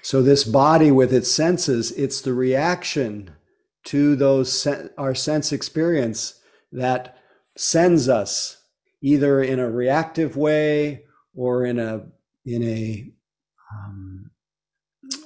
So 0.00 0.22
this 0.22 0.44
body 0.44 0.90
with 0.90 1.12
its 1.12 1.30
senses, 1.30 1.92
it's 1.92 2.22
the 2.22 2.32
reaction 2.32 3.32
to 3.84 4.16
those 4.16 4.66
our 4.96 5.14
sense 5.14 5.52
experience 5.52 6.40
that 6.72 7.18
sends 7.56 8.08
us 8.08 8.57
either 9.02 9.42
in 9.42 9.58
a 9.58 9.70
reactive 9.70 10.36
way 10.36 11.04
or 11.34 11.64
in 11.64 11.78
a 11.78 12.06
in 12.44 12.62
a 12.62 13.12
um, 13.72 14.30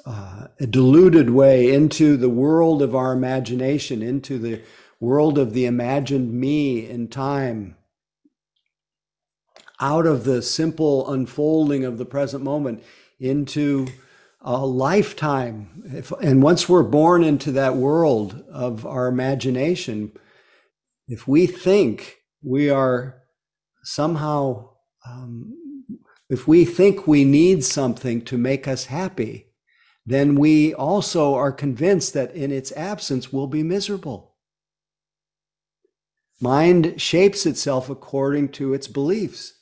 uh, 0.04 0.48
a 0.60 0.66
way 1.30 1.72
into 1.72 2.16
the 2.16 2.28
world 2.28 2.82
of 2.82 2.94
our 2.94 3.12
imagination, 3.12 4.02
into 4.02 4.38
the 4.38 4.60
world 5.00 5.38
of 5.38 5.52
the 5.52 5.64
imagined 5.64 6.32
me 6.32 6.88
in 6.88 7.08
time, 7.08 7.76
out 9.80 10.06
of 10.06 10.24
the 10.24 10.42
simple 10.42 11.10
unfolding 11.10 11.84
of 11.84 11.98
the 11.98 12.04
present 12.04 12.42
moment 12.42 12.82
into 13.18 13.86
a 14.40 14.66
lifetime. 14.66 15.82
If, 15.86 16.10
and 16.20 16.42
once 16.42 16.68
we're 16.68 16.82
born 16.82 17.22
into 17.22 17.52
that 17.52 17.76
world 17.76 18.44
of 18.50 18.84
our 18.84 19.06
imagination, 19.06 20.12
if 21.06 21.28
we 21.28 21.46
think 21.46 22.18
we 22.42 22.70
are 22.70 23.21
somehow, 23.82 24.70
um, 25.06 25.54
if 26.28 26.48
we 26.48 26.64
think 26.64 27.06
we 27.06 27.24
need 27.24 27.64
something 27.64 28.22
to 28.22 28.38
make 28.38 28.66
us 28.66 28.86
happy, 28.86 29.48
then 30.04 30.34
we 30.34 30.74
also 30.74 31.34
are 31.34 31.52
convinced 31.52 32.14
that 32.14 32.34
in 32.34 32.50
its 32.50 32.72
absence 32.72 33.32
we'll 33.32 33.46
be 33.46 33.62
miserable. 33.62 34.36
Mind 36.40 37.00
shapes 37.00 37.46
itself 37.46 37.88
according 37.88 38.48
to 38.50 38.74
its 38.74 38.88
beliefs. 38.88 39.60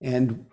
And 0.00 0.46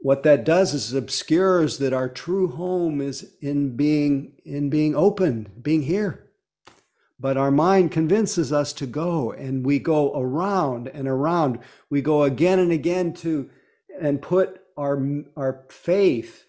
what 0.00 0.22
that 0.24 0.44
does 0.44 0.74
is 0.74 0.92
obscures 0.92 1.78
that 1.78 1.92
our 1.92 2.08
true 2.08 2.48
home 2.48 3.00
is 3.00 3.34
in 3.40 3.76
being 3.76 4.32
in 4.44 4.70
being 4.70 4.94
open, 4.94 5.50
being 5.60 5.82
here. 5.82 6.31
But 7.22 7.36
our 7.36 7.52
mind 7.52 7.92
convinces 7.92 8.52
us 8.52 8.72
to 8.72 8.84
go, 8.84 9.30
and 9.30 9.64
we 9.64 9.78
go 9.78 10.12
around 10.12 10.88
and 10.88 11.06
around. 11.06 11.60
We 11.88 12.02
go 12.02 12.24
again 12.24 12.58
and 12.58 12.72
again 12.72 13.12
to 13.14 13.48
and 14.00 14.20
put 14.20 14.60
our, 14.76 15.00
our 15.36 15.64
faith 15.70 16.46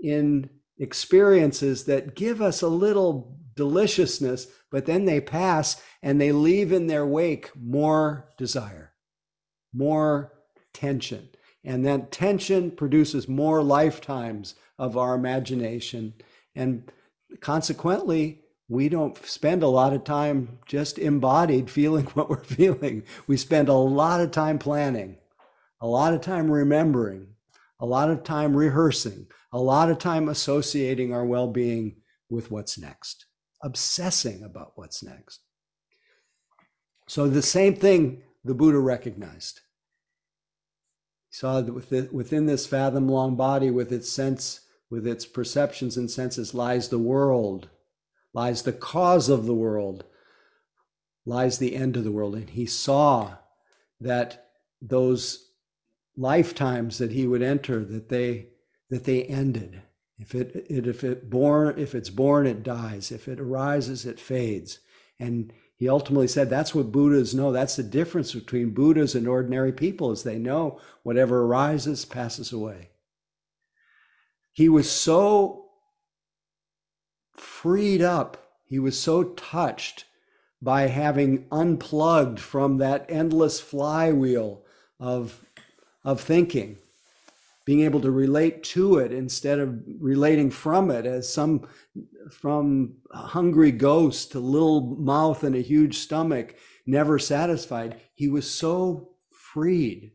in 0.00 0.50
experiences 0.80 1.84
that 1.84 2.16
give 2.16 2.42
us 2.42 2.60
a 2.60 2.68
little 2.68 3.38
deliciousness, 3.54 4.48
but 4.68 4.86
then 4.86 5.04
they 5.04 5.20
pass 5.20 5.80
and 6.02 6.20
they 6.20 6.32
leave 6.32 6.72
in 6.72 6.88
their 6.88 7.06
wake 7.06 7.52
more 7.54 8.28
desire, 8.36 8.94
more 9.72 10.32
tension. 10.74 11.28
And 11.64 11.86
that 11.86 12.10
tension 12.10 12.72
produces 12.72 13.28
more 13.28 13.62
lifetimes 13.62 14.56
of 14.76 14.96
our 14.96 15.14
imagination. 15.14 16.14
And 16.56 16.90
consequently, 17.40 18.42
we 18.68 18.88
don't 18.88 19.16
spend 19.24 19.62
a 19.62 19.68
lot 19.68 19.92
of 19.92 20.04
time 20.04 20.58
just 20.66 20.98
embodied 20.98 21.70
feeling 21.70 22.06
what 22.14 22.28
we're 22.28 22.44
feeling. 22.44 23.04
We 23.26 23.36
spend 23.36 23.68
a 23.68 23.74
lot 23.74 24.20
of 24.20 24.30
time 24.30 24.58
planning, 24.58 25.18
a 25.80 25.86
lot 25.86 26.14
of 26.14 26.20
time 26.20 26.50
remembering, 26.50 27.28
a 27.78 27.86
lot 27.86 28.10
of 28.10 28.24
time 28.24 28.56
rehearsing, 28.56 29.26
a 29.52 29.58
lot 29.58 29.90
of 29.90 29.98
time 29.98 30.28
associating 30.28 31.12
our 31.12 31.24
well 31.24 31.48
being 31.48 31.96
with 32.28 32.50
what's 32.50 32.78
next, 32.78 33.26
obsessing 33.62 34.42
about 34.42 34.72
what's 34.74 35.02
next. 35.02 35.40
So, 37.08 37.28
the 37.28 37.42
same 37.42 37.76
thing 37.76 38.22
the 38.44 38.54
Buddha 38.54 38.78
recognized. 38.78 39.60
He 41.30 41.36
saw 41.36 41.60
that 41.60 42.12
within 42.12 42.46
this 42.46 42.66
fathom 42.66 43.08
long 43.08 43.36
body, 43.36 43.70
with 43.70 43.92
its 43.92 44.10
sense, 44.10 44.60
with 44.90 45.06
its 45.06 45.24
perceptions 45.24 45.96
and 45.96 46.10
senses, 46.10 46.54
lies 46.54 46.88
the 46.88 46.98
world 46.98 47.68
lies 48.36 48.62
the 48.62 48.72
cause 48.72 49.30
of 49.30 49.46
the 49.46 49.54
world, 49.54 50.04
lies 51.24 51.56
the 51.58 51.74
end 51.74 51.96
of 51.96 52.04
the 52.04 52.12
world. 52.12 52.34
And 52.34 52.50
he 52.50 52.66
saw 52.66 53.36
that 53.98 54.50
those 54.82 55.52
lifetimes 56.18 56.98
that 56.98 57.12
he 57.12 57.26
would 57.26 57.42
enter, 57.42 57.82
that 57.82 58.10
they 58.10 58.48
that 58.90 59.04
they 59.04 59.24
ended. 59.24 59.82
If 60.18 60.34
it, 60.34 60.66
it 60.68 60.86
if 60.86 61.02
it 61.02 61.30
born 61.30 61.78
if 61.78 61.94
it's 61.94 62.10
born, 62.10 62.46
it 62.46 62.62
dies. 62.62 63.10
If 63.10 63.26
it 63.26 63.40
arises, 63.40 64.04
it 64.04 64.20
fades. 64.20 64.80
And 65.18 65.50
he 65.74 65.88
ultimately 65.88 66.28
said 66.28 66.50
that's 66.50 66.74
what 66.74 66.92
Buddhas 66.92 67.34
know. 67.34 67.52
That's 67.52 67.76
the 67.76 67.82
difference 67.82 68.34
between 68.34 68.74
Buddhas 68.74 69.14
and 69.14 69.26
ordinary 69.26 69.72
people, 69.72 70.12
is 70.12 70.22
they 70.24 70.38
know 70.38 70.78
whatever 71.02 71.42
arises 71.42 72.04
passes 72.04 72.52
away. 72.52 72.90
He 74.52 74.68
was 74.68 74.90
so 74.90 75.65
freed 77.38 78.02
up. 78.02 78.36
He 78.64 78.78
was 78.78 78.98
so 78.98 79.24
touched 79.24 80.04
by 80.60 80.88
having 80.88 81.46
unplugged 81.52 82.40
from 82.40 82.78
that 82.78 83.06
endless 83.08 83.60
flywheel 83.60 84.64
of, 84.98 85.44
of 86.04 86.20
thinking, 86.20 86.78
being 87.64 87.82
able 87.82 88.00
to 88.00 88.10
relate 88.10 88.62
to 88.62 88.98
it 88.98 89.12
instead 89.12 89.58
of 89.58 89.82
relating 90.00 90.50
from 90.50 90.90
it 90.90 91.04
as 91.04 91.32
some 91.32 91.68
from 92.30 92.94
a 93.10 93.18
hungry 93.18 93.72
ghost 93.72 94.32
to 94.32 94.40
little 94.40 94.96
mouth 94.96 95.42
and 95.44 95.54
a 95.54 95.60
huge 95.60 95.98
stomach, 95.98 96.54
never 96.86 97.18
satisfied. 97.18 98.00
He 98.14 98.28
was 98.28 98.50
so 98.50 99.10
freed 99.30 100.12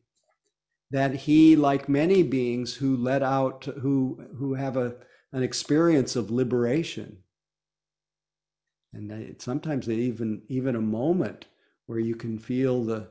that 0.92 1.16
he, 1.16 1.56
like 1.56 1.88
many 1.88 2.24
beings 2.24 2.76
who 2.76 2.98
let 2.98 3.24
out, 3.24 3.66
who 3.82 4.26
who 4.38 4.56
have 4.56 4.76
a 4.78 4.96
an 5.34 5.44
experience 5.44 6.16
of 6.16 6.32
liberation, 6.32 7.18
and 8.94 9.36
sometimes 9.40 9.90
even 9.90 10.42
even 10.48 10.76
a 10.76 10.82
moment 10.82 11.46
where 11.86 12.00
you 12.00 12.16
can 12.16 12.38
feel 12.38 12.84
the 12.84 13.10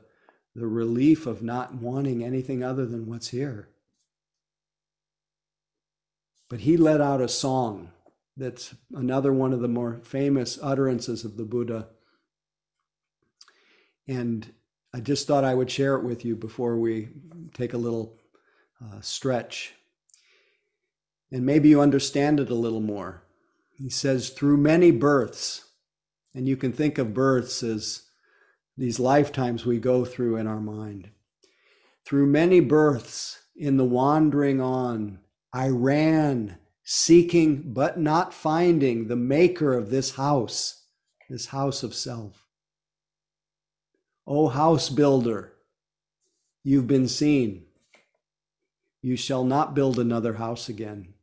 the 0.55 0.67
relief 0.67 1.25
of 1.25 1.41
not 1.41 1.75
wanting 1.75 2.23
anything 2.23 2.63
other 2.63 2.85
than 2.85 3.07
what's 3.07 3.29
here. 3.29 3.69
But 6.49 6.61
he 6.61 6.75
let 6.75 6.99
out 6.99 7.21
a 7.21 7.29
song 7.29 7.91
that's 8.35 8.75
another 8.93 9.31
one 9.31 9.53
of 9.53 9.61
the 9.61 9.67
more 9.67 10.01
famous 10.03 10.59
utterances 10.61 11.23
of 11.23 11.37
the 11.37 11.45
buddha. 11.45 11.87
And 14.07 14.53
i 14.93 14.99
just 14.99 15.27
thought 15.27 15.43
i 15.43 15.53
would 15.53 15.71
share 15.71 15.95
it 15.95 16.03
with 16.03 16.25
you 16.25 16.35
before 16.35 16.77
we 16.77 17.09
take 17.53 17.73
a 17.73 17.77
little 17.77 18.19
uh, 18.83 18.99
stretch 18.99 19.73
and 21.31 21.45
maybe 21.45 21.69
you 21.69 21.81
understand 21.81 22.39
it 22.39 22.49
a 22.49 22.55
little 22.55 22.81
more 22.81 23.23
he 23.77 23.89
says 23.89 24.29
through 24.29 24.57
many 24.57 24.91
births 24.91 25.65
and 26.33 26.47
you 26.47 26.55
can 26.55 26.71
think 26.71 26.97
of 26.97 27.13
births 27.13 27.63
as 27.63 28.03
these 28.77 28.99
lifetimes 28.99 29.65
we 29.65 29.79
go 29.79 30.05
through 30.05 30.37
in 30.37 30.47
our 30.47 30.61
mind. 30.61 31.09
Through 32.05 32.27
many 32.27 32.59
births 32.59 33.39
in 33.55 33.77
the 33.77 33.85
wandering 33.85 34.61
on, 34.61 35.19
I 35.53 35.67
ran, 35.67 36.57
seeking 36.83 37.73
but 37.73 37.99
not 37.99 38.33
finding 38.33 39.07
the 39.07 39.15
maker 39.15 39.73
of 39.73 39.89
this 39.89 40.15
house, 40.15 40.85
this 41.29 41.47
house 41.47 41.83
of 41.83 41.93
self. 41.93 42.47
O 44.25 44.47
house 44.47 44.89
builder, 44.89 45.53
you've 46.63 46.87
been 46.87 47.07
seen. 47.07 47.65
You 49.01 49.15
shall 49.15 49.43
not 49.43 49.73
build 49.73 49.99
another 49.99 50.33
house 50.33 50.69
again. 50.69 51.15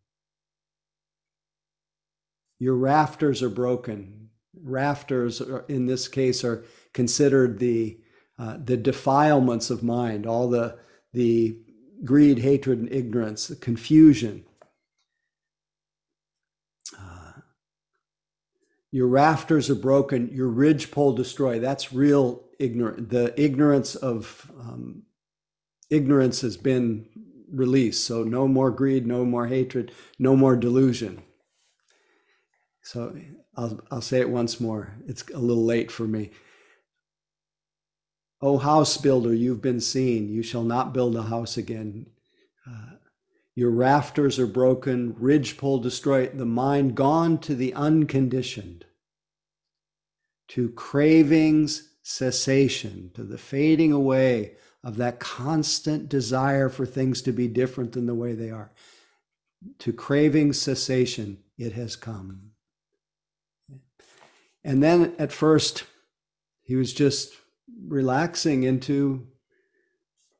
Your 2.58 2.74
rafters 2.74 3.42
are 3.42 3.50
broken. 3.50 4.30
Rafters, 4.60 5.40
are, 5.40 5.64
in 5.68 5.86
this 5.86 6.08
case, 6.08 6.44
are 6.44 6.64
considered 6.92 7.58
the 7.58 8.00
uh, 8.38 8.56
the 8.62 8.76
defilements 8.76 9.68
of 9.70 9.82
mind, 9.82 10.26
all 10.26 10.48
the 10.48 10.78
the 11.12 11.58
greed, 12.04 12.38
hatred, 12.38 12.78
and 12.78 12.92
ignorance, 12.92 13.48
the 13.48 13.56
confusion. 13.56 14.44
Uh, 16.96 17.40
your 18.90 19.08
rafters 19.08 19.68
are 19.70 19.74
broken. 19.74 20.30
Your 20.32 20.48
ridgepole 20.48 21.14
destroyed. 21.14 21.62
That's 21.62 21.92
real 21.92 22.44
ignorant. 22.58 23.10
The 23.10 23.34
ignorance 23.40 23.94
of 23.94 24.50
um, 24.58 25.02
ignorance 25.90 26.40
has 26.42 26.56
been 26.56 27.06
released. 27.50 28.04
So 28.04 28.22
no 28.22 28.46
more 28.46 28.70
greed, 28.70 29.06
no 29.06 29.24
more 29.24 29.46
hatred, 29.46 29.92
no 30.18 30.36
more 30.36 30.56
delusion. 30.56 31.22
So 32.88 33.14
I'll, 33.54 33.78
I'll 33.90 34.00
say 34.00 34.20
it 34.20 34.30
once 34.30 34.60
more. 34.60 34.94
It's 35.06 35.22
a 35.34 35.38
little 35.38 35.66
late 35.66 35.90
for 35.90 36.04
me. 36.04 36.30
O 38.40 38.56
house 38.56 38.96
builder, 38.96 39.34
you've 39.34 39.60
been 39.60 39.80
seen. 39.80 40.30
You 40.30 40.42
shall 40.42 40.62
not 40.62 40.94
build 40.94 41.14
a 41.14 41.24
house 41.24 41.58
again. 41.58 42.06
Uh, 42.66 42.94
your 43.54 43.70
rafters 43.72 44.38
are 44.38 44.46
broken, 44.46 45.14
ridgepole 45.18 45.80
destroyed, 45.80 46.38
the 46.38 46.46
mind 46.46 46.94
gone 46.94 47.36
to 47.40 47.54
the 47.54 47.74
unconditioned, 47.74 48.86
to 50.48 50.70
cravings 50.70 51.90
cessation, 52.02 53.10
to 53.12 53.22
the 53.22 53.36
fading 53.36 53.92
away 53.92 54.52
of 54.82 54.96
that 54.96 55.20
constant 55.20 56.08
desire 56.08 56.70
for 56.70 56.86
things 56.86 57.20
to 57.20 57.32
be 57.32 57.48
different 57.48 57.92
than 57.92 58.06
the 58.06 58.14
way 58.14 58.32
they 58.32 58.50
are. 58.50 58.72
To 59.80 59.92
craving 59.92 60.54
cessation, 60.54 61.40
it 61.58 61.74
has 61.74 61.94
come. 61.94 62.47
And 64.64 64.82
then 64.82 65.14
at 65.18 65.32
first, 65.32 65.84
he 66.62 66.76
was 66.76 66.92
just 66.92 67.34
relaxing 67.86 68.62
into 68.64 69.26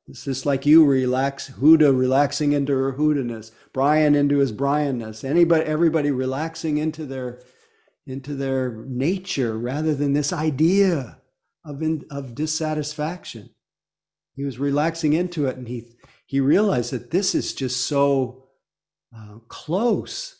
it's 0.09 0.25
just 0.25 0.47
like 0.47 0.65
you 0.65 0.87
relax 0.87 1.51
Huda 1.51 1.97
relaxing 1.97 2.53
into 2.53 2.73
her 2.73 2.95
Hudaness, 2.95 3.51
Brian 3.75 4.15
into 4.15 4.39
his 4.39 4.53
Brianness, 4.53 5.23
anybody 5.23 5.65
everybody 5.65 6.11
relaxing 6.11 6.79
into 6.79 7.05
their 7.05 7.43
into 8.07 8.35
their 8.35 8.73
nature 8.87 9.59
rather 9.59 9.95
than 9.95 10.15
this 10.15 10.33
idea 10.33 11.19
of 11.63 11.83
in, 11.83 12.07
of 12.11 12.35
dissatisfaction. 12.35 13.51
He 14.35 14.45
was 14.45 14.59
relaxing 14.59 15.13
into 15.13 15.47
it 15.47 15.59
and 15.59 15.69
he 15.69 15.93
he 16.25 16.41
realized 16.41 16.91
that 16.93 17.11
this 17.11 17.35
is 17.35 17.53
just 17.53 17.87
so 17.87 18.45
uh, 19.15 19.41
close 19.49 20.38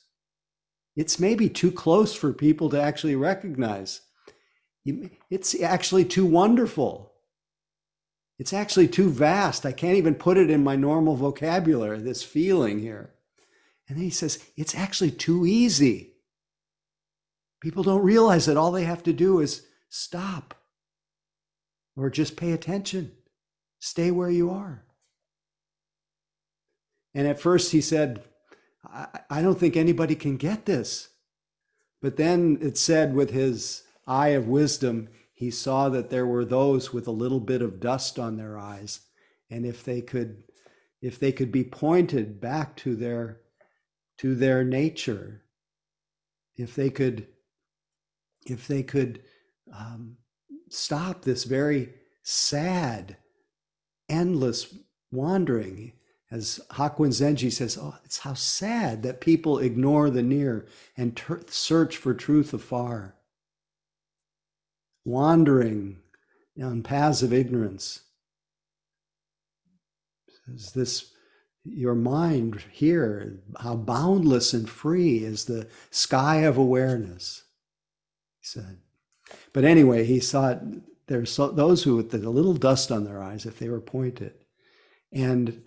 it's 0.99 1.21
maybe 1.21 1.49
too 1.49 1.71
close 1.71 2.13
for 2.13 2.33
people 2.33 2.69
to 2.71 2.83
actually 2.83 3.15
recognize. 3.15 4.01
It's 5.31 5.59
actually 5.63 6.05
too 6.05 6.27
wonderful. 6.27 7.13
It's 8.41 8.53
actually 8.53 8.89
too 8.89 9.09
vast. 9.09 9.65
I 9.65 9.71
can't 9.71 9.97
even 9.97 10.17
put 10.17 10.39
it 10.39 10.51
in 10.51 10.65
my 10.65 10.75
normal 10.75 11.15
vocabulary, 11.15 12.01
this 12.01 12.25
feeling 12.25 12.81
here. 12.81 13.15
And 13.89 13.97
then 13.97 14.03
he 14.03 14.11
says, 14.11 14.45
it's 14.57 14.75
actually 14.75 15.13
too 15.13 15.47
easy. 15.47 16.15
People 17.61 17.85
don't 17.85 18.03
realize 18.03 18.47
that 18.47 18.57
all 18.57 18.73
they 18.73 18.85
have 18.85 19.05
to 19.05 19.13
do 19.13 19.39
is 19.39 19.69
stop 19.89 20.55
or 21.97 22.11
just 22.11 22.37
pay 22.37 22.51
attention, 22.51 23.13
stay 23.79 24.11
where 24.11 24.31
you 24.31 24.51
are. 24.51 24.83
And 27.15 27.29
at 27.29 27.41
first 27.41 27.71
he 27.71 27.81
said, 27.81 28.25
I, 28.93 29.43
don't 29.43 29.59
think 29.59 29.77
anybody 29.77 30.15
can 30.15 30.37
get 30.37 30.65
this. 30.65 31.11
But 32.01 32.17
then 32.17 32.59
it 32.61 32.79
said, 32.79 33.15
with 33.15 33.31
his 33.31 33.83
eye 34.07 34.29
of 34.29 34.49
wisdom, 34.49 35.09
he 35.35 35.51
saw 35.51 35.89
that 35.91 36.11
there 36.11 36.27
were 36.27 36.45
those 36.45 36.93
with 36.93 37.07
a 37.07 37.13
little 37.13 37.41
bit 37.41 37.63
of 37.63 37.81
dust 37.81 38.19
on 38.19 38.37
their 38.37 38.59
eyes. 38.59 39.01
And 39.51 39.67
if 39.67 39.85
they 39.85 40.01
could, 40.01 40.43
if 41.03 41.19
they 41.19 41.33
could 41.33 41.53
be 41.53 41.65
pointed 41.65 42.41
back 42.41 42.77
to 42.79 42.97
their, 42.97 43.41
to 44.19 44.35
their 44.35 44.65
nature, 44.65 45.43
if 46.57 46.75
they 46.75 46.91
could, 46.91 47.29
if 48.47 48.67
they 48.67 48.83
could 48.83 49.23
um, 49.73 50.17
stop 50.71 51.23
this 51.23 51.45
very 51.45 51.95
sad, 52.23 53.17
endless 54.09 54.75
wandering, 55.13 55.93
as 56.31 56.61
Hakuin 56.73 57.09
Zenji 57.09 57.51
says, 57.51 57.79
oh, 57.81 57.97
it's 58.05 58.19
how 58.19 58.35
sad 58.35 59.03
that 59.03 59.21
people 59.21 59.59
ignore 59.59 60.11
the 60.11 60.23
near 60.23 60.67
and 60.97 61.17
ter- 61.17 61.43
search 61.49 61.97
for 61.97 62.13
truth 62.13 62.53
afar. 62.53 63.15
Wandering 65.05 66.01
on 66.63 66.83
paths 66.83 67.23
of 67.23 67.33
ignorance. 67.33 68.03
Is 70.55 70.73
this 70.73 71.13
your 71.65 71.95
mind 71.95 72.63
here? 72.73 73.41
How 73.61 73.75
boundless 73.77 74.53
and 74.53 74.69
free 74.69 75.25
is 75.25 75.47
the 75.47 75.67
sky 75.91 76.39
of 76.41 76.59
awareness? 76.59 77.45
He 78.41 78.47
said. 78.47 78.79
But 79.53 79.65
anyway, 79.65 80.05
he 80.05 80.21
saw 80.21 80.51
it, 80.51 80.61
there's 81.07 81.35
those 81.37 81.83
who 81.83 81.97
with 81.97 82.13
a 82.13 82.19
little 82.19 82.55
dust 82.55 82.93
on 82.93 83.05
their 83.05 83.23
eyes 83.23 83.47
if 83.47 83.59
they 83.59 83.69
were 83.69 83.81
pointed. 83.81 84.35
And 85.11 85.67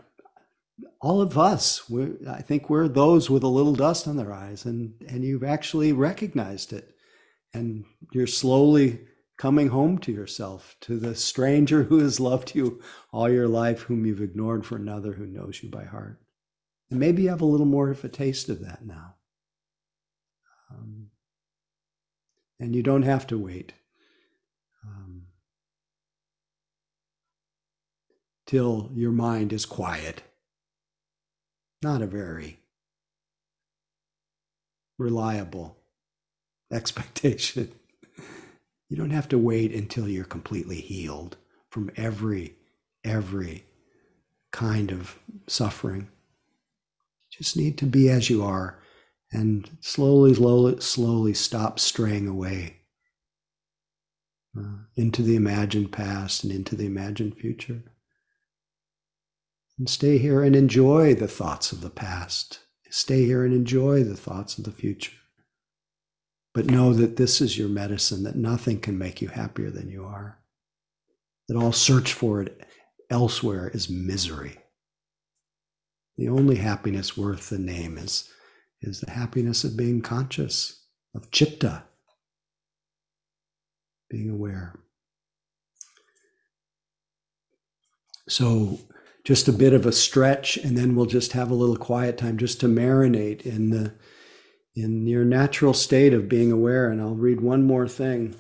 all 1.02 1.22
of 1.22 1.38
us, 1.38 1.92
I 2.28 2.42
think 2.42 2.70
we're 2.70 2.88
those 2.88 3.30
with 3.30 3.44
a 3.44 3.48
little 3.48 3.74
dust 3.74 4.08
on 4.08 4.18
their 4.18 4.34
eyes, 4.34 4.66
and 4.66 4.94
and 5.08 5.24
you've 5.24 5.44
actually 5.44 5.94
recognized 5.94 6.74
it, 6.74 6.96
and 7.54 7.86
you're 8.12 8.28
slowly 8.28 9.02
coming 9.38 9.70
home 9.70 9.98
to 9.98 10.12
yourself, 10.12 10.76
to 10.82 11.00
the 11.00 11.16
stranger 11.16 11.84
who 11.84 11.98
has 12.00 12.20
loved 12.20 12.54
you 12.54 12.80
all 13.12 13.28
your 13.28 13.48
life, 13.48 13.82
whom 13.82 14.06
you've 14.06 14.22
ignored 14.22 14.64
for 14.66 14.76
another 14.76 15.14
who 15.14 15.26
knows 15.26 15.64
you 15.64 15.70
by 15.70 15.84
heart. 15.84 16.22
And 16.92 17.00
maybe 17.00 17.24
you 17.24 17.30
have 17.30 17.42
a 17.42 17.46
little 17.46 17.66
more 17.66 17.90
of 17.90 18.04
a 18.04 18.10
taste 18.10 18.50
of 18.50 18.62
that 18.62 18.86
now. 18.86 19.16
Um, 20.70 21.08
and 22.60 22.76
you 22.76 22.84
don't 22.84 23.02
have 23.02 23.26
to 23.28 23.38
wait 23.38 23.74
um, 24.86 25.24
till 28.46 28.92
your 28.94 29.12
mind 29.12 29.52
is 29.52 29.66
quiet 29.66 30.22
not 31.82 32.02
a 32.02 32.08
very 32.08 32.60
reliable 34.98 35.78
expectation. 36.72 37.72
You 38.90 38.98
don't 38.98 39.12
have 39.12 39.30
to 39.30 39.38
wait 39.38 39.74
until 39.74 40.08
you're 40.08 40.26
completely 40.26 40.82
healed 40.82 41.38
from 41.70 41.92
every, 41.96 42.56
every 43.04 43.66
kind 44.52 44.92
of 44.92 45.18
suffering. 45.48 46.10
You 47.32 47.38
just 47.38 47.56
need 47.56 47.78
to 47.78 47.86
be 47.86 48.10
as 48.10 48.30
you 48.30 48.44
are 48.44 48.78
and 49.32 49.70
slowly, 49.80 50.34
slowly, 50.34 50.82
slowly 50.82 51.34
stop 51.34 51.80
straying 51.80 52.28
away 52.28 52.78
uh, 54.58 54.80
into 54.98 55.22
the 55.22 55.38
imagined 55.38 55.94
past 55.94 56.44
and 56.44 56.52
into 56.52 56.76
the 56.76 56.86
imagined 56.86 57.38
future 57.38 57.84
and 59.82 59.90
stay 59.90 60.20
here 60.20 60.44
and 60.44 60.56
enjoy 60.56 61.16
the 61.16 61.28
thoughts 61.28 61.72
of 61.72 61.82
the 61.82 61.90
past. 61.90 62.60
Stay 62.92 63.26
here 63.26 63.44
and 63.44 63.52
enjoy 63.52 64.04
the 64.04 64.16
thoughts 64.16 64.60
of 64.60 64.64
the 64.64 64.72
future. 64.72 65.18
But 66.54 66.68
know 66.68 66.94
that 66.94 67.18
this 67.18 67.42
is 67.42 67.58
your 67.58 67.68
medicine, 67.68 68.22
that 68.22 68.36
nothing 68.36 68.80
can 68.80 69.00
make 69.00 69.24
you 69.24 69.30
happier 69.30 69.72
than 69.72 69.90
you 69.90 70.04
are. 70.04 70.38
That 71.48 71.58
all 71.58 71.72
search 71.72 72.14
for 72.14 72.44
it 72.44 72.64
elsewhere 73.10 73.72
is 73.74 73.90
misery. 73.90 74.60
The 76.16 76.30
only 76.30 76.58
happiness 76.58 77.18
worth 77.18 77.50
the 77.50 77.58
name 77.58 77.98
is, 77.98 78.30
is 78.84 79.02
the 79.02 79.10
happiness 79.10 79.64
of 79.64 79.76
being 79.76 80.02
conscious, 80.02 80.86
of 81.16 81.32
chitta, 81.32 81.86
being 84.12 84.30
aware. 84.30 84.76
So 88.30 88.78
just 89.24 89.48
a 89.48 89.54
bit 89.54 89.74
of 89.74 89.86
a 89.86 89.92
stretch 89.92 90.58
and 90.58 90.78
then 90.78 90.96
we'll 90.96 91.06
just 91.06 91.34
have 91.34 91.52
a 91.52 91.56
little 91.56 91.78
quiet 91.78 92.18
time 92.18 92.38
just 92.38 92.60
to 92.60 92.68
marinate 92.68 93.42
in 93.42 93.70
the 93.70 93.94
in 94.76 95.06
your 95.06 95.26
natural 95.26 95.74
state 95.74 96.14
of 96.14 96.30
being 96.30 96.52
aware 96.52 96.90
and 96.90 97.02
i'll 97.02 97.16
read 97.16 97.42
one 97.42 97.64
more 97.64 97.88
thing 97.88 98.36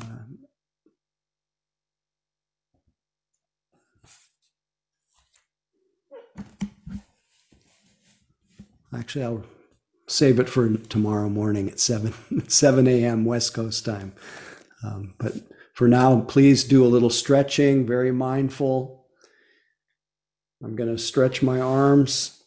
Um, 0.00 0.38
actually, 8.94 9.24
I'll 9.24 9.44
save 10.08 10.38
it 10.38 10.48
for 10.48 10.76
tomorrow 10.76 11.28
morning 11.28 11.68
at 11.68 11.80
7, 11.80 12.14
7 12.48 12.86
a.m. 12.86 13.24
West 13.24 13.54
Coast 13.54 13.84
time. 13.84 14.12
Um, 14.84 15.14
but 15.18 15.34
for 15.76 15.88
now, 15.88 16.22
please 16.22 16.64
do 16.64 16.86
a 16.86 16.88
little 16.88 17.10
stretching, 17.10 17.86
very 17.86 18.10
mindful. 18.10 19.04
I'm 20.64 20.74
going 20.74 20.88
to 20.88 20.96
stretch 20.96 21.42
my 21.42 21.60
arms. 21.60 22.42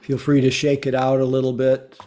Feel 0.00 0.16
free 0.16 0.40
to 0.40 0.50
shake 0.50 0.86
it 0.86 0.94
out 0.94 1.20
a 1.20 1.26
little 1.26 1.52
bit. 1.52 1.98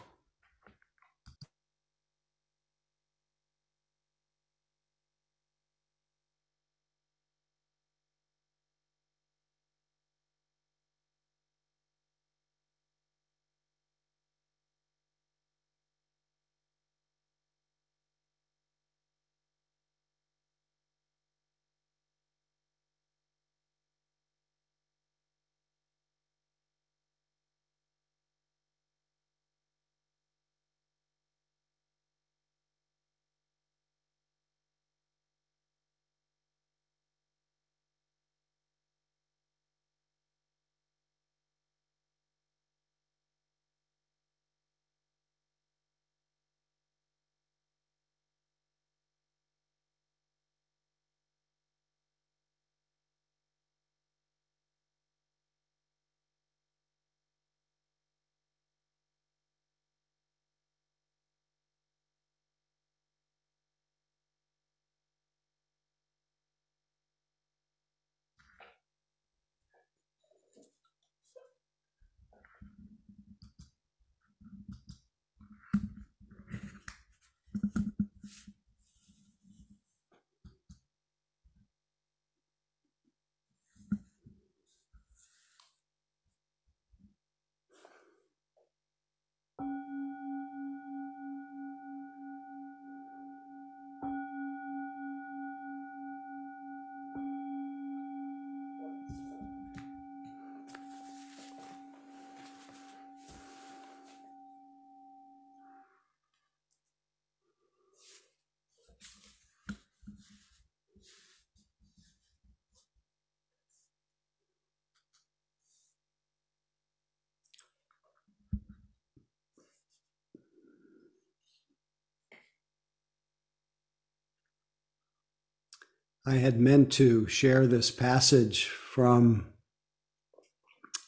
I 126.28 126.40
had 126.40 126.60
meant 126.60 126.92
to 126.94 127.26
share 127.30 127.66
this 127.66 127.90
passage 127.90 128.66
from 128.68 129.48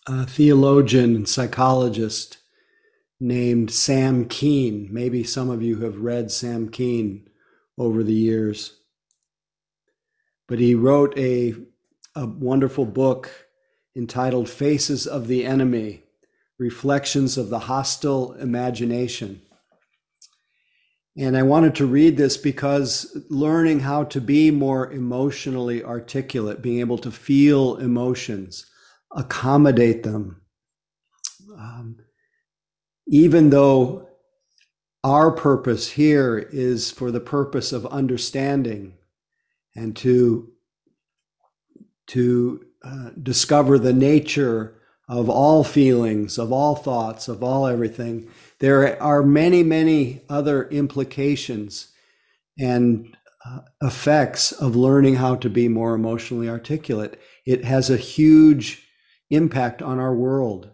a 0.08 0.26
theologian 0.26 1.14
and 1.14 1.28
psychologist 1.28 2.38
named 3.20 3.70
Sam 3.70 4.30
Keen. 4.30 4.88
Maybe 4.90 5.26
some 5.26 5.50
of 5.50 5.62
you 5.62 5.82
have 5.82 6.00
read 6.00 6.32
Sam 6.32 6.70
Keen 6.70 7.28
over 7.78 8.02
the 8.02 8.14
years. 8.14 8.80
But 10.48 10.60
he 10.60 10.74
wrote 10.74 11.18
a, 11.18 11.54
a 12.16 12.26
wonderful 12.26 12.86
book 12.86 13.30
entitled 13.98 14.48
Faces 14.48 15.06
of 15.06 15.28
the 15.28 15.46
Enemy 15.46 16.02
Reflections 16.58 17.38
of 17.38 17.50
the 17.50 17.60
Hostile 17.60 18.36
Imagination. 18.36 19.42
And 21.20 21.36
I 21.36 21.44
wanted 21.44 21.76
to 21.76 21.86
read 21.86 22.16
this 22.16 22.38
because 22.38 23.18
learning 23.30 23.82
how 23.82 24.06
to 24.06 24.22
be 24.22 24.52
more 24.52 24.90
emotionally 24.90 25.84
articulate, 25.84 26.62
being 26.62 26.80
able 26.80 26.98
to 27.00 27.12
feel 27.12 27.76
emotions, 27.76 28.66
accommodate 29.14 30.04
them, 30.04 30.42
um, 31.58 31.98
even 33.06 33.50
though 33.50 34.08
our 35.04 35.30
purpose 35.30 35.92
here 35.92 36.38
is 36.54 36.90
for 36.90 37.12
the 37.12 37.20
purpose 37.20 37.74
of 37.74 37.86
understanding 37.88 38.94
and 39.76 39.98
to 39.98 40.54
to 42.08 42.66
uh, 42.84 43.10
discover 43.22 43.78
the 43.78 43.94
nature 43.94 44.80
of 45.10 45.30
all 45.30 45.66
feelings, 45.66 46.38
of 46.38 46.54
all 46.54 46.76
thoughts, 46.76 47.28
of 47.28 47.44
all 47.44 47.68
everything. 47.68 48.30
There 48.60 49.02
are 49.02 49.24
many, 49.24 49.64
many 49.64 50.22
other 50.30 50.68
implications 50.70 51.94
and 52.58 53.16
uh, 53.46 53.60
effects 53.82 54.52
of 54.52 54.76
learning 54.76 55.16
how 55.16 55.36
to 55.36 55.50
be 55.50 55.70
more 55.70 55.96
emotionally 55.96 56.50
articulate. 56.50 57.20
It 57.46 57.64
has 57.64 57.90
a 57.90 57.98
huge 57.98 58.86
impact 59.30 59.82
on 59.82 59.98
our 59.98 60.14
world. 60.14 60.72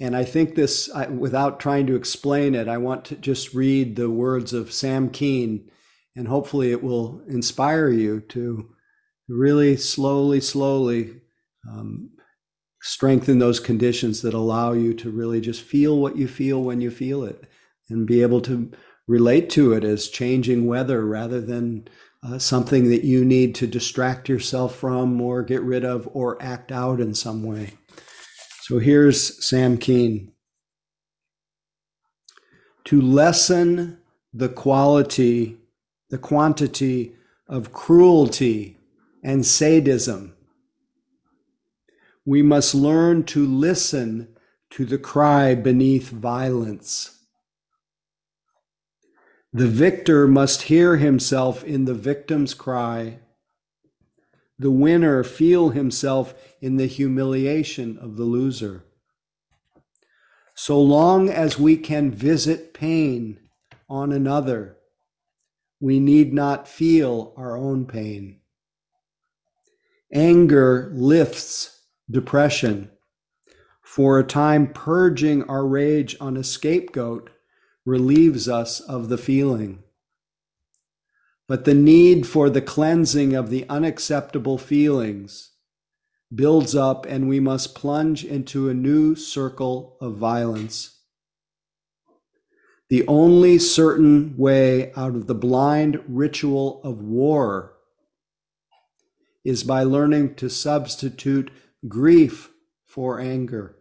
And 0.00 0.16
I 0.16 0.24
think 0.24 0.54
this, 0.54 0.90
I, 0.92 1.06
without 1.06 1.60
trying 1.60 1.86
to 1.86 1.94
explain 1.94 2.54
it, 2.54 2.66
I 2.66 2.78
want 2.78 3.04
to 3.06 3.16
just 3.16 3.54
read 3.54 3.96
the 3.96 4.10
words 4.10 4.52
of 4.52 4.72
Sam 4.72 5.10
Keen, 5.10 5.70
and 6.16 6.26
hopefully 6.26 6.72
it 6.72 6.82
will 6.82 7.22
inspire 7.28 7.90
you 7.90 8.20
to 8.30 8.70
really 9.28 9.76
slowly, 9.76 10.40
slowly 10.40 11.20
um, 11.70 12.10
strengthen 12.82 13.38
those 13.38 13.60
conditions 13.60 14.22
that 14.22 14.34
allow 14.34 14.72
you 14.72 14.94
to 14.94 15.10
really 15.10 15.40
just 15.40 15.62
feel 15.62 15.98
what 15.98 16.16
you 16.16 16.26
feel 16.26 16.62
when 16.62 16.80
you 16.80 16.90
feel 16.90 17.24
it 17.24 17.44
and 17.88 18.06
be 18.06 18.22
able 18.22 18.40
to 18.40 18.70
relate 19.06 19.50
to 19.50 19.72
it 19.72 19.84
as 19.84 20.08
changing 20.08 20.66
weather 20.66 21.04
rather 21.04 21.40
than 21.40 21.86
uh, 22.22 22.38
something 22.38 22.88
that 22.90 23.04
you 23.04 23.24
need 23.24 23.54
to 23.54 23.66
distract 23.66 24.28
yourself 24.28 24.76
from 24.76 25.20
or 25.20 25.42
get 25.42 25.62
rid 25.62 25.84
of 25.84 26.08
or 26.12 26.40
act 26.42 26.70
out 26.70 27.00
in 27.00 27.14
some 27.14 27.42
way. 27.42 27.72
So 28.62 28.78
here's 28.78 29.44
Sam 29.44 29.78
Keen. 29.78 30.32
To 32.84 33.00
lessen 33.00 33.98
the 34.32 34.48
quality, 34.48 35.56
the 36.10 36.18
quantity 36.18 37.14
of 37.48 37.72
cruelty 37.72 38.78
and 39.22 39.44
sadism 39.44 40.34
we 42.24 42.42
must 42.42 42.74
learn 42.74 43.24
to 43.24 43.46
listen 43.46 44.28
to 44.70 44.84
the 44.84 44.98
cry 44.98 45.54
beneath 45.54 46.10
violence. 46.10 47.18
The 49.52 49.66
victor 49.66 50.28
must 50.28 50.62
hear 50.62 50.96
himself 50.96 51.64
in 51.64 51.84
the 51.84 51.94
victim's 51.94 52.54
cry. 52.54 53.18
The 54.58 54.70
winner 54.70 55.24
feel 55.24 55.70
himself 55.70 56.34
in 56.60 56.76
the 56.76 56.86
humiliation 56.86 57.98
of 57.98 58.16
the 58.16 58.24
loser. 58.24 58.84
So 60.54 60.80
long 60.80 61.30
as 61.30 61.58
we 61.58 61.76
can 61.76 62.10
visit 62.10 62.74
pain 62.74 63.40
on 63.88 64.12
another, 64.12 64.76
we 65.80 65.98
need 65.98 66.34
not 66.34 66.68
feel 66.68 67.32
our 67.36 67.56
own 67.56 67.86
pain. 67.86 68.40
Anger 70.12 70.92
lifts 70.94 71.79
depression. 72.10 72.90
For 73.82 74.18
a 74.18 74.24
time, 74.24 74.72
purging 74.72 75.42
our 75.44 75.66
rage 75.66 76.16
on 76.20 76.36
a 76.36 76.44
scapegoat 76.44 77.30
relieves 77.84 78.48
us 78.48 78.80
of 78.80 79.08
the 79.08 79.18
feeling. 79.18 79.82
But 81.48 81.64
the 81.64 81.74
need 81.74 82.26
for 82.26 82.48
the 82.48 82.62
cleansing 82.62 83.34
of 83.34 83.50
the 83.50 83.68
unacceptable 83.68 84.58
feelings 84.58 85.52
builds 86.32 86.76
up, 86.76 87.06
and 87.06 87.28
we 87.28 87.40
must 87.40 87.74
plunge 87.74 88.24
into 88.24 88.68
a 88.68 88.74
new 88.74 89.16
circle 89.16 89.96
of 90.00 90.14
violence. 90.14 90.98
The 92.88 93.06
only 93.06 93.58
certain 93.58 94.36
way 94.36 94.92
out 94.94 95.14
of 95.14 95.26
the 95.26 95.34
blind 95.34 96.00
ritual 96.08 96.80
of 96.84 97.00
war 97.02 97.74
is 99.44 99.64
by 99.64 99.82
learning 99.82 100.34
to 100.36 100.48
substitute 100.48 101.50
grief 101.88 102.50
for 102.86 103.20
anger. 103.20 103.76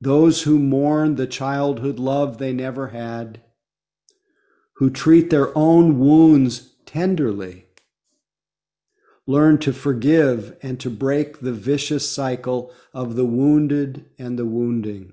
Those 0.00 0.42
who 0.42 0.58
mourn 0.58 1.14
the 1.14 1.26
childhood 1.26 1.98
love 1.98 2.38
they 2.38 2.52
never 2.52 2.88
had, 2.88 3.40
who 4.74 4.90
treat 4.90 5.30
their 5.30 5.56
own 5.56 5.98
wounds 5.98 6.74
tenderly, 6.84 7.66
learn 9.26 9.56
to 9.58 9.72
forgive 9.72 10.56
and 10.62 10.78
to 10.80 10.90
break 10.90 11.40
the 11.40 11.52
vicious 11.52 12.10
cycle 12.10 12.72
of 12.92 13.14
the 13.14 13.24
wounded 13.24 14.04
and 14.18 14.38
the 14.38 14.44
wounding. 14.44 15.12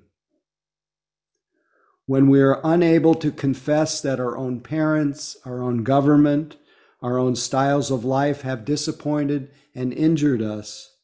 When 2.06 2.30
we 2.30 2.42
are 2.42 2.60
unable 2.64 3.16
to 3.16 3.32
confess 3.32 4.02
that 4.02 4.20
our 4.20 4.36
own 4.36 4.60
parents, 4.60 5.38
our 5.46 5.62
own 5.62 5.84
government, 5.84 6.58
our 7.02 7.18
own 7.18 7.36
styles 7.36 7.90
of 7.90 8.04
life 8.04 8.42
have 8.42 8.66
disappointed 8.66 9.50
and 9.76 9.94
injured 9.94 10.42
us, 10.42 10.96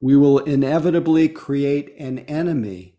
we 0.00 0.16
will 0.16 0.38
inevitably 0.38 1.28
create 1.28 1.94
an 1.98 2.20
enemy 2.20 2.98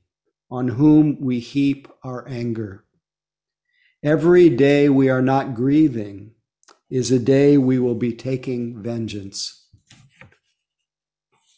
on 0.49 0.69
whom 0.69 1.19
we 1.19 1.39
heap 1.39 1.87
our 2.03 2.27
anger. 2.27 2.85
Every 4.03 4.49
day 4.49 4.89
we 4.89 5.09
are 5.09 5.21
not 5.21 5.55
grieving 5.55 6.31
is 6.89 7.11
a 7.11 7.19
day 7.19 7.57
we 7.57 7.79
will 7.79 7.95
be 7.95 8.13
taking 8.13 8.81
vengeance. 8.81 9.67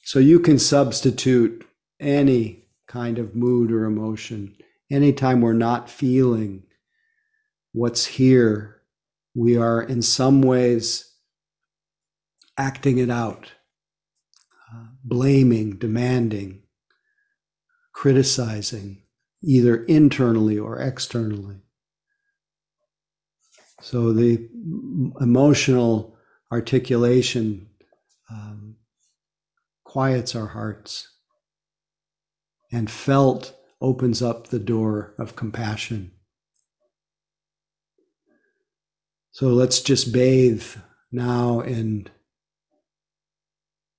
So 0.03 0.19
you 0.19 0.39
can 0.39 0.59
substitute 0.59 1.67
any 1.99 2.67
kind 2.87 3.17
of 3.17 3.35
mood 3.35 3.71
or 3.71 3.85
emotion. 3.85 4.55
Anytime 4.91 5.41
we're 5.41 5.53
not 5.53 5.89
feeling 5.89 6.63
what's 7.73 8.05
here 8.05 8.75
we 9.35 9.57
are 9.57 9.81
in 9.81 10.01
some 10.01 10.41
ways 10.41 11.13
acting 12.57 12.99
it 12.99 13.09
out, 13.09 13.51
blaming, 15.05 15.77
demanding, 15.77 16.63
criticizing, 17.93 19.03
either 19.41 19.85
internally 19.85 20.59
or 20.59 20.79
externally. 20.79 21.61
So 23.81 24.11
the 24.11 24.49
emotional 25.21 26.17
articulation 26.51 27.69
um, 28.31 28.77
quiets 29.83 30.35
our 30.35 30.47
hearts, 30.47 31.07
and 32.71 32.89
felt 32.89 33.55
opens 33.79 34.21
up 34.21 34.47
the 34.47 34.59
door 34.59 35.13
of 35.19 35.35
compassion. 35.35 36.11
So 39.31 39.47
let's 39.49 39.81
just 39.81 40.11
bathe 40.11 40.65
now 41.11 41.61
in 41.61 42.09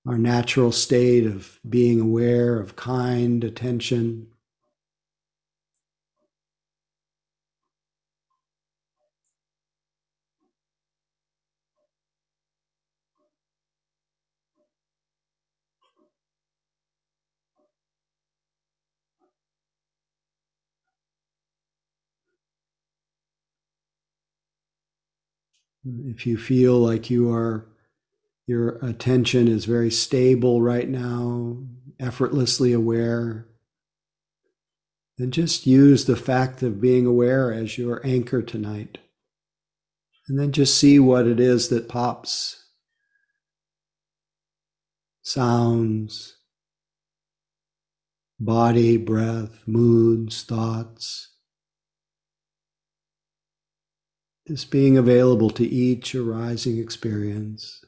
our 0.07 0.19
natural 0.19 0.73
state 0.73 1.27
of 1.27 1.59
being 1.69 2.01
aware 2.01 2.59
of 2.61 2.77
kind 2.77 3.43
attention. 3.45 4.29
If 25.85 26.27
you 26.27 26.37
feel 26.37 26.79
like 26.79 27.09
you 27.09 27.31
are, 27.33 27.67
your 28.47 28.79
attention 28.85 29.49
is 29.49 29.65
very 29.65 29.91
stable 29.91 30.63
right 30.63 30.89
now, 30.89 31.59
effortlessly 31.99 32.73
aware, 32.73 33.49
then 35.19 35.31
just 35.31 35.67
use 35.67 36.05
the 36.05 36.17
fact 36.17 36.63
of 36.63 36.81
being 36.81 37.07
aware 37.07 37.53
as 37.53 37.79
your 37.79 38.07
anchor 38.07 38.43
tonight. 38.43 38.99
And 40.29 40.39
then 40.39 40.53
just 40.53 40.77
see 40.77 40.99
what 40.99 41.27
it 41.27 41.41
is 41.41 41.69
that 41.69 41.89
pops 41.89 42.63
sounds, 45.23 46.37
body, 48.39 48.97
breath, 48.97 49.63
moods, 49.67 50.43
thoughts. 50.45 51.33
Just 54.47 54.71
being 54.71 54.97
available 54.97 55.51
to 55.51 55.67
each 55.67 56.15
arising 56.15 56.79
experience. 56.79 57.85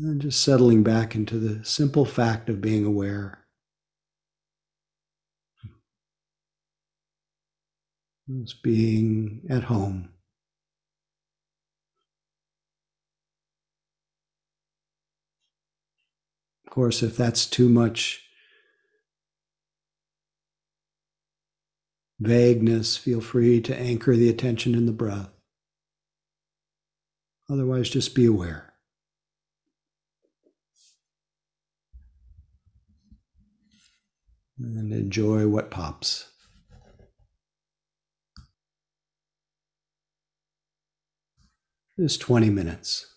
And 0.00 0.20
just 0.22 0.42
settling 0.42 0.84
back 0.84 1.16
into 1.16 1.38
the 1.38 1.64
simple 1.64 2.04
fact 2.04 2.48
of 2.48 2.60
being 2.60 2.84
aware. 2.84 3.44
Just 8.28 8.62
being 8.62 9.42
at 9.50 9.64
home. 9.64 10.10
Of 16.64 16.72
course, 16.72 17.02
if 17.02 17.16
that's 17.16 17.46
too 17.46 17.68
much 17.68 18.22
vagueness, 22.20 22.96
feel 22.96 23.20
free 23.20 23.60
to 23.62 23.76
anchor 23.76 24.14
the 24.14 24.28
attention 24.28 24.76
in 24.76 24.86
the 24.86 24.92
breath. 24.92 25.30
Otherwise, 27.50 27.88
just 27.88 28.14
be 28.14 28.26
aware. 28.26 28.67
And 34.60 34.92
enjoy 34.92 35.46
what 35.46 35.70
pops. 35.70 36.30
Just 41.98 42.20
20 42.20 42.50
minutes. 42.50 43.07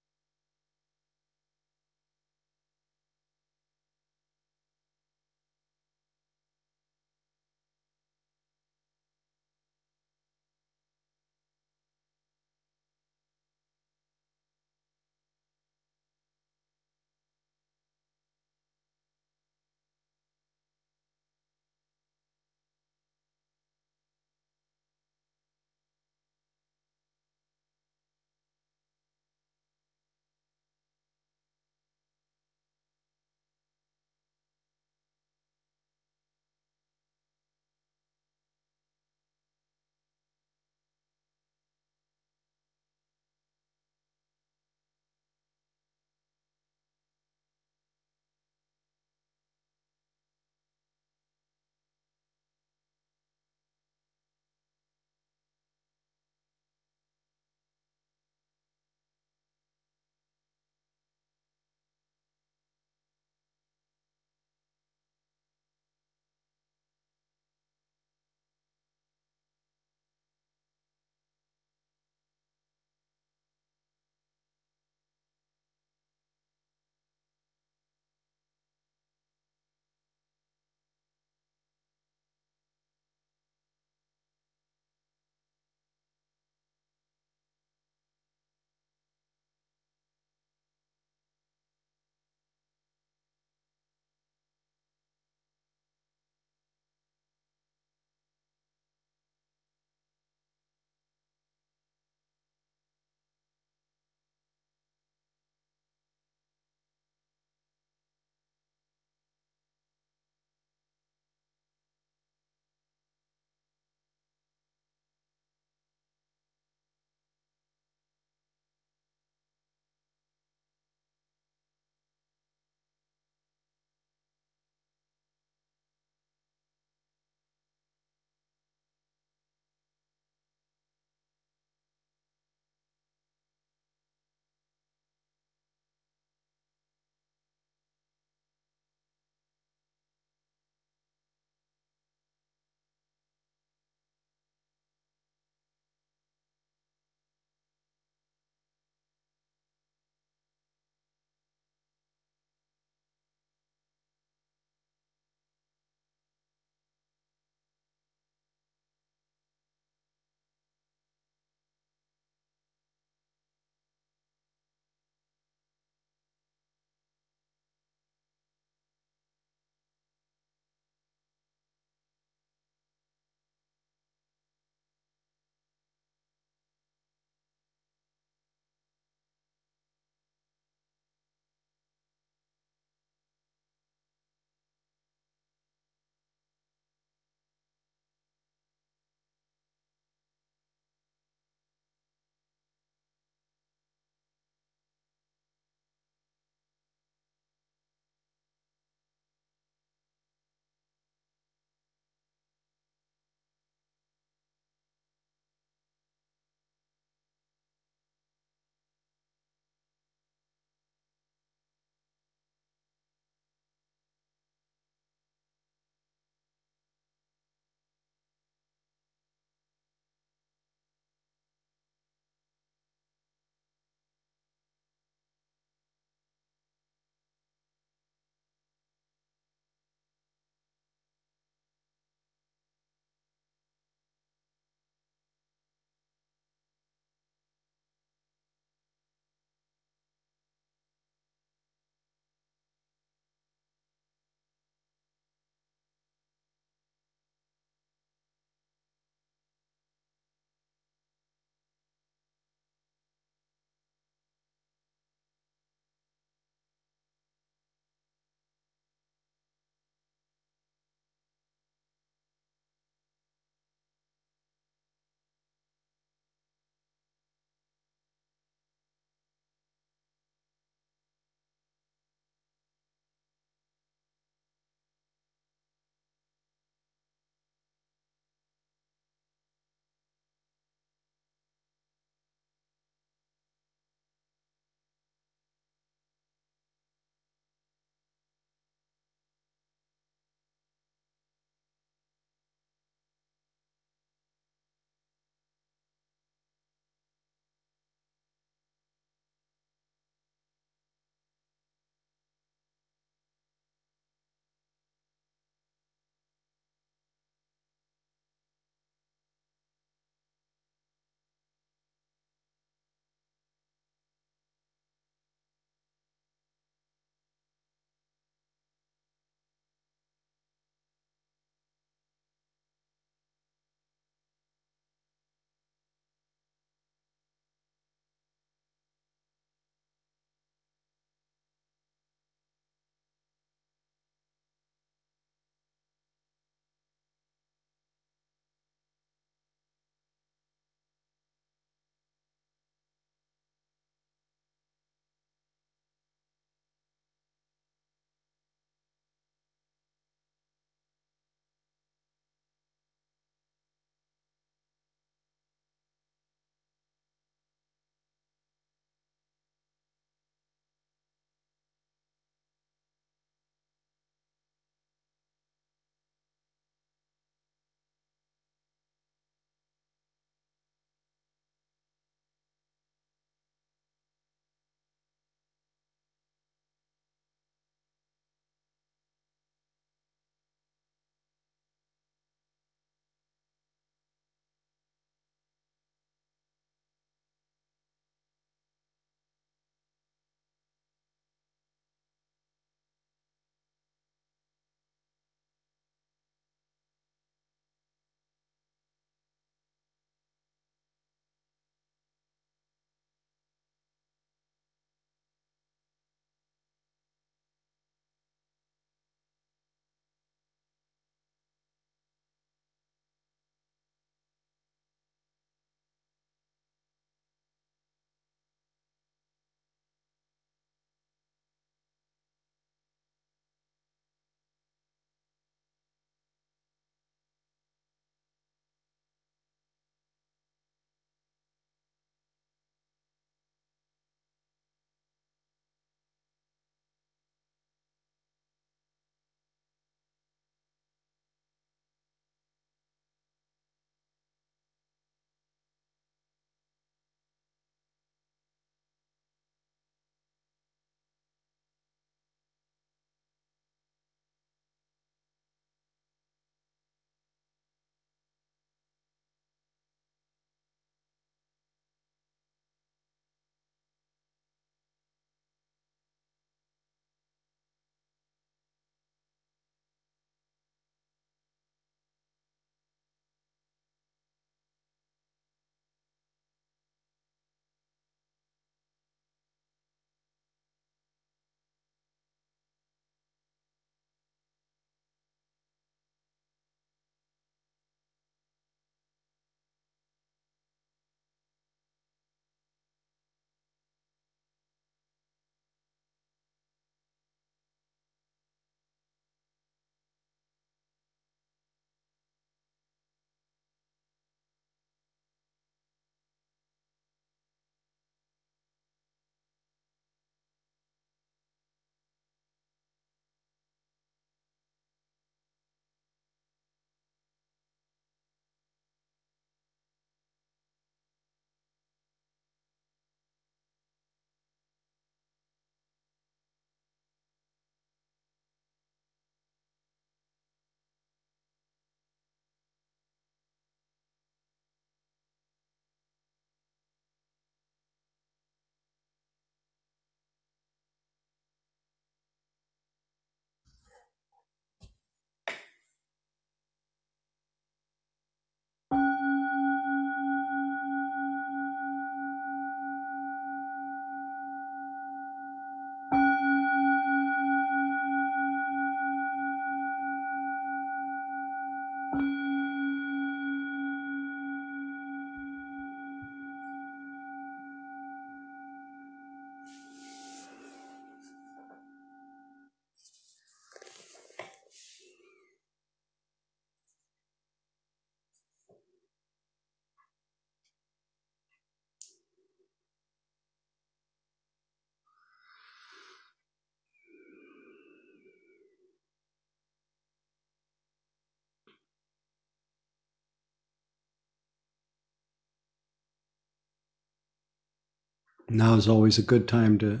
Now 598.48 598.74
is 598.74 598.88
always 598.88 599.18
a 599.18 599.22
good 599.22 599.48
time 599.48 599.76
to 599.78 600.00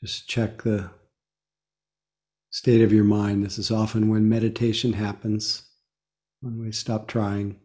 just 0.00 0.28
check 0.28 0.62
the 0.62 0.90
state 2.50 2.80
of 2.82 2.92
your 2.92 3.04
mind. 3.04 3.44
This 3.44 3.58
is 3.58 3.72
often 3.72 4.08
when 4.08 4.28
meditation 4.28 4.92
happens, 4.92 5.64
when 6.40 6.60
we 6.60 6.70
stop 6.70 7.08
trying. 7.08 7.56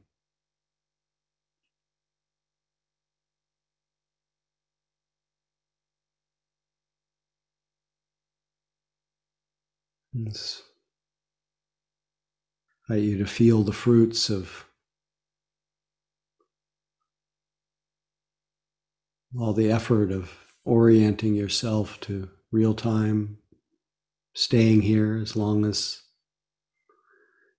It's 10.15 10.63
invite 12.89 13.03
you 13.03 13.17
to 13.19 13.25
feel 13.25 13.61
the 13.63 13.71
fruits 13.71 14.31
of 14.31 14.65
all 19.37 19.53
the 19.53 19.71
effort 19.71 20.11
of 20.11 20.31
orienting 20.65 21.35
yourself 21.35 21.99
to 22.01 22.29
real 22.51 22.73
time, 22.73 23.37
staying 24.33 24.81
here 24.81 25.17
as 25.21 25.35
long 25.35 25.65
as 25.65 26.01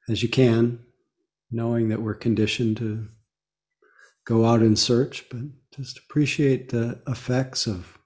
as 0.09 0.23
you 0.23 0.29
can, 0.29 0.81
knowing 1.51 1.89
that 1.89 2.03
we're 2.03 2.15
conditioned 2.15 2.77
to 2.77 3.09
go 4.25 4.45
out 4.45 4.61
and 4.61 4.79
search, 4.79 5.29
but 5.31 5.41
just 5.75 5.99
appreciate 5.99 6.71
the 6.71 7.01
effects 7.07 7.67
of 7.67 7.99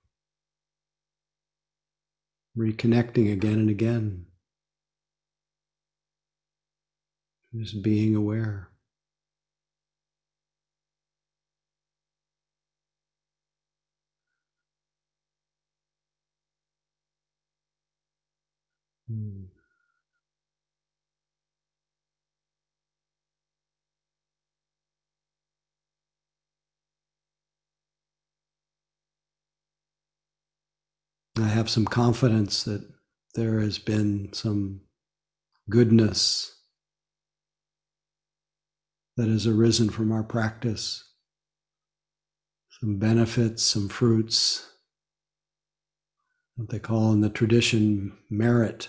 reconnecting 2.56 3.32
again 3.32 3.54
and 3.54 3.70
again. 3.70 4.26
Just 7.54 7.82
being 7.82 8.14
aware. 8.16 8.68
Hmm. 19.08 19.44
I 31.36 31.48
have 31.48 31.68
some 31.68 31.84
confidence 31.84 32.62
that 32.64 32.88
there 33.34 33.60
has 33.60 33.78
been 33.78 34.32
some 34.32 34.82
goodness 35.68 36.54
that 39.16 39.28
has 39.28 39.46
arisen 39.46 39.90
from 39.90 40.12
our 40.12 40.22
practice, 40.22 41.04
some 42.80 42.98
benefits, 42.98 43.62
some 43.62 43.88
fruits, 43.88 44.73
what 46.56 46.70
they 46.70 46.78
call 46.78 47.12
in 47.12 47.20
the 47.20 47.30
tradition 47.30 48.16
merit. 48.30 48.88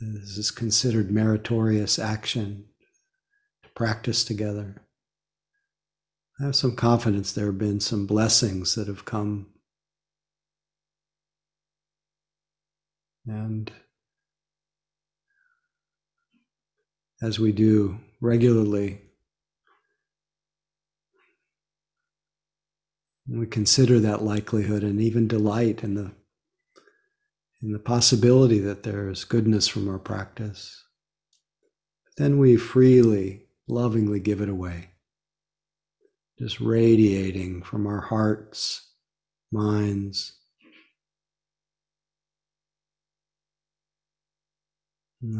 This 0.00 0.36
is 0.36 0.50
considered 0.50 1.10
meritorious 1.10 1.98
action 1.98 2.64
to 3.62 3.68
practice 3.70 4.24
together. 4.24 4.82
I 6.40 6.46
have 6.46 6.56
some 6.56 6.74
confidence 6.74 7.32
there 7.32 7.46
have 7.46 7.58
been 7.58 7.80
some 7.80 8.06
blessings 8.06 8.74
that 8.74 8.88
have 8.88 9.04
come. 9.04 9.46
And 13.26 13.70
as 17.22 17.38
we 17.38 17.52
do 17.52 18.00
regularly, 18.20 19.00
we 23.26 23.46
consider 23.46 24.00
that 24.00 24.22
likelihood 24.22 24.82
and 24.82 25.00
even 25.00 25.28
delight 25.28 25.82
in 25.82 25.94
the 25.94 26.12
in 27.64 27.72
the 27.72 27.78
possibility 27.78 28.58
that 28.58 28.82
there 28.82 29.08
is 29.08 29.24
goodness 29.24 29.66
from 29.66 29.88
our 29.88 29.98
practice, 29.98 30.84
then 32.18 32.38
we 32.38 32.58
freely, 32.58 33.46
lovingly 33.66 34.20
give 34.20 34.42
it 34.42 34.50
away, 34.50 34.90
just 36.38 36.60
radiating 36.60 37.62
from 37.62 37.86
our 37.86 38.02
hearts, 38.02 38.92
minds, 39.50 40.38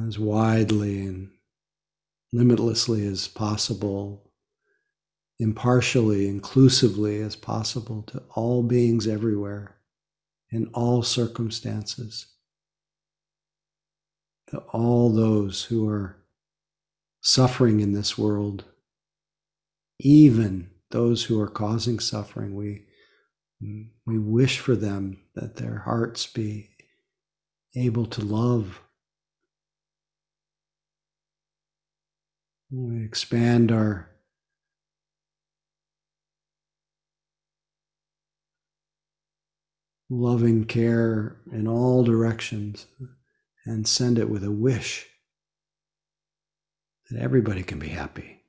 as 0.06 0.18
widely 0.18 1.06
and 1.06 1.28
limitlessly 2.32 3.06
as 3.06 3.28
possible, 3.28 4.32
impartially, 5.38 6.26
inclusively 6.26 7.20
as 7.20 7.36
possible 7.36 8.02
to 8.04 8.22
all 8.34 8.62
beings 8.62 9.06
everywhere 9.06 9.73
in 10.54 10.68
all 10.68 11.02
circumstances. 11.02 12.26
To 14.50 14.58
all 14.72 15.12
those 15.12 15.64
who 15.64 15.88
are 15.88 16.16
suffering 17.20 17.80
in 17.80 17.92
this 17.92 18.16
world, 18.16 18.62
even 19.98 20.70
those 20.92 21.24
who 21.24 21.40
are 21.40 21.48
causing 21.48 21.98
suffering, 21.98 22.54
we, 22.54 22.84
we 24.06 24.18
wish 24.18 24.60
for 24.60 24.76
them 24.76 25.22
that 25.34 25.56
their 25.56 25.78
hearts 25.78 26.24
be 26.28 26.70
able 27.74 28.06
to 28.06 28.20
love. 28.20 28.80
We 32.70 33.04
expand 33.04 33.72
our 33.72 34.08
loving 40.14 40.64
care 40.64 41.36
in 41.52 41.66
all 41.66 42.04
directions 42.04 42.86
and 43.66 43.86
send 43.86 44.18
it 44.18 44.30
with 44.30 44.44
a 44.44 44.50
wish 44.50 45.06
that 47.10 47.20
everybody 47.20 47.62
can 47.62 47.78
be 47.78 47.88
happy. 47.88 48.42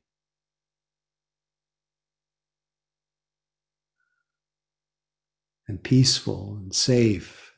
And 5.67 5.83
peaceful 5.83 6.57
and 6.61 6.75
safe, 6.75 7.51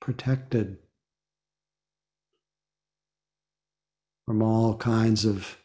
protected 0.00 0.78
from 4.24 4.42
all 4.42 4.76
kinds 4.76 5.24
of 5.24 5.58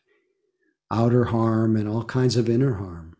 outer 0.92 1.26
harm 1.26 1.76
and 1.76 1.88
all 1.88 2.04
kinds 2.04 2.36
of 2.36 2.50
inner 2.50 2.74
harm. 2.76 3.15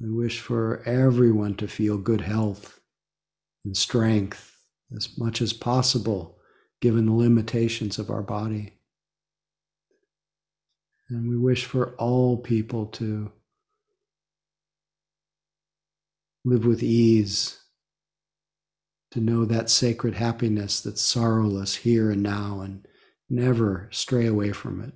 We 0.00 0.10
wish 0.10 0.40
for 0.40 0.82
everyone 0.86 1.56
to 1.56 1.66
feel 1.66 1.98
good 1.98 2.20
health 2.20 2.80
and 3.64 3.76
strength 3.76 4.56
as 4.96 5.18
much 5.18 5.42
as 5.42 5.52
possible, 5.52 6.38
given 6.80 7.06
the 7.06 7.12
limitations 7.12 7.98
of 7.98 8.08
our 8.08 8.22
body. 8.22 8.74
And 11.10 11.28
we 11.28 11.36
wish 11.36 11.64
for 11.64 11.94
all 11.96 12.36
people 12.36 12.86
to 12.86 13.32
live 16.44 16.64
with 16.64 16.82
ease, 16.82 17.58
to 19.10 19.20
know 19.20 19.44
that 19.44 19.68
sacred 19.68 20.14
happiness 20.14 20.80
that's 20.80 21.02
sorrowless 21.02 21.76
here 21.76 22.10
and 22.10 22.22
now, 22.22 22.60
and 22.60 22.86
never 23.28 23.88
stray 23.90 24.26
away 24.26 24.52
from 24.52 24.80
it. 24.80 24.92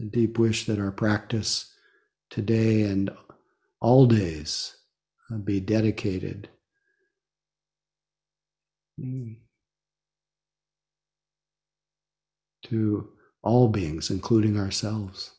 A 0.00 0.04
deep 0.04 0.38
wish 0.38 0.66
that 0.66 0.78
our 0.78 0.92
practice 0.92 1.72
today 2.30 2.82
and 2.82 3.10
all 3.80 4.06
days 4.06 4.76
uh, 5.30 5.36
be 5.36 5.60
dedicated 5.60 6.48
to 12.64 13.08
all 13.42 13.68
beings, 13.68 14.10
including 14.10 14.58
ourselves. 14.58 15.32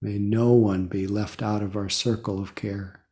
May 0.00 0.18
no 0.18 0.52
one 0.52 0.86
be 0.86 1.06
left 1.06 1.42
out 1.42 1.62
of 1.62 1.76
our 1.76 1.88
circle 1.88 2.40
of 2.40 2.54
care. 2.54 3.04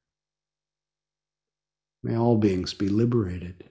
May 2.03 2.17
all 2.17 2.37
beings 2.37 2.75
be 2.75 2.89
liberated. 2.89 3.70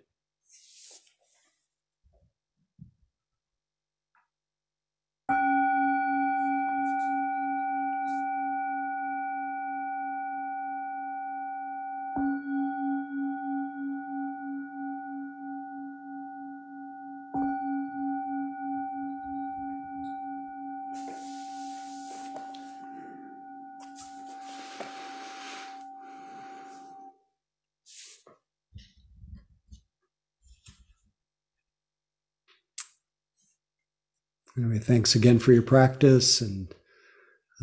Thanks 34.84 35.15
again 35.15 35.39
for 35.39 35.53
your 35.53 35.64
practice. 35.64 36.41
And 36.41 36.73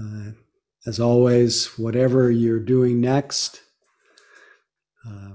uh, 0.01 0.33
as 0.87 1.01
always, 1.01 1.67
whatever 1.79 2.31
you're 2.31 2.61
doing 2.61 3.01
next, 3.01 3.63
uh, 5.09 5.31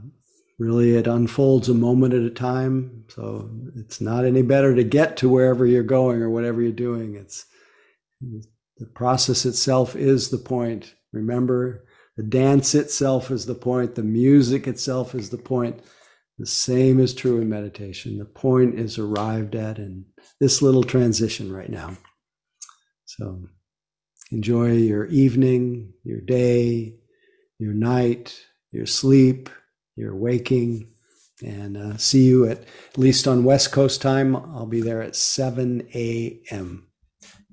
really 0.59 0.95
it 0.95 1.07
unfolds 1.07 1.69
a 1.69 1.73
moment 1.73 2.13
at 2.13 2.21
a 2.21 2.29
time. 2.29 3.05
So 3.09 3.49
it's 3.75 3.99
not 3.99 4.25
any 4.25 4.41
better 4.41 4.75
to 4.75 4.83
get 4.83 5.17
to 5.17 5.29
wherever 5.29 5.65
you're 5.65 5.83
going 5.83 6.21
or 6.21 6.29
whatever 6.29 6.61
you're 6.61 6.71
doing. 6.71 7.15
It's 7.15 7.45
the 8.77 8.87
process 8.87 9.45
itself 9.45 9.95
is 9.95 10.29
the 10.29 10.37
point. 10.37 10.95
Remember, 11.11 11.85
the 12.17 12.23
dance 12.23 12.75
itself 12.75 13.31
is 13.31 13.45
the 13.45 13.55
point, 13.55 13.95
the 13.95 14.03
music 14.03 14.67
itself 14.67 15.15
is 15.15 15.29
the 15.29 15.37
point. 15.37 15.81
The 16.41 16.47
same 16.47 16.99
is 16.99 17.13
true 17.13 17.39
in 17.39 17.49
meditation. 17.49 18.18
The 18.18 18.26
point 18.26 18.80
is 18.80 18.97
arrived 18.97 19.53
at 19.53 19.77
in 19.77 20.05
this 20.39 20.59
little 20.59 20.84
transition 20.84 21.53
right 21.53 21.69
now. 21.69 21.97
So 23.05 23.43
enjoy 24.31 24.72
your 24.72 25.05
evening, 25.05 25.93
your 26.03 26.19
day, 26.19 26.95
your 27.59 27.76
night, 27.76 28.41
your 28.72 28.88
sleep, 28.88 29.51
your 29.95 30.15
waking, 30.15 30.89
and 31.43 31.77
uh, 31.77 31.97
see 31.97 32.23
you 32.23 32.45
at, 32.47 32.61
at 32.61 32.97
least 32.97 33.27
on 33.27 33.43
West 33.43 33.72
Coast 33.72 34.01
time. 34.01 34.35
I'll 34.35 34.65
be 34.65 34.81
there 34.81 35.03
at 35.03 35.15
7 35.15 35.88
a.m. 35.93 36.88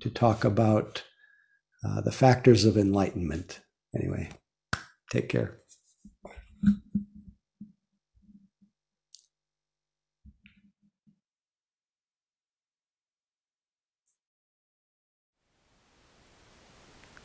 to 0.01 0.09
talk 0.09 0.47
about 0.47 1.03
uh, 1.87 2.01
the 2.01 2.13
factors 2.13 2.65
of 2.65 2.79
enlightenment. 2.79 3.61
Anyway, 3.95 4.31
take 5.11 5.29
care. 5.29 5.59